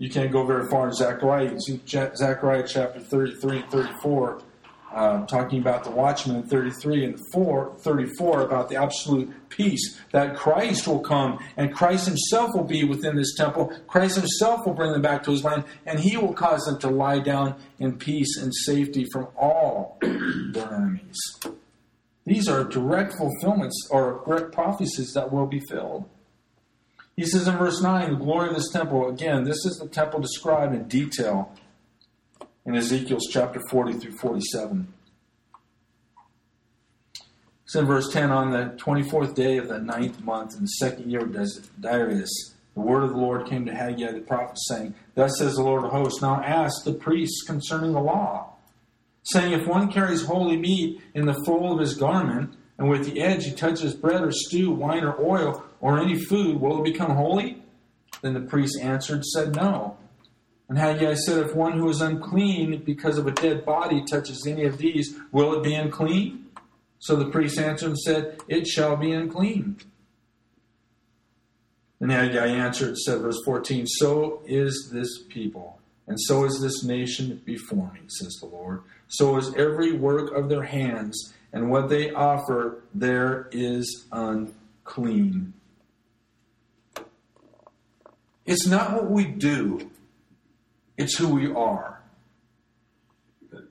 You 0.00 0.08
can't 0.08 0.32
go 0.32 0.46
very 0.46 0.66
far 0.70 0.88
in 0.88 0.94
Zechariah. 0.94 1.44
You 1.44 1.50
can 1.50 1.60
see 1.60 1.80
Zechariah 1.86 2.66
chapter 2.66 3.00
33 3.00 3.58
and 3.58 3.70
34, 3.70 4.42
uh, 4.94 5.26
talking 5.26 5.60
about 5.60 5.84
the 5.84 5.90
watchman 5.90 6.36
in 6.36 6.42
33 6.44 7.04
and 7.04 7.18
4, 7.34 7.76
34 7.80 8.40
about 8.40 8.70
the 8.70 8.76
absolute 8.76 9.30
peace 9.50 10.00
that 10.12 10.36
Christ 10.36 10.88
will 10.88 11.00
come 11.00 11.38
and 11.58 11.74
Christ 11.74 12.06
himself 12.06 12.54
will 12.54 12.64
be 12.64 12.82
within 12.82 13.14
this 13.14 13.34
temple. 13.34 13.78
Christ 13.88 14.16
himself 14.16 14.64
will 14.64 14.72
bring 14.72 14.92
them 14.92 15.02
back 15.02 15.22
to 15.24 15.32
his 15.32 15.44
land 15.44 15.64
and 15.84 16.00
he 16.00 16.16
will 16.16 16.32
cause 16.32 16.64
them 16.64 16.78
to 16.78 16.88
lie 16.88 17.18
down 17.18 17.56
in 17.78 17.98
peace 17.98 18.38
and 18.38 18.54
safety 18.54 19.06
from 19.12 19.28
all 19.36 19.98
their 20.00 20.72
enemies. 20.72 21.18
These 22.24 22.48
are 22.48 22.64
direct 22.64 23.12
fulfillments 23.18 23.86
or 23.90 24.22
direct 24.24 24.52
prophecies 24.54 25.12
that 25.12 25.30
will 25.30 25.46
be 25.46 25.60
filled. 25.60 26.08
He 27.20 27.26
says 27.26 27.46
in 27.46 27.58
verse 27.58 27.82
9, 27.82 28.12
the 28.12 28.16
glory 28.16 28.48
of 28.48 28.54
this 28.54 28.70
temple, 28.70 29.06
again, 29.10 29.44
this 29.44 29.66
is 29.66 29.76
the 29.76 29.86
temple 29.86 30.20
described 30.20 30.74
in 30.74 30.88
detail 30.88 31.52
in 32.64 32.74
Ezekiel's 32.74 33.28
chapter 33.30 33.60
40 33.68 33.98
through 33.98 34.16
47. 34.16 34.90
It's 37.66 37.74
in 37.74 37.84
verse 37.84 38.10
10 38.10 38.30
on 38.30 38.52
the 38.52 38.74
24th 38.82 39.34
day 39.34 39.58
of 39.58 39.68
the 39.68 39.78
ninth 39.78 40.22
month 40.22 40.54
in 40.54 40.62
the 40.62 40.68
second 40.68 41.10
year 41.10 41.20
of 41.20 41.36
Darius, 41.78 42.54
the 42.74 42.80
word 42.80 43.02
of 43.02 43.10
the 43.10 43.18
Lord 43.18 43.46
came 43.46 43.66
to 43.66 43.74
Haggai 43.74 44.12
the 44.12 44.20
prophet, 44.20 44.56
saying, 44.58 44.94
Thus 45.14 45.36
says 45.36 45.56
the 45.56 45.62
Lord 45.62 45.84
of 45.84 45.90
hosts, 45.90 46.22
Now 46.22 46.42
ask 46.42 46.84
the 46.84 46.94
priests 46.94 47.42
concerning 47.42 47.92
the 47.92 48.00
law, 48.00 48.54
saying, 49.24 49.52
If 49.52 49.66
one 49.66 49.92
carries 49.92 50.24
holy 50.24 50.56
meat 50.56 51.02
in 51.12 51.26
the 51.26 51.38
fold 51.44 51.74
of 51.74 51.80
his 51.80 51.98
garment, 51.98 52.54
and 52.78 52.88
with 52.88 53.04
the 53.04 53.20
edge 53.20 53.44
he 53.44 53.52
touches 53.52 53.92
bread 53.92 54.22
or 54.22 54.32
stew, 54.32 54.70
wine 54.70 55.04
or 55.04 55.20
oil, 55.20 55.66
or 55.80 55.98
any 55.98 56.18
food, 56.18 56.60
will 56.60 56.80
it 56.80 56.92
become 56.92 57.16
holy? 57.16 57.62
Then 58.22 58.34
the 58.34 58.40
priest 58.40 58.78
answered, 58.80 59.24
said, 59.24 59.54
No. 59.56 59.96
And 60.68 60.78
Haggai 60.78 61.14
said, 61.14 61.38
If 61.38 61.54
one 61.54 61.78
who 61.78 61.88
is 61.88 62.00
unclean 62.00 62.82
because 62.84 63.18
of 63.18 63.26
a 63.26 63.32
dead 63.32 63.64
body 63.64 64.04
touches 64.04 64.46
any 64.46 64.64
of 64.64 64.78
these, 64.78 65.16
will 65.32 65.54
it 65.54 65.62
be 65.62 65.74
unclean? 65.74 66.46
So 66.98 67.16
the 67.16 67.30
priest 67.30 67.58
answered 67.58 67.88
and 67.88 67.98
said, 67.98 68.38
It 68.46 68.66
shall 68.66 68.96
be 68.96 69.12
unclean. 69.12 69.78
And 72.00 72.10
Haggai 72.10 72.46
answered, 72.46 72.96
said, 72.96 73.20
verse 73.20 73.40
14, 73.44 73.86
So 73.86 74.42
is 74.46 74.90
this 74.92 75.22
people, 75.28 75.78
and 76.06 76.18
so 76.18 76.44
is 76.44 76.58
this 76.60 76.82
nation 76.82 77.42
before 77.44 77.92
me, 77.92 78.00
says 78.06 78.38
the 78.40 78.46
Lord. 78.46 78.82
So 79.08 79.36
is 79.36 79.54
every 79.54 79.92
work 79.92 80.32
of 80.32 80.48
their 80.48 80.62
hands, 80.62 81.34
and 81.52 81.70
what 81.70 81.90
they 81.90 82.10
offer 82.10 82.82
there 82.94 83.48
is 83.52 84.06
unclean. 84.12 85.52
It's 88.46 88.66
not 88.66 88.92
what 88.94 89.10
we 89.10 89.24
do, 89.24 89.90
it's 90.96 91.16
who 91.16 91.28
we 91.28 91.52
are. 91.52 92.00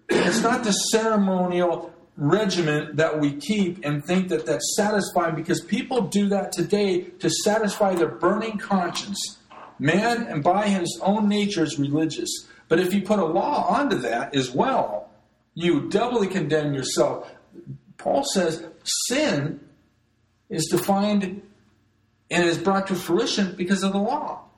It's 0.09 0.41
not 0.41 0.63
the 0.63 0.71
ceremonial 0.71 1.93
regiment 2.17 2.97
that 2.97 3.19
we 3.19 3.33
keep 3.33 3.83
and 3.85 4.03
think 4.03 4.27
that 4.29 4.45
that's 4.45 4.75
satisfying 4.75 5.35
because 5.35 5.61
people 5.61 6.01
do 6.01 6.27
that 6.29 6.51
today 6.51 7.01
to 7.19 7.29
satisfy 7.29 7.95
their 7.95 8.09
burning 8.09 8.57
conscience. 8.57 9.37
Man, 9.79 10.23
and 10.23 10.43
by 10.43 10.67
his 10.67 10.99
own 11.01 11.29
nature, 11.29 11.63
is 11.63 11.79
religious. 11.79 12.29
But 12.67 12.79
if 12.79 12.93
you 12.93 13.01
put 13.01 13.19
a 13.19 13.25
law 13.25 13.67
onto 13.69 13.97
that 13.99 14.35
as 14.35 14.51
well, 14.51 15.09
you 15.53 15.89
doubly 15.89 16.27
condemn 16.27 16.73
yourself. 16.73 17.33
Paul 17.97 18.23
says 18.23 18.65
sin 18.83 19.61
is 20.49 20.67
defined 20.67 21.41
and 22.29 22.45
is 22.45 22.57
brought 22.57 22.87
to 22.87 22.95
fruition 22.95 23.55
because 23.55 23.83
of 23.83 23.93
the 23.93 23.99
law. 23.99 24.48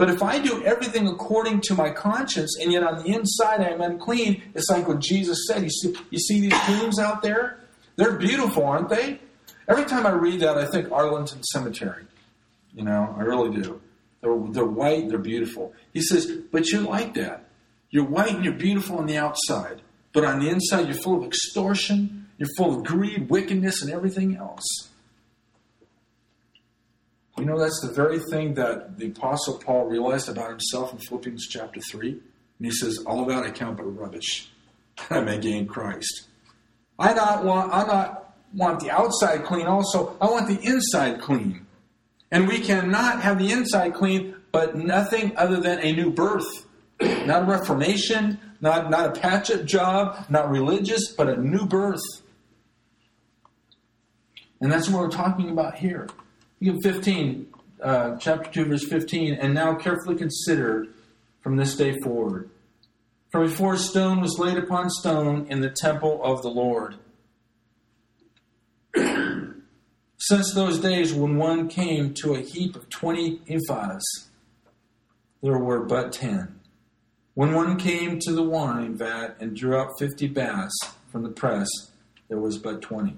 But 0.00 0.08
if 0.08 0.22
I 0.22 0.38
do 0.38 0.64
everything 0.64 1.08
according 1.08 1.60
to 1.64 1.74
my 1.74 1.90
conscience, 1.90 2.56
and 2.58 2.72
yet 2.72 2.82
on 2.82 3.02
the 3.02 3.14
inside 3.14 3.60
I 3.60 3.68
am 3.68 3.82
unclean, 3.82 4.42
it's 4.54 4.70
like 4.70 4.88
what 4.88 5.00
Jesus 5.00 5.46
said. 5.46 5.62
You 5.62 5.68
see, 5.68 5.94
you 6.08 6.18
see 6.18 6.40
these 6.40 6.58
tombs 6.60 6.98
out 6.98 7.20
there? 7.20 7.60
They're 7.96 8.16
beautiful, 8.16 8.64
aren't 8.64 8.88
they? 8.88 9.20
Every 9.68 9.84
time 9.84 10.06
I 10.06 10.12
read 10.12 10.40
that, 10.40 10.56
I 10.56 10.64
think 10.64 10.90
Arlington 10.90 11.42
Cemetery. 11.42 12.06
You 12.72 12.84
know, 12.84 13.14
I 13.18 13.20
really 13.24 13.60
do. 13.60 13.78
They're, 14.22 14.38
they're 14.48 14.64
white, 14.64 15.10
they're 15.10 15.18
beautiful. 15.18 15.74
He 15.92 16.00
says, 16.00 16.24
but 16.50 16.70
you're 16.70 16.80
like 16.80 17.12
that. 17.16 17.44
You're 17.90 18.06
white 18.06 18.36
and 18.36 18.42
you're 18.42 18.54
beautiful 18.54 19.00
on 19.00 19.04
the 19.04 19.18
outside. 19.18 19.82
But 20.14 20.24
on 20.24 20.40
the 20.40 20.48
inside, 20.48 20.86
you're 20.86 20.94
full 20.94 21.18
of 21.18 21.26
extortion, 21.26 22.26
you're 22.38 22.48
full 22.56 22.74
of 22.74 22.86
greed, 22.86 23.28
wickedness, 23.28 23.82
and 23.82 23.92
everything 23.92 24.34
else. 24.34 24.88
You 27.40 27.46
know, 27.46 27.58
that's 27.58 27.80
the 27.80 27.90
very 27.90 28.18
thing 28.18 28.52
that 28.54 28.98
the 28.98 29.06
Apostle 29.06 29.58
Paul 29.58 29.86
realized 29.86 30.28
about 30.28 30.50
himself 30.50 30.92
in 30.92 30.98
Philippians 30.98 31.48
chapter 31.48 31.80
3. 31.80 32.10
And 32.10 32.20
he 32.60 32.70
says, 32.70 32.98
All 33.06 33.24
that 33.24 33.42
I 33.44 33.50
count 33.50 33.78
but 33.78 33.84
rubbish. 33.84 34.50
That 35.08 35.18
I 35.18 35.20
may 35.22 35.38
gain 35.38 35.66
Christ. 35.66 36.28
I 36.98 37.14
not 37.14 37.42
want 37.42 37.72
I 37.72 37.86
not 37.86 38.36
want 38.54 38.80
the 38.80 38.90
outside 38.90 39.44
clean 39.44 39.66
also. 39.66 40.18
I 40.20 40.26
want 40.26 40.48
the 40.48 40.62
inside 40.62 41.22
clean. 41.22 41.66
And 42.30 42.46
we 42.46 42.60
cannot 42.60 43.22
have 43.22 43.38
the 43.38 43.50
inside 43.50 43.94
clean, 43.94 44.36
but 44.52 44.76
nothing 44.76 45.34
other 45.38 45.58
than 45.58 45.78
a 45.78 45.92
new 45.92 46.12
birth. 46.12 46.66
Not 47.00 47.42
a 47.42 47.46
reformation, 47.46 48.38
not, 48.60 48.90
not 48.90 49.16
a 49.16 49.18
patch 49.18 49.50
up 49.50 49.64
job, 49.64 50.26
not 50.28 50.50
religious, 50.50 51.10
but 51.12 51.28
a 51.30 51.36
new 51.40 51.64
birth. 51.64 52.02
And 54.60 54.70
that's 54.70 54.90
what 54.90 55.00
we're 55.00 55.08
talking 55.08 55.48
about 55.48 55.76
here. 55.76 56.06
You 56.62 56.78
15, 56.82 57.46
uh, 57.82 58.16
chapter 58.16 58.50
2, 58.50 58.66
verse 58.66 58.86
15, 58.86 59.32
and 59.32 59.54
now 59.54 59.74
carefully 59.76 60.14
considered 60.14 60.88
from 61.40 61.56
this 61.56 61.74
day 61.74 61.98
forward. 62.00 62.50
For 63.32 63.40
before 63.40 63.78
stone 63.78 64.20
was 64.20 64.38
laid 64.38 64.58
upon 64.58 64.90
stone 64.90 65.46
in 65.48 65.62
the 65.62 65.70
temple 65.70 66.22
of 66.22 66.42
the 66.42 66.50
Lord. 66.50 66.96
Since 70.18 70.52
those 70.52 70.78
days 70.80 71.14
when 71.14 71.38
one 71.38 71.66
came 71.66 72.12
to 72.14 72.34
a 72.34 72.42
heap 72.42 72.76
of 72.76 72.90
twenty 72.90 73.38
ephahs, 73.48 74.02
there 75.42 75.56
were 75.56 75.80
but 75.80 76.12
ten. 76.12 76.60
When 77.32 77.54
one 77.54 77.78
came 77.78 78.18
to 78.18 78.32
the 78.32 78.42
wine 78.42 78.98
vat 78.98 79.36
and 79.40 79.56
drew 79.56 79.76
out 79.76 79.98
fifty 79.98 80.26
baths 80.26 80.76
from 81.10 81.22
the 81.22 81.30
press, 81.30 81.68
there 82.28 82.38
was 82.38 82.58
but 82.58 82.82
twenty. 82.82 83.16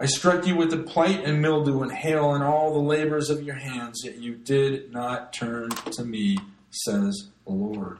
I 0.00 0.06
struck 0.06 0.46
you 0.46 0.56
with 0.56 0.70
the 0.70 0.78
plight 0.78 1.26
and 1.26 1.42
mildew 1.42 1.82
and 1.82 1.92
hail 1.92 2.32
and 2.32 2.42
all 2.42 2.72
the 2.72 2.80
labors 2.80 3.28
of 3.28 3.42
your 3.42 3.56
hands, 3.56 4.00
yet 4.02 4.16
you 4.16 4.34
did 4.34 4.90
not 4.90 5.34
turn 5.34 5.68
to 5.68 6.04
me, 6.06 6.38
says 6.70 7.28
the 7.44 7.52
Lord. 7.52 7.98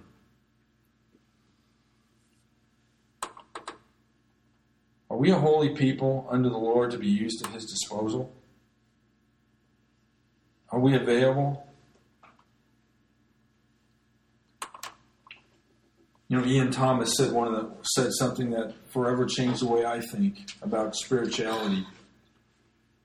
Are 5.11 5.17
we 5.19 5.31
a 5.31 5.37
holy 5.37 5.75
people 5.75 6.27
under 6.31 6.49
the 6.49 6.57
Lord 6.57 6.91
to 6.93 6.99
be 6.99 7.09
used 7.09 7.45
at 7.45 7.53
his 7.53 7.67
disposal? 7.67 8.33
Are 10.71 10.81
we 10.81 10.95
available? 10.95 11.70
You 16.31 16.39
know, 16.39 16.47
Ian 16.47 16.71
Thomas 16.71 17.17
said 17.17 17.33
one 17.33 17.53
of 17.53 17.55
the 17.55 17.71
said 17.83 18.13
something 18.13 18.51
that 18.51 18.73
forever 18.93 19.27
changed 19.27 19.63
the 19.63 19.67
way 19.67 19.85
I 19.85 20.01
think 20.01 20.53
about 20.63 20.95
spirituality. 20.95 21.85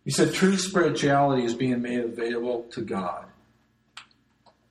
He 0.04 0.12
said 0.12 0.32
true 0.32 0.56
spirituality 0.58 1.44
is 1.44 1.56
being 1.56 1.82
made 1.82 2.02
available 2.02 2.68
to 2.74 2.82
God. 2.82 3.26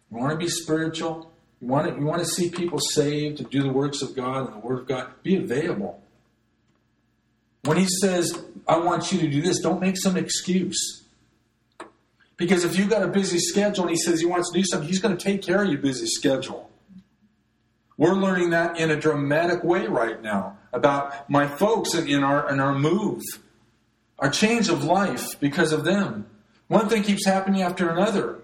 You 0.09 0.19
want 0.19 0.31
to 0.31 0.39
be 0.39 0.49
spiritual? 0.49 1.33
You 1.61 1.67
want 1.67 1.89
to, 1.89 2.01
you 2.01 2.07
want 2.07 2.21
to 2.21 2.29
see 2.29 2.49
people 2.49 2.79
saved 2.79 3.41
and 3.41 3.51
do 3.51 3.61
the 3.61 3.73
works 3.73 4.03
of 4.03 4.15
God 4.15 4.47
and 4.47 4.55
the 4.55 4.65
Word 4.65 4.79
of 4.79 4.87
God? 4.87 5.09
Be 5.25 5.35
available. 5.35 6.01
When 7.65 7.77
he 7.77 7.87
says, 8.01 8.41
I 8.69 8.79
want 8.79 9.11
you 9.11 9.19
to 9.19 9.29
do 9.29 9.43
this, 9.43 9.59
don't 9.59 9.81
make 9.81 9.97
some 9.99 10.17
excuse. 10.17 11.03
Because 12.37 12.65
if 12.65 12.79
you've 12.79 12.91
got 12.91 13.03
a 13.03 13.09
busy 13.09 13.41
schedule 13.41 13.85
and 13.85 13.91
he 13.91 13.97
says 13.97 14.21
he 14.21 14.27
wants 14.27 14.53
to 14.53 14.61
do 14.61 14.65
something, 14.65 14.87
he's 14.87 15.01
going 15.01 15.17
to 15.17 15.23
take 15.23 15.43
care 15.43 15.65
of 15.65 15.69
your 15.69 15.81
busy 15.81 16.07
schedule. 16.07 16.71
We're 17.97 18.15
learning 18.15 18.51
that 18.51 18.79
in 18.79 18.91
a 18.91 19.01
dramatic 19.01 19.63
way 19.63 19.87
right 19.87 20.21
now 20.21 20.59
about 20.73 21.31
my 21.31 21.47
folks 21.47 21.95
and 21.95 22.09
in 22.09 22.25
our 22.25 22.51
in 22.51 22.61
our 22.61 22.77
move, 22.77 23.23
our 24.19 24.31
change 24.31 24.69
of 24.69 24.85
life 24.85 25.39
because 25.41 25.73
of 25.73 25.85
them. 25.85 26.27
One 26.69 26.89
thing 26.89 27.03
keeps 27.03 27.27
happening 27.27 27.63
after 27.63 27.89
another. 27.89 28.41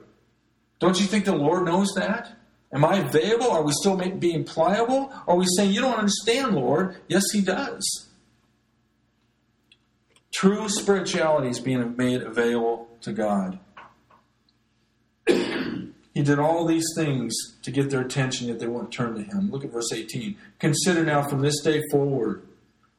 Don't 0.78 1.00
you 1.00 1.06
think 1.06 1.24
the 1.24 1.34
Lord 1.34 1.66
knows 1.66 1.92
that? 1.94 2.36
Am 2.72 2.84
I 2.84 2.98
available? 2.98 3.50
Are 3.50 3.62
we 3.62 3.72
still 3.72 3.96
being 3.96 4.44
pliable? 4.44 5.12
Are 5.26 5.36
we 5.36 5.46
saying, 5.56 5.72
You 5.72 5.80
don't 5.80 5.98
understand, 5.98 6.54
Lord? 6.54 6.96
Yes, 7.08 7.24
He 7.32 7.40
does. 7.40 8.08
True 10.32 10.68
spirituality 10.68 11.48
is 11.48 11.58
being 11.58 11.96
made 11.96 12.22
available 12.22 12.88
to 13.02 13.12
God. 13.12 13.58
He 16.12 16.22
did 16.22 16.38
all 16.38 16.66
these 16.66 16.86
things 16.96 17.34
to 17.62 17.70
get 17.70 17.90
their 17.90 18.00
attention, 18.00 18.48
yet 18.48 18.58
they 18.58 18.66
won't 18.66 18.92
turn 18.92 19.14
to 19.14 19.22
him. 19.22 19.50
Look 19.50 19.64
at 19.64 19.70
verse 19.70 19.92
18. 19.92 20.36
Consider 20.58 21.04
now 21.04 21.22
from 21.22 21.40
this 21.40 21.60
day 21.60 21.82
forward, 21.90 22.42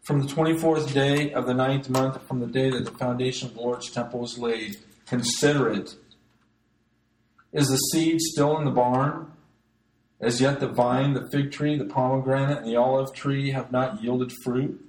from 0.04 0.22
the 0.22 0.28
24th 0.28 0.94
day 0.94 1.34
of 1.34 1.46
the 1.46 1.54
ninth 1.54 1.90
month, 1.90 2.22
from 2.28 2.40
the 2.40 2.48
day 2.48 2.70
that 2.70 2.86
the 2.86 2.92
foundation 2.92 3.50
of 3.50 3.56
the 3.56 3.62
Lord's 3.62 3.92
temple 3.92 4.22
was 4.22 4.38
laid, 4.38 4.78
consider 5.06 5.70
it. 5.70 5.96
Is 7.52 7.68
the 7.68 7.76
seed 7.76 8.22
still 8.22 8.58
in 8.58 8.66
the 8.66 8.72
barn? 8.72 9.32
As 10.22 10.40
yet 10.40 10.60
the 10.60 10.68
vine, 10.68 11.14
the 11.14 11.28
fig 11.32 11.52
tree, 11.52 11.78
the 11.78 11.86
pomegranate, 11.86 12.60
and 12.60 12.68
the 12.68 12.78
olive 12.78 13.14
tree 13.14 13.52
have 13.52 13.72
not 13.72 14.02
yielded 14.02 14.32
fruit. 14.44 14.80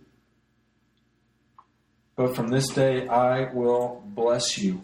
But 2.15 2.37
from 2.37 2.49
this 2.49 2.69
day 2.69 3.09
I 3.09 3.53
will 3.53 4.03
bless 4.07 4.59
you. 4.59 4.83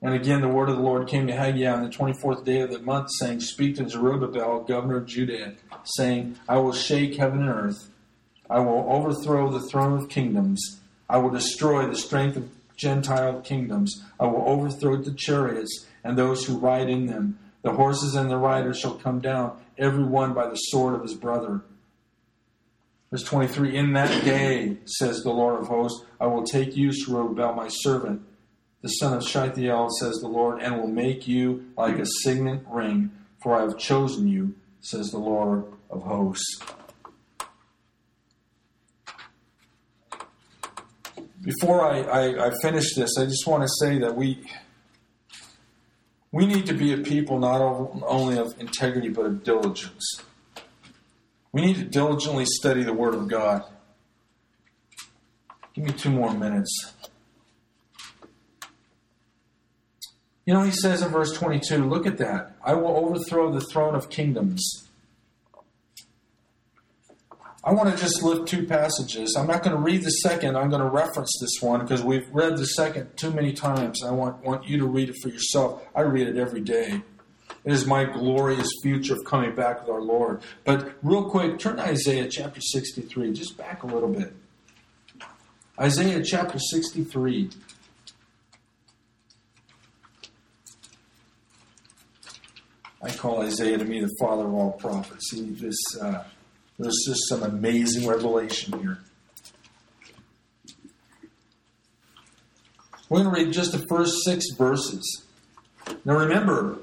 And 0.00 0.14
again, 0.14 0.40
the 0.40 0.48
word 0.48 0.68
of 0.68 0.76
the 0.76 0.82
Lord 0.82 1.08
came 1.08 1.26
to 1.26 1.34
Haggai 1.34 1.66
on 1.66 1.82
the 1.82 1.88
24th 1.88 2.44
day 2.44 2.60
of 2.60 2.70
the 2.70 2.78
month, 2.78 3.08
saying, 3.18 3.40
Speak 3.40 3.76
to 3.76 3.88
Zerubbabel, 3.88 4.60
governor 4.60 4.98
of 4.98 5.06
Judah, 5.06 5.54
saying, 5.84 6.36
I 6.48 6.58
will 6.58 6.72
shake 6.72 7.16
heaven 7.16 7.40
and 7.40 7.48
earth. 7.48 7.90
I 8.48 8.60
will 8.60 8.86
overthrow 8.88 9.50
the 9.50 9.66
throne 9.68 9.98
of 9.98 10.08
kingdoms. 10.08 10.80
I 11.08 11.18
will 11.18 11.30
destroy 11.30 11.86
the 11.86 11.96
strength 11.96 12.36
of 12.36 12.48
Gentile 12.76 13.40
kingdoms. 13.40 14.04
I 14.20 14.26
will 14.26 14.48
overthrow 14.48 14.96
the 14.96 15.12
chariots 15.12 15.86
and 16.04 16.16
those 16.16 16.44
who 16.44 16.58
ride 16.58 16.88
in 16.88 17.06
them. 17.06 17.38
The 17.62 17.72
horses 17.72 18.14
and 18.14 18.30
the 18.30 18.36
riders 18.36 18.78
shall 18.78 18.94
come 18.94 19.20
down, 19.20 19.58
every 19.76 20.04
one 20.04 20.32
by 20.32 20.48
the 20.48 20.54
sword 20.54 20.94
of 20.94 21.02
his 21.02 21.14
brother. 21.14 21.62
Verse 23.10 23.24
23 23.24 23.76
In 23.76 23.92
that 23.94 24.24
day, 24.24 24.76
says 24.84 25.22
the 25.22 25.30
Lord 25.30 25.60
of 25.60 25.66
hosts, 25.66 26.04
I 26.20 26.26
will 26.26 26.44
take 26.44 26.76
you, 26.76 26.92
Zerubbabel, 26.92 27.54
my 27.54 27.68
servant, 27.68 28.22
the 28.82 28.88
son 28.88 29.14
of 29.14 29.24
Shealtiel, 29.24 29.88
says 29.98 30.16
the 30.16 30.28
Lord, 30.28 30.62
and 30.62 30.78
will 30.78 30.88
make 30.88 31.26
you 31.26 31.66
like 31.76 31.98
a 31.98 32.06
signet 32.22 32.62
ring, 32.68 33.10
for 33.42 33.56
I 33.56 33.62
have 33.62 33.78
chosen 33.78 34.28
you, 34.28 34.54
says 34.80 35.10
the 35.10 35.18
Lord 35.18 35.64
of 35.90 36.02
hosts. 36.02 36.60
Before 41.42 41.84
I, 41.84 42.00
I, 42.00 42.46
I 42.48 42.50
finish 42.60 42.94
this, 42.94 43.16
I 43.18 43.24
just 43.24 43.46
want 43.46 43.62
to 43.62 43.68
say 43.80 43.98
that 43.98 44.14
we 44.14 44.44
we 46.30 46.46
need 46.46 46.66
to 46.66 46.74
be 46.74 46.92
a 46.92 46.98
people 46.98 47.38
not 47.38 47.62
only 47.62 48.38
of 48.38 48.54
integrity 48.60 49.08
but 49.08 49.24
of 49.24 49.44
diligence. 49.44 50.04
We 51.52 51.62
need 51.62 51.76
to 51.76 51.84
diligently 51.84 52.44
study 52.44 52.82
the 52.82 52.92
Word 52.92 53.14
of 53.14 53.28
God. 53.28 53.64
Give 55.72 55.84
me 55.84 55.92
two 55.92 56.10
more 56.10 56.34
minutes. 56.34 56.92
You 60.48 60.54
know, 60.54 60.62
he 60.62 60.70
says 60.70 61.02
in 61.02 61.10
verse 61.10 61.32
22, 61.34 61.84
look 61.84 62.06
at 62.06 62.16
that. 62.16 62.56
I 62.64 62.72
will 62.72 62.96
overthrow 62.96 63.52
the 63.52 63.60
throne 63.60 63.94
of 63.94 64.08
kingdoms 64.08 64.88
I 67.68 67.72
want 67.72 67.94
to 67.94 68.02
just 68.02 68.22
lift 68.22 68.48
two 68.48 68.64
passages. 68.64 69.36
I'm 69.36 69.46
not 69.46 69.62
going 69.62 69.76
to 69.76 69.82
read 69.82 70.02
the 70.02 70.10
second. 70.10 70.56
I'm 70.56 70.70
going 70.70 70.80
to 70.80 70.88
reference 70.88 71.36
this 71.38 71.60
one 71.60 71.80
because 71.80 72.02
we've 72.02 72.26
read 72.30 72.56
the 72.56 72.64
second 72.64 73.14
too 73.18 73.30
many 73.30 73.52
times. 73.52 74.02
I 74.02 74.10
want, 74.10 74.42
want 74.42 74.66
you 74.66 74.78
to 74.78 74.86
read 74.86 75.10
it 75.10 75.16
for 75.20 75.28
yourself. 75.28 75.86
I 75.94 76.00
read 76.00 76.28
it 76.28 76.38
every 76.38 76.62
day. 76.62 77.02
It 77.64 77.72
is 77.72 77.84
my 77.84 78.04
glorious 78.04 78.70
future 78.82 79.12
of 79.12 79.24
coming 79.26 79.54
back 79.54 79.82
with 79.82 79.90
our 79.90 80.00
Lord. 80.00 80.40
But 80.64 80.94
real 81.02 81.28
quick, 81.28 81.58
turn 81.58 81.76
to 81.76 81.82
Isaiah 81.82 82.26
chapter 82.26 82.62
63. 82.62 83.34
Just 83.34 83.58
back 83.58 83.82
a 83.82 83.86
little 83.86 84.08
bit. 84.08 84.32
Isaiah 85.78 86.24
chapter 86.24 86.58
63. 86.58 87.50
I 93.00 93.10
call 93.10 93.42
Isaiah 93.42 93.78
to 93.78 93.84
me 93.84 94.00
the 94.00 94.14
father 94.18 94.46
of 94.46 94.54
all 94.54 94.72
prophets. 94.72 95.30
He 95.32 95.50
just. 95.50 95.98
Uh, 96.00 96.24
there's 96.78 97.04
just 97.04 97.28
some 97.28 97.42
amazing 97.42 98.06
revelation 98.06 98.78
here. 98.78 98.98
We're 103.08 103.24
going 103.24 103.34
to 103.34 103.42
read 103.44 103.52
just 103.52 103.72
the 103.72 103.84
first 103.88 104.24
six 104.24 104.44
verses. 104.56 105.24
Now 106.04 106.18
remember, 106.18 106.78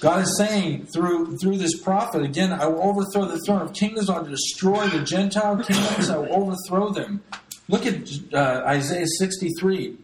God 0.00 0.22
is 0.22 0.36
saying 0.38 0.86
through 0.86 1.38
through 1.38 1.56
this 1.56 1.80
prophet 1.80 2.22
again, 2.22 2.52
I 2.52 2.66
will 2.66 2.82
overthrow 2.82 3.24
the 3.24 3.40
throne 3.44 3.62
of 3.62 3.72
kingdoms. 3.72 4.08
I 4.08 4.18
will 4.18 4.28
destroy 4.28 4.86
the 4.88 5.02
Gentile 5.02 5.56
kingdoms. 5.62 6.08
I 6.08 6.18
will 6.18 6.32
overthrow 6.32 6.90
them. 6.90 7.24
Look 7.68 7.86
at 7.86 8.08
uh, 8.32 8.62
Isaiah 8.66 9.06
63, 9.06 9.96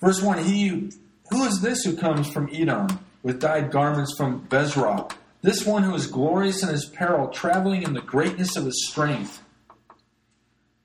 verse 0.00 0.20
one. 0.20 0.44
He 0.44 0.90
who 1.30 1.44
is 1.44 1.60
this 1.60 1.84
who 1.84 1.96
comes 1.96 2.28
from 2.28 2.50
Edom 2.52 2.88
with 3.26 3.40
dyed 3.40 3.72
garments 3.72 4.14
from 4.16 4.38
Bozrah? 4.48 5.08
This 5.42 5.66
one 5.66 5.82
who 5.82 5.96
is 5.96 6.06
glorious 6.06 6.62
in 6.62 6.68
his 6.68 6.84
peril, 6.84 7.26
traveling 7.26 7.82
in 7.82 7.92
the 7.92 8.00
greatness 8.00 8.54
of 8.54 8.64
his 8.64 8.86
strength. 8.86 9.42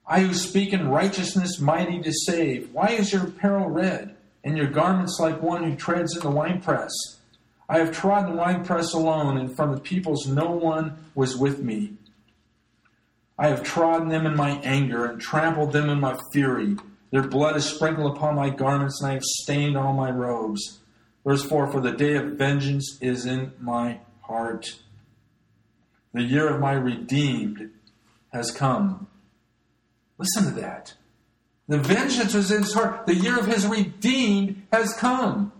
I 0.07 0.21
who 0.21 0.33
speak 0.33 0.73
in 0.73 0.89
righteousness, 0.89 1.59
mighty 1.59 2.01
to 2.01 2.11
save. 2.11 2.73
Why 2.73 2.87
is 2.87 3.13
your 3.13 3.27
apparel 3.27 3.69
red, 3.69 4.15
and 4.43 4.57
your 4.57 4.71
garments 4.71 5.19
like 5.19 5.43
one 5.43 5.63
who 5.63 5.75
treads 5.75 6.15
in 6.15 6.23
the 6.23 6.31
winepress? 6.31 6.91
I 7.69 7.77
have 7.77 7.95
trodden 7.95 8.31
the 8.31 8.37
winepress 8.37 8.91
alone, 8.95 9.37
and 9.37 9.55
from 9.55 9.71
the 9.71 9.79
peoples 9.79 10.25
no 10.25 10.49
one 10.49 10.97
was 11.13 11.37
with 11.37 11.59
me. 11.59 11.93
I 13.37 13.49
have 13.49 13.61
trodden 13.61 14.09
them 14.09 14.25
in 14.25 14.35
my 14.35 14.59
anger, 14.63 15.05
and 15.05 15.21
trampled 15.21 15.73
them 15.73 15.91
in 15.91 15.99
my 15.99 16.17
fury. 16.33 16.77
Their 17.11 17.21
blood 17.21 17.55
is 17.55 17.65
sprinkled 17.65 18.17
upon 18.17 18.33
my 18.33 18.49
garments, 18.49 18.99
and 18.99 19.11
I 19.11 19.13
have 19.13 19.23
stained 19.23 19.77
all 19.77 19.93
my 19.93 20.09
robes. 20.09 20.79
Verse 21.25 21.43
4 21.43 21.67
For 21.67 21.79
the 21.79 21.91
day 21.91 22.15
of 22.15 22.33
vengeance 22.33 22.97
is 23.01 23.25
in 23.25 23.53
my 23.59 23.99
heart. 24.21 24.79
The 26.13 26.23
year 26.23 26.49
of 26.49 26.59
my 26.59 26.73
redeemed 26.73 27.71
has 28.33 28.51
come. 28.51 29.07
Listen 30.17 30.45
to 30.45 30.61
that. 30.61 30.93
The 31.67 31.77
vengeance 31.77 32.33
was 32.33 32.51
in 32.51 32.63
his 32.63 32.73
heart. 32.73 33.05
The 33.05 33.15
year 33.15 33.39
of 33.39 33.47
his 33.47 33.65
redeemed 33.65 34.67
has 34.73 34.93
come. 34.93 35.53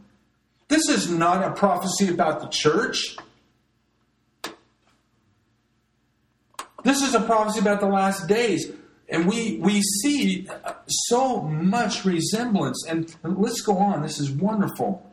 This 0.68 0.90
is 0.90 1.10
not 1.10 1.44
a 1.44 1.52
prophecy 1.52 2.10
about 2.10 2.42
the 2.42 2.48
church. 2.48 3.18
This 6.84 7.02
is 7.02 7.14
a 7.14 7.22
prophecy 7.22 7.60
about 7.60 7.80
the 7.80 7.88
last 7.88 8.28
days. 8.28 8.72
And 9.08 9.28
we, 9.28 9.58
we 9.58 9.82
see 9.82 10.48
so 10.88 11.42
much 11.42 12.06
resemblance. 12.06 12.86
And 12.88 13.14
let's 13.24 13.62
go 13.62 13.78
on. 13.78 14.02
This 14.02 14.20
is 14.20 14.32
wonderful. 14.32 15.11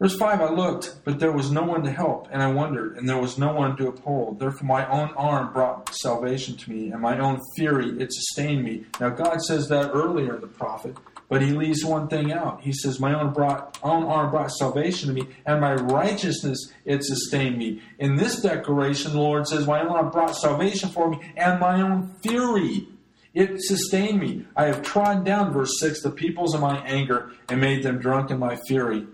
Verse 0.00 0.16
5 0.16 0.40
I 0.40 0.50
looked, 0.50 0.96
but 1.04 1.20
there 1.20 1.30
was 1.30 1.52
no 1.52 1.62
one 1.62 1.84
to 1.84 1.90
help, 1.90 2.26
and 2.32 2.42
I 2.42 2.52
wondered, 2.52 2.96
and 2.96 3.08
there 3.08 3.20
was 3.20 3.38
no 3.38 3.52
one 3.52 3.76
to 3.76 3.88
uphold. 3.88 4.40
Therefore, 4.40 4.66
my 4.66 4.88
own 4.88 5.10
arm 5.16 5.52
brought 5.52 5.94
salvation 5.94 6.56
to 6.56 6.70
me, 6.70 6.90
and 6.90 7.00
my 7.00 7.18
own 7.18 7.40
fury 7.56 7.90
it 8.00 8.12
sustained 8.12 8.64
me. 8.64 8.86
Now, 9.00 9.10
God 9.10 9.40
says 9.40 9.68
that 9.68 9.92
earlier 9.94 10.34
in 10.34 10.40
the 10.40 10.48
prophet, 10.48 10.96
but 11.28 11.42
he 11.42 11.52
leaves 11.52 11.84
one 11.84 12.08
thing 12.08 12.32
out. 12.32 12.62
He 12.62 12.72
says, 12.72 12.98
My 12.98 13.18
own, 13.18 13.32
brought, 13.32 13.78
own 13.84 14.02
arm 14.04 14.32
brought 14.32 14.50
salvation 14.50 15.08
to 15.08 15.14
me, 15.14 15.28
and 15.46 15.60
my 15.60 15.74
righteousness 15.74 16.72
it 16.84 17.04
sustained 17.04 17.56
me. 17.56 17.80
In 18.00 18.16
this 18.16 18.42
declaration, 18.42 19.12
the 19.12 19.20
Lord 19.20 19.46
says, 19.46 19.64
My 19.64 19.80
own 19.80 19.88
arm 19.88 20.10
brought 20.10 20.36
salvation 20.36 20.88
for 20.88 21.08
me, 21.08 21.20
and 21.36 21.60
my 21.60 21.80
own 21.80 22.16
fury 22.20 22.88
it 23.32 23.60
sustained 23.62 24.20
me. 24.20 24.44
I 24.56 24.66
have 24.66 24.82
trodden 24.82 25.24
down, 25.24 25.52
verse 25.52 25.80
6, 25.80 26.02
the 26.02 26.10
peoples 26.10 26.54
of 26.54 26.60
my 26.60 26.78
anger, 26.86 27.32
and 27.48 27.60
made 27.60 27.82
them 27.82 27.98
drunk 27.98 28.30
in 28.30 28.38
my 28.38 28.56
fury 28.68 29.06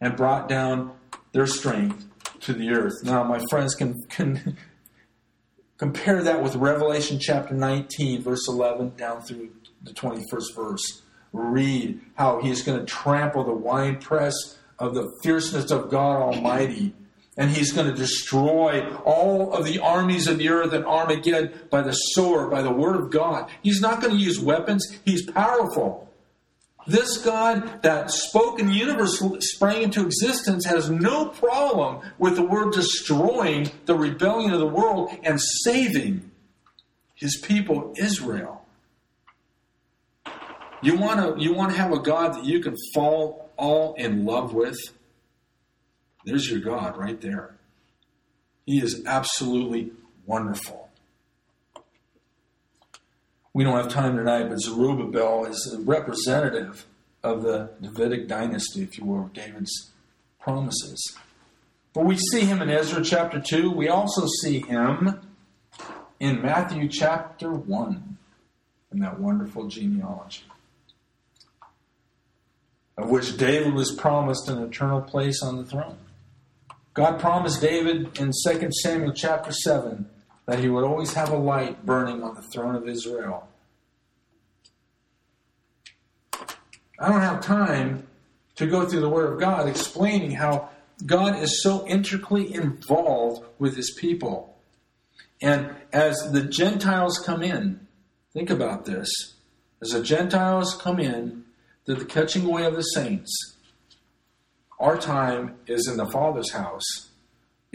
and 0.00 0.16
brought 0.16 0.48
down 0.48 0.92
their 1.32 1.46
strength 1.46 2.06
to 2.40 2.52
the 2.52 2.70
earth. 2.70 2.94
Now, 3.04 3.24
my 3.24 3.42
friends 3.50 3.74
can, 3.74 4.02
can 4.08 4.56
compare 5.78 6.22
that 6.22 6.42
with 6.42 6.56
Revelation 6.56 7.18
chapter 7.20 7.54
19, 7.54 8.22
verse 8.22 8.46
11 8.48 8.94
down 8.96 9.22
through 9.22 9.50
the 9.82 9.92
21st 9.92 10.54
verse. 10.54 11.02
Read 11.32 12.00
how 12.14 12.40
he 12.40 12.50
is 12.50 12.62
going 12.62 12.78
to 12.78 12.86
trample 12.86 13.44
the 13.44 13.52
winepress 13.52 14.58
of 14.78 14.94
the 14.94 15.10
fierceness 15.22 15.70
of 15.70 15.90
God 15.90 16.22
Almighty. 16.22 16.94
And 17.38 17.50
he's 17.50 17.72
going 17.72 17.86
to 17.88 17.94
destroy 17.94 18.88
all 19.04 19.52
of 19.52 19.66
the 19.66 19.78
armies 19.78 20.26
of 20.26 20.38
the 20.38 20.48
earth 20.48 20.72
and 20.72 20.86
Armageddon 20.86 21.52
by 21.68 21.82
the 21.82 21.92
sword, 21.92 22.50
by 22.50 22.62
the 22.62 22.70
word 22.70 22.96
of 22.96 23.10
God. 23.10 23.50
He's 23.62 23.80
not 23.82 24.00
going 24.00 24.14
to 24.14 24.18
use 24.18 24.40
weapons. 24.40 24.98
He's 25.04 25.30
powerful. 25.30 26.05
This 26.86 27.18
God 27.18 27.82
that 27.82 28.10
spoke 28.12 28.60
and 28.60 28.68
the 28.68 28.74
universe 28.74 29.20
sprang 29.40 29.82
into 29.82 30.06
existence 30.06 30.64
has 30.66 30.88
no 30.88 31.26
problem 31.26 32.00
with 32.18 32.36
the 32.36 32.44
word 32.44 32.72
destroying 32.72 33.72
the 33.86 33.96
rebellion 33.96 34.52
of 34.52 34.60
the 34.60 34.66
world 34.66 35.10
and 35.24 35.40
saving 35.40 36.30
his 37.14 37.36
people 37.36 37.92
Israel. 37.96 38.64
You 40.80 40.96
want 40.96 41.38
to 41.38 41.42
you 41.42 41.54
want 41.54 41.72
to 41.72 41.78
have 41.78 41.92
a 41.92 41.98
God 41.98 42.34
that 42.34 42.44
you 42.44 42.60
can 42.60 42.76
fall 42.94 43.50
all 43.56 43.94
in 43.94 44.24
love 44.24 44.54
with? 44.54 44.76
There's 46.24 46.48
your 46.48 46.60
God 46.60 46.96
right 46.96 47.20
there. 47.20 47.56
He 48.64 48.78
is 48.78 49.02
absolutely 49.06 49.92
wonderful. 50.26 50.85
We 53.56 53.64
don't 53.64 53.82
have 53.82 53.88
time 53.88 54.18
tonight, 54.18 54.50
but 54.50 54.60
Zerubbabel 54.60 55.46
is 55.46 55.74
a 55.74 55.80
representative 55.80 56.84
of 57.22 57.42
the 57.42 57.70
Davidic 57.80 58.28
dynasty, 58.28 58.82
if 58.82 58.98
you 58.98 59.06
will, 59.06 59.30
David's 59.32 59.92
promises. 60.38 61.16
But 61.94 62.04
we 62.04 62.18
see 62.18 62.42
him 62.42 62.60
in 62.60 62.68
Ezra 62.68 63.02
chapter 63.02 63.40
2. 63.40 63.70
We 63.70 63.88
also 63.88 64.26
see 64.42 64.60
him 64.60 65.20
in 66.20 66.42
Matthew 66.42 66.86
chapter 66.86 67.50
1 67.50 68.18
in 68.92 68.98
that 68.98 69.18
wonderful 69.18 69.68
genealogy. 69.68 70.44
of 72.98 73.08
which 73.08 73.38
David 73.38 73.72
was 73.72 73.90
promised 73.90 74.50
an 74.50 74.62
eternal 74.62 75.00
place 75.00 75.42
on 75.42 75.56
the 75.56 75.64
throne. 75.64 75.96
God 76.92 77.18
promised 77.18 77.62
David 77.62 78.18
in 78.18 78.32
2 78.46 78.70
Samuel 78.82 79.14
chapter 79.14 79.52
7 79.52 80.10
that 80.46 80.60
he 80.60 80.68
would 80.68 80.84
always 80.84 81.12
have 81.14 81.30
a 81.30 81.36
light 81.36 81.84
burning 81.84 82.22
on 82.22 82.34
the 82.34 82.42
throne 82.42 82.74
of 82.76 82.88
Israel. 82.88 83.48
I 86.98 87.08
don't 87.08 87.20
have 87.20 87.40
time 87.42 88.06
to 88.54 88.66
go 88.66 88.86
through 88.86 89.00
the 89.00 89.08
Word 89.08 89.32
of 89.32 89.40
God 89.40 89.68
explaining 89.68 90.32
how 90.32 90.70
God 91.04 91.42
is 91.42 91.62
so 91.62 91.86
intricately 91.86 92.54
involved 92.54 93.44
with 93.58 93.76
His 93.76 93.90
people. 93.90 94.56
And 95.42 95.74
as 95.92 96.16
the 96.32 96.42
Gentiles 96.42 97.18
come 97.18 97.42
in, 97.42 97.86
think 98.32 98.48
about 98.48 98.86
this. 98.86 99.08
As 99.82 99.90
the 99.90 100.02
Gentiles 100.02 100.74
come 100.80 100.98
in 100.98 101.44
to 101.84 101.94
the 101.94 102.06
catching 102.06 102.46
away 102.46 102.64
of 102.64 102.74
the 102.74 102.82
saints, 102.82 103.56
our 104.80 104.96
time 104.96 105.56
is 105.66 105.86
in 105.86 105.98
the 105.98 106.06
Father's 106.06 106.52
house. 106.52 107.05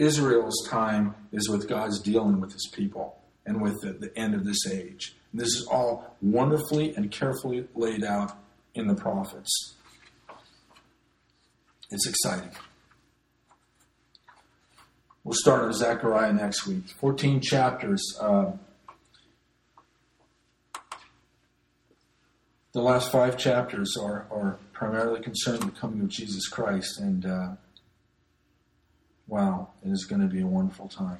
Israel's 0.01 0.67
time 0.67 1.13
is 1.31 1.47
with 1.47 1.69
God's 1.69 2.01
dealing 2.01 2.41
with 2.41 2.51
his 2.51 2.67
people 2.73 3.21
and 3.45 3.61
with 3.61 3.79
the, 3.81 3.93
the 3.93 4.17
end 4.17 4.33
of 4.33 4.43
this 4.43 4.65
age. 4.67 5.15
And 5.31 5.39
this 5.39 5.49
is 5.49 5.67
all 5.71 6.17
wonderfully 6.21 6.95
and 6.95 7.11
carefully 7.11 7.67
laid 7.75 8.03
out 8.03 8.35
in 8.73 8.87
the 8.87 8.95
prophets. 8.95 9.75
It's 11.91 12.07
exciting. 12.07 12.49
We'll 15.23 15.35
start 15.35 15.67
with 15.67 15.75
Zechariah 15.75 16.33
next 16.33 16.65
week. 16.65 16.87
14 16.99 17.39
chapters. 17.39 18.01
Uh, 18.19 18.53
the 22.71 22.81
last 22.81 23.11
five 23.11 23.37
chapters 23.37 23.95
are, 24.01 24.25
are 24.31 24.57
primarily 24.73 25.21
concerned 25.21 25.63
with 25.63 25.75
the 25.75 25.79
coming 25.79 26.01
of 26.01 26.07
Jesus 26.07 26.47
Christ. 26.47 26.99
And 26.99 27.25
uh, 27.25 27.49
wow, 29.31 29.69
it 29.83 29.89
is 29.89 30.03
going 30.03 30.21
to 30.21 30.27
be 30.27 30.41
a 30.41 30.45
wonderful 30.45 30.89
time. 30.89 31.17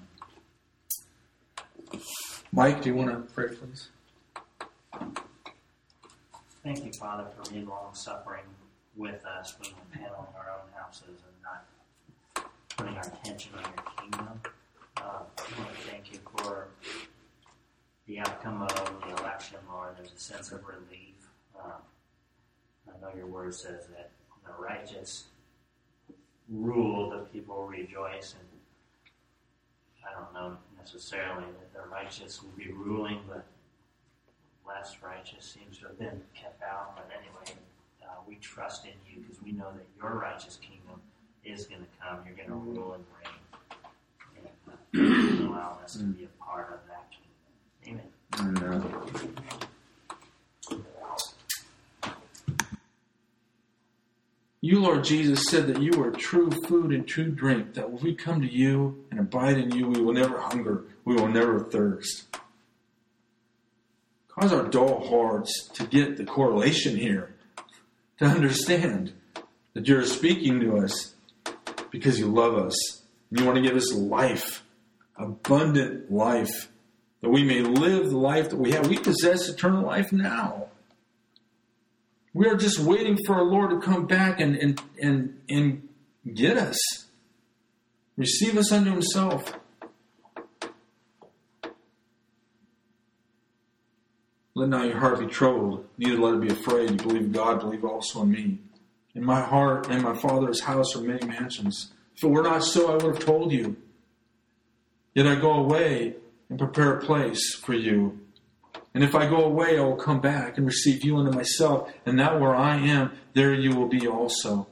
Mike, 2.52 2.82
do 2.82 2.90
you 2.90 2.96
want 2.96 3.10
to 3.10 3.34
pray, 3.34 3.48
please? 3.48 3.90
Thank 6.62 6.84
you, 6.84 6.92
Father, 6.92 7.26
for 7.36 7.50
being 7.50 7.66
long 7.68 7.94
suffering 7.94 8.44
with 8.98 9.26
us 9.26 9.56
when 9.60 9.72
we're 9.72 10.02
handling 10.02 10.28
our 10.36 10.60
own 10.60 10.70
houses 10.78 11.08
and 11.08 11.42
not 11.42 12.52
putting 12.76 12.98
our 12.98 13.08
attention 13.08 13.54
on 13.56 13.64
your 13.64 13.86
kingdom. 13.98 14.42
Uh, 14.98 15.02
I 15.02 15.60
want 15.60 15.74
to 15.74 15.82
thank 15.90 16.12
you 16.12 16.20
for 16.36 16.68
the 18.08 18.20
outcome 18.20 18.62
of 18.62 18.76
the 18.76 19.22
election, 19.22 19.58
Lord. 19.72 19.96
There's 19.98 20.12
a 20.12 20.20
sense 20.20 20.52
of 20.52 20.60
relief. 20.66 21.16
Uh, 21.58 21.80
I 22.90 23.02
know 23.02 23.16
your 23.16 23.28
word 23.28 23.56
says 23.56 23.88
that 23.96 24.12
the 24.46 24.52
righteous 24.62 25.30
rule, 26.52 27.10
the 27.10 27.20
people 27.32 27.66
rejoice, 27.66 28.36
and 28.38 28.48
I 30.08 30.20
don't 30.20 30.34
know 30.34 30.58
necessarily 30.78 31.46
that 31.60 31.74
the 31.74 31.88
righteous 31.90 32.42
will 32.42 32.52
be 32.58 32.72
ruling, 32.72 33.22
but 33.28 33.46
less 34.68 34.98
righteous 35.04 35.46
seems 35.46 35.78
to 35.80 35.88
have 35.88 36.00
been 36.00 36.22
kept 36.36 36.62
out. 36.64 36.96
But 36.96 37.10
anyway, 37.16 37.60
uh, 38.04 38.22
we 38.28 38.36
trust 38.36 38.86
in 38.86 38.94
you 39.10 39.22
because 39.22 39.42
we 39.42 39.52
know 39.52 39.72
that 39.74 39.86
your 39.98 40.20
righteous 40.20 40.58
kingdom 40.62 41.02
is 41.44 41.66
going 41.66 41.82
to 41.82 41.88
come. 42.02 42.20
You're 42.26 42.36
going 42.36 42.50
to 42.50 42.56
rule 42.56 42.94
and 42.94 43.04
reign. 43.24 43.32
And 44.94 45.40
allow 45.50 45.80
us 45.84 45.96
to 45.96 46.04
be 46.04 46.26
a 46.26 46.44
part 46.44 46.74
of 46.74 46.80
that 46.88 47.08
kingdom. 47.82 48.06
Amen. 48.40 48.84
Amen. 48.84 49.68
You, 54.64 54.80
Lord 54.80 55.04
Jesus, 55.04 55.46
said 55.50 55.66
that 55.68 55.82
you 55.82 56.04
are 56.04 56.12
true 56.12 56.52
food 56.68 56.92
and 56.94 57.08
true 57.08 57.32
drink, 57.32 57.74
that 57.74 57.90
if 57.92 58.04
we 58.04 58.14
come 58.14 58.42
to 58.42 58.52
you 58.52 59.04
and 59.10 59.20
abide 59.20 59.58
in 59.58 59.72
you, 59.72 59.88
we 59.88 60.00
will 60.00 60.14
never 60.14 60.40
hunger, 60.40 60.86
we 61.04 61.16
will 61.16 61.28
never 61.28 61.60
thirst. 61.60 62.28
Cause 64.28 64.54
our 64.54 64.68
dull 64.68 65.08
hearts 65.08 65.68
to 65.74 65.86
get 65.88 66.18
the 66.18 66.26
correlation 66.26 66.96
here, 66.96 67.34
to 68.20 68.26
understand 68.26 69.14
that 69.74 69.88
you're 69.88 70.06
speaking 70.06 70.60
to 70.60 70.78
us 70.78 71.16
because 71.90 72.20
you 72.20 72.28
love 72.28 72.54
us. 72.54 73.02
You 73.32 73.44
want 73.44 73.56
to 73.56 73.64
give 73.64 73.76
us 73.76 73.94
life, 73.94 74.64
abundant 75.18 76.12
life, 76.12 76.70
that 77.22 77.30
we 77.30 77.44
may 77.44 77.62
live 77.62 78.10
the 78.10 78.18
life 78.18 78.50
that 78.50 78.58
we 78.58 78.72
have. 78.72 78.88
We 78.88 78.98
possess 78.98 79.50
eternal 79.50 79.86
life 79.86 80.12
now. 80.12 80.68
We 82.34 82.48
are 82.48 82.56
just 82.56 82.80
waiting 82.80 83.18
for 83.26 83.36
our 83.36 83.44
Lord 83.44 83.72
to 83.72 83.80
come 83.80 84.08
back 84.08 84.40
and, 84.40 84.56
and, 84.56 84.82
and, 85.02 85.42
and 85.50 85.90
get 86.34 86.58
us, 86.58 86.78
receive 88.16 88.58
us 88.58 88.72
unto 88.72 88.92
Himself. 88.92 89.54
Let 94.54 94.70
not 94.70 94.88
your 94.88 95.00
heart 95.00 95.20
be 95.20 95.28
troubled, 95.28 95.88
neither 95.98 96.18
let 96.18 96.36
it 96.36 96.42
be 96.42 96.54
afraid. 96.54 96.92
You 96.92 96.98
believe 96.98 97.22
in 97.24 97.32
God, 97.32 97.60
believe 97.60 97.84
also 97.84 98.22
in 98.24 98.32
me. 98.32 98.60
In 99.16 99.26
my 99.26 99.42
heart 99.42 99.90
and 99.90 100.04
my 100.04 100.16
Father's 100.16 100.62
house 100.62 100.96
are 100.96 101.02
many 101.02 101.26
mansions. 101.26 101.92
If 102.16 102.24
it 102.24 102.28
were 102.28 102.44
not 102.44 102.64
so, 102.64 102.92
I 102.92 102.94
would 102.94 103.16
have 103.16 103.26
told 103.26 103.52
you. 103.52 103.76
Yet 105.14 105.28
I 105.28 105.36
go 105.36 105.52
away 105.54 106.16
and 106.50 106.58
prepare 106.60 106.98
a 106.98 107.02
place 107.02 107.56
for 107.56 107.74
you. 107.74 108.20
And 108.94 109.04
if 109.04 109.16
I 109.16 109.30
go 109.30 109.46
away, 109.46 109.78
I 109.78 109.82
will 109.82 109.96
come 109.96 110.20
back 110.20 110.58
and 110.58 110.66
receive 110.66 111.04
you 111.06 111.18
unto 111.18 111.32
myself, 111.32 111.92
and 112.06 112.20
that 112.20 112.40
where 112.40 112.56
I 112.56 112.78
am, 112.78 113.12
there 113.34 113.54
you 113.54 113.76
will 113.76 113.88
be 113.88 114.08
also. 114.08 114.68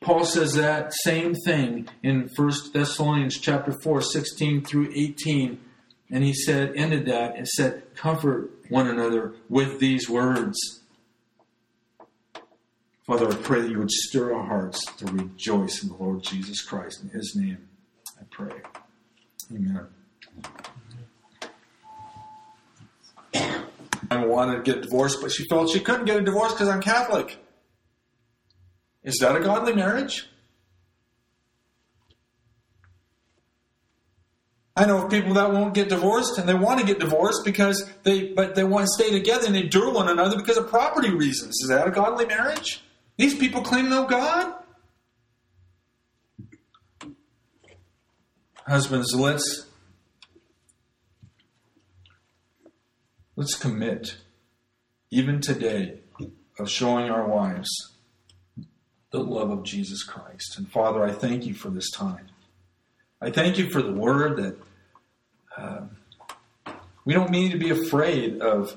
Paul 0.00 0.24
says 0.24 0.54
that 0.54 0.92
same 0.92 1.34
thing 1.34 1.88
in 2.02 2.30
1 2.36 2.52
Thessalonians 2.72 3.38
chapter 3.38 3.72
4, 3.82 4.00
16 4.00 4.64
through 4.64 4.92
18. 4.94 5.60
And 6.10 6.22
he 6.22 6.32
said, 6.32 6.72
ended 6.76 7.06
that 7.06 7.34
and 7.34 7.48
said, 7.48 7.82
comfort 7.96 8.52
one 8.68 8.86
another 8.86 9.34
with 9.48 9.80
these 9.80 10.08
words. 10.08 10.56
Father, 13.04 13.28
I 13.28 13.34
pray 13.36 13.62
that 13.62 13.70
you 13.70 13.78
would 13.78 13.90
stir 13.90 14.32
our 14.34 14.46
hearts 14.46 14.84
to 14.98 15.06
rejoice 15.06 15.82
in 15.82 15.88
the 15.88 15.96
Lord 15.96 16.22
Jesus 16.22 16.62
Christ. 16.62 17.02
In 17.02 17.08
his 17.08 17.34
name, 17.34 17.68
I 18.20 18.24
pray. 18.30 18.60
Amen. 19.52 19.86
I 23.34 24.24
wanted 24.24 24.64
to 24.64 24.72
get 24.72 24.82
divorced, 24.82 25.20
but 25.20 25.32
she 25.32 25.44
felt 25.48 25.70
she 25.70 25.80
couldn't 25.80 26.06
get 26.06 26.16
a 26.16 26.22
divorce 26.22 26.52
because 26.52 26.68
I'm 26.68 26.80
Catholic. 26.80 27.38
Is 29.02 29.18
that 29.20 29.36
a 29.36 29.40
godly 29.40 29.74
marriage? 29.74 30.28
I 34.78 34.84
know 34.84 35.08
people 35.08 35.34
that 35.34 35.52
won't 35.52 35.72
get 35.72 35.88
divorced 35.88 36.38
and 36.38 36.46
they 36.46 36.54
want 36.54 36.80
to 36.80 36.86
get 36.86 36.98
divorced 36.98 37.44
because 37.44 37.88
they 38.02 38.28
but 38.28 38.54
they 38.54 38.64
want 38.64 38.86
to 38.86 38.92
stay 38.92 39.10
together 39.10 39.46
and 39.46 39.54
they 39.54 39.62
endure 39.62 39.90
one 39.90 40.08
another 40.08 40.36
because 40.36 40.58
of 40.58 40.68
property 40.68 41.08
reasons. 41.10 41.54
Is 41.62 41.68
that 41.68 41.88
a 41.88 41.90
godly 41.90 42.26
marriage? 42.26 42.82
These 43.16 43.36
people 43.36 43.62
claim 43.62 43.88
no 43.88 44.06
God. 44.06 44.52
Husbands, 48.66 49.14
let's 49.14 49.65
Let's 53.38 53.54
commit, 53.54 54.16
even 55.10 55.42
today, 55.42 55.98
of 56.58 56.70
showing 56.70 57.10
our 57.10 57.28
wives 57.28 57.68
the 59.10 59.18
love 59.18 59.50
of 59.50 59.62
Jesus 59.62 60.02
Christ. 60.02 60.56
And 60.56 60.66
Father, 60.72 61.04
I 61.04 61.12
thank 61.12 61.44
you 61.44 61.52
for 61.52 61.68
this 61.68 61.90
time. 61.90 62.28
I 63.20 63.30
thank 63.30 63.58
you 63.58 63.68
for 63.68 63.82
the 63.82 63.92
word 63.92 64.38
that 64.38 64.58
uh, 65.54 66.72
we 67.04 67.12
don't 67.12 67.30
need 67.30 67.52
to 67.52 67.58
be 67.58 67.68
afraid 67.68 68.40
of. 68.40 68.74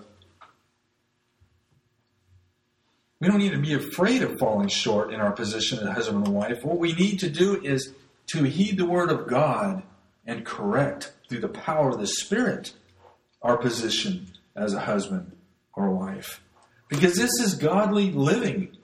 We 3.22 3.30
don't 3.30 3.40
need 3.40 3.54
to 3.54 3.60
be 3.60 3.76
afraid 3.76 4.24
of 4.24 4.40
falling 4.40 4.68
short 4.68 5.14
in 5.14 5.22
our 5.22 5.32
position 5.32 5.80
as 5.80 5.96
husband 5.96 6.28
and 6.28 6.36
wife. 6.36 6.66
What 6.66 6.80
we 6.80 6.92
need 6.92 7.20
to 7.20 7.30
do 7.30 7.64
is 7.64 7.94
to 8.28 8.44
heed 8.44 8.78
the 8.78 8.86
word 8.86 9.10
of 9.10 9.26
God 9.26 9.84
and 10.26 10.46
correct 10.46 11.14
through 11.30 11.40
the 11.40 11.48
power 11.48 11.92
of 11.92 12.00
the 12.00 12.08
Spirit 12.08 12.74
our 13.42 13.56
position 13.56 14.34
as 14.56 14.74
a 14.74 14.82
husband 14.82 15.32
or 15.74 15.88
a 15.88 15.92
wife. 15.94 16.42
Because 16.90 17.16
this 17.16 17.40
is 17.40 17.54
godly 17.54 18.12
living. 18.12 18.76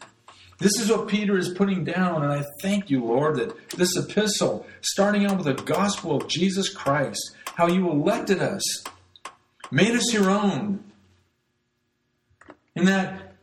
This 0.60 0.80
is 0.80 0.90
what 0.90 1.08
Peter 1.08 1.38
is 1.38 1.50
putting 1.50 1.84
down, 1.84 2.24
and 2.24 2.32
I 2.32 2.46
thank 2.62 2.90
you, 2.90 3.04
Lord, 3.04 3.36
that 3.38 3.72
this 3.72 3.98
epistle, 3.98 4.66
starting 4.82 5.26
out 5.26 5.38
with 5.38 5.46
the 5.46 5.64
gospel 5.64 6.16
of 6.16 6.28
Jesus 6.30 6.70
Christ, 6.70 7.36
how 7.56 7.68
you 7.68 7.90
elected 7.90 8.40
us, 8.42 8.64
made 9.70 9.96
us 9.96 10.14
your 10.14 10.30
own, 10.30 10.84
and 12.76 12.88
that 12.88 13.34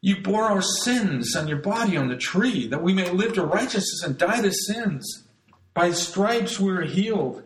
you 0.00 0.20
bore 0.20 0.44
our 0.44 0.62
sins 0.62 1.36
on 1.36 1.48
your 1.48 1.58
body 1.58 1.96
on 1.96 2.08
the 2.08 2.16
tree, 2.16 2.66
that 2.68 2.82
we 2.82 2.92
may 2.92 3.10
live 3.10 3.34
to 3.34 3.44
righteousness 3.44 4.02
and 4.04 4.18
die 4.18 4.40
to 4.42 4.52
sins. 4.52 5.24
By 5.74 5.92
stripes 5.92 6.58
we 6.58 6.72
are 6.72 6.82
healed, 6.82 7.42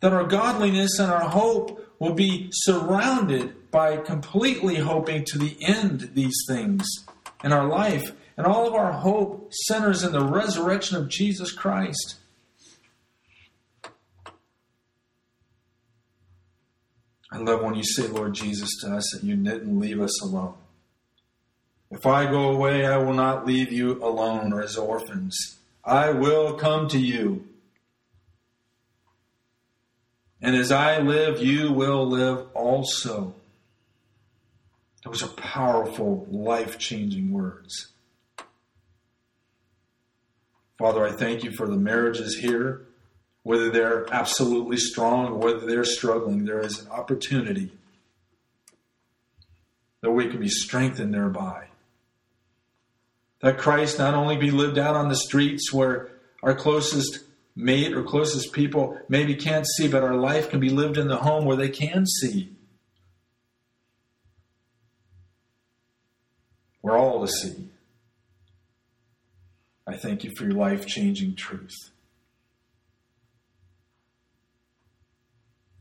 that 0.00 0.12
our 0.12 0.24
godliness 0.24 0.98
and 0.98 1.10
our 1.10 1.28
hope 1.28 1.85
will 1.98 2.14
be 2.14 2.48
surrounded 2.52 3.70
by 3.70 3.96
completely 3.96 4.76
hoping 4.76 5.24
to 5.24 5.38
the 5.38 5.56
end 5.62 6.10
these 6.14 6.36
things 6.48 6.86
in 7.42 7.52
our 7.52 7.66
life. 7.66 8.12
And 8.36 8.46
all 8.46 8.66
of 8.66 8.74
our 8.74 8.92
hope 8.92 9.52
centers 9.52 10.02
in 10.02 10.12
the 10.12 10.24
resurrection 10.24 10.96
of 10.98 11.08
Jesus 11.08 11.52
Christ. 11.52 12.16
I 17.32 17.38
love 17.38 17.62
when 17.62 17.74
you 17.74 17.84
say, 17.84 18.06
Lord 18.06 18.34
Jesus, 18.34 18.70
to 18.80 18.94
us 18.94 19.10
that 19.12 19.24
you 19.24 19.36
didn't 19.36 19.78
leave 19.78 20.00
us 20.00 20.22
alone. 20.22 20.54
If 21.90 22.06
I 22.06 22.30
go 22.30 22.50
away, 22.50 22.86
I 22.86 22.98
will 22.98 23.14
not 23.14 23.46
leave 23.46 23.72
you 23.72 24.02
alone 24.04 24.52
or 24.52 24.62
as 24.62 24.76
orphans. 24.76 25.58
I 25.84 26.10
will 26.10 26.54
come 26.54 26.88
to 26.88 26.98
you. 26.98 27.44
And 30.40 30.54
as 30.54 30.70
I 30.70 30.98
live, 30.98 31.40
you 31.40 31.72
will 31.72 32.06
live 32.06 32.46
also. 32.54 33.34
Those 35.04 35.22
are 35.22 35.28
powerful, 35.28 36.26
life 36.30 36.78
changing 36.78 37.32
words. 37.32 37.92
Father, 40.78 41.06
I 41.06 41.12
thank 41.12 41.42
you 41.42 41.52
for 41.52 41.66
the 41.66 41.76
marriages 41.76 42.36
here. 42.36 42.82
Whether 43.44 43.70
they're 43.70 44.12
absolutely 44.12 44.76
strong 44.76 45.28
or 45.28 45.38
whether 45.38 45.64
they're 45.64 45.84
struggling, 45.84 46.44
there 46.44 46.60
is 46.60 46.80
an 46.80 46.90
opportunity 46.90 47.70
that 50.02 50.10
we 50.10 50.28
can 50.28 50.40
be 50.40 50.48
strengthened 50.48 51.14
thereby. 51.14 51.68
That 53.40 53.58
Christ 53.58 53.98
not 53.98 54.14
only 54.14 54.36
be 54.36 54.50
lived 54.50 54.78
out 54.78 54.96
on 54.96 55.08
the 55.08 55.16
streets 55.16 55.72
where 55.72 56.08
our 56.42 56.54
closest 56.54 57.20
mate 57.56 57.94
or 57.94 58.02
closest 58.02 58.52
people 58.52 59.00
maybe 59.08 59.34
can't 59.34 59.66
see, 59.66 59.88
but 59.88 60.02
our 60.02 60.14
life 60.14 60.50
can 60.50 60.60
be 60.60 60.68
lived 60.68 60.98
in 60.98 61.08
the 61.08 61.16
home 61.16 61.46
where 61.46 61.56
they 61.56 61.70
can 61.70 62.06
see. 62.06 62.52
We're 66.82 66.98
all 66.98 67.26
to 67.26 67.32
see. 67.32 67.68
I 69.88 69.96
thank 69.96 70.22
you 70.22 70.32
for 70.36 70.44
your 70.44 70.52
life 70.52 70.86
changing 70.86 71.34
truth. 71.34 71.74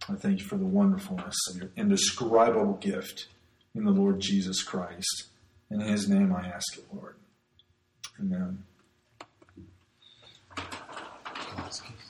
I 0.07 0.13
thank 0.13 0.39
you 0.39 0.45
for 0.45 0.57
the 0.57 0.65
wonderfulness 0.65 1.35
of 1.49 1.57
your 1.57 1.71
indescribable 1.75 2.73
gift 2.73 3.27
in 3.73 3.85
the 3.85 3.91
Lord 3.91 4.19
Jesus 4.19 4.61
Christ. 4.63 5.25
In 5.69 5.79
his 5.79 6.07
name 6.07 6.33
I 6.33 6.47
ask 6.47 6.77
it, 6.77 6.85
Lord. 6.93 7.15
Amen 8.19 8.63
asking 11.75 12.04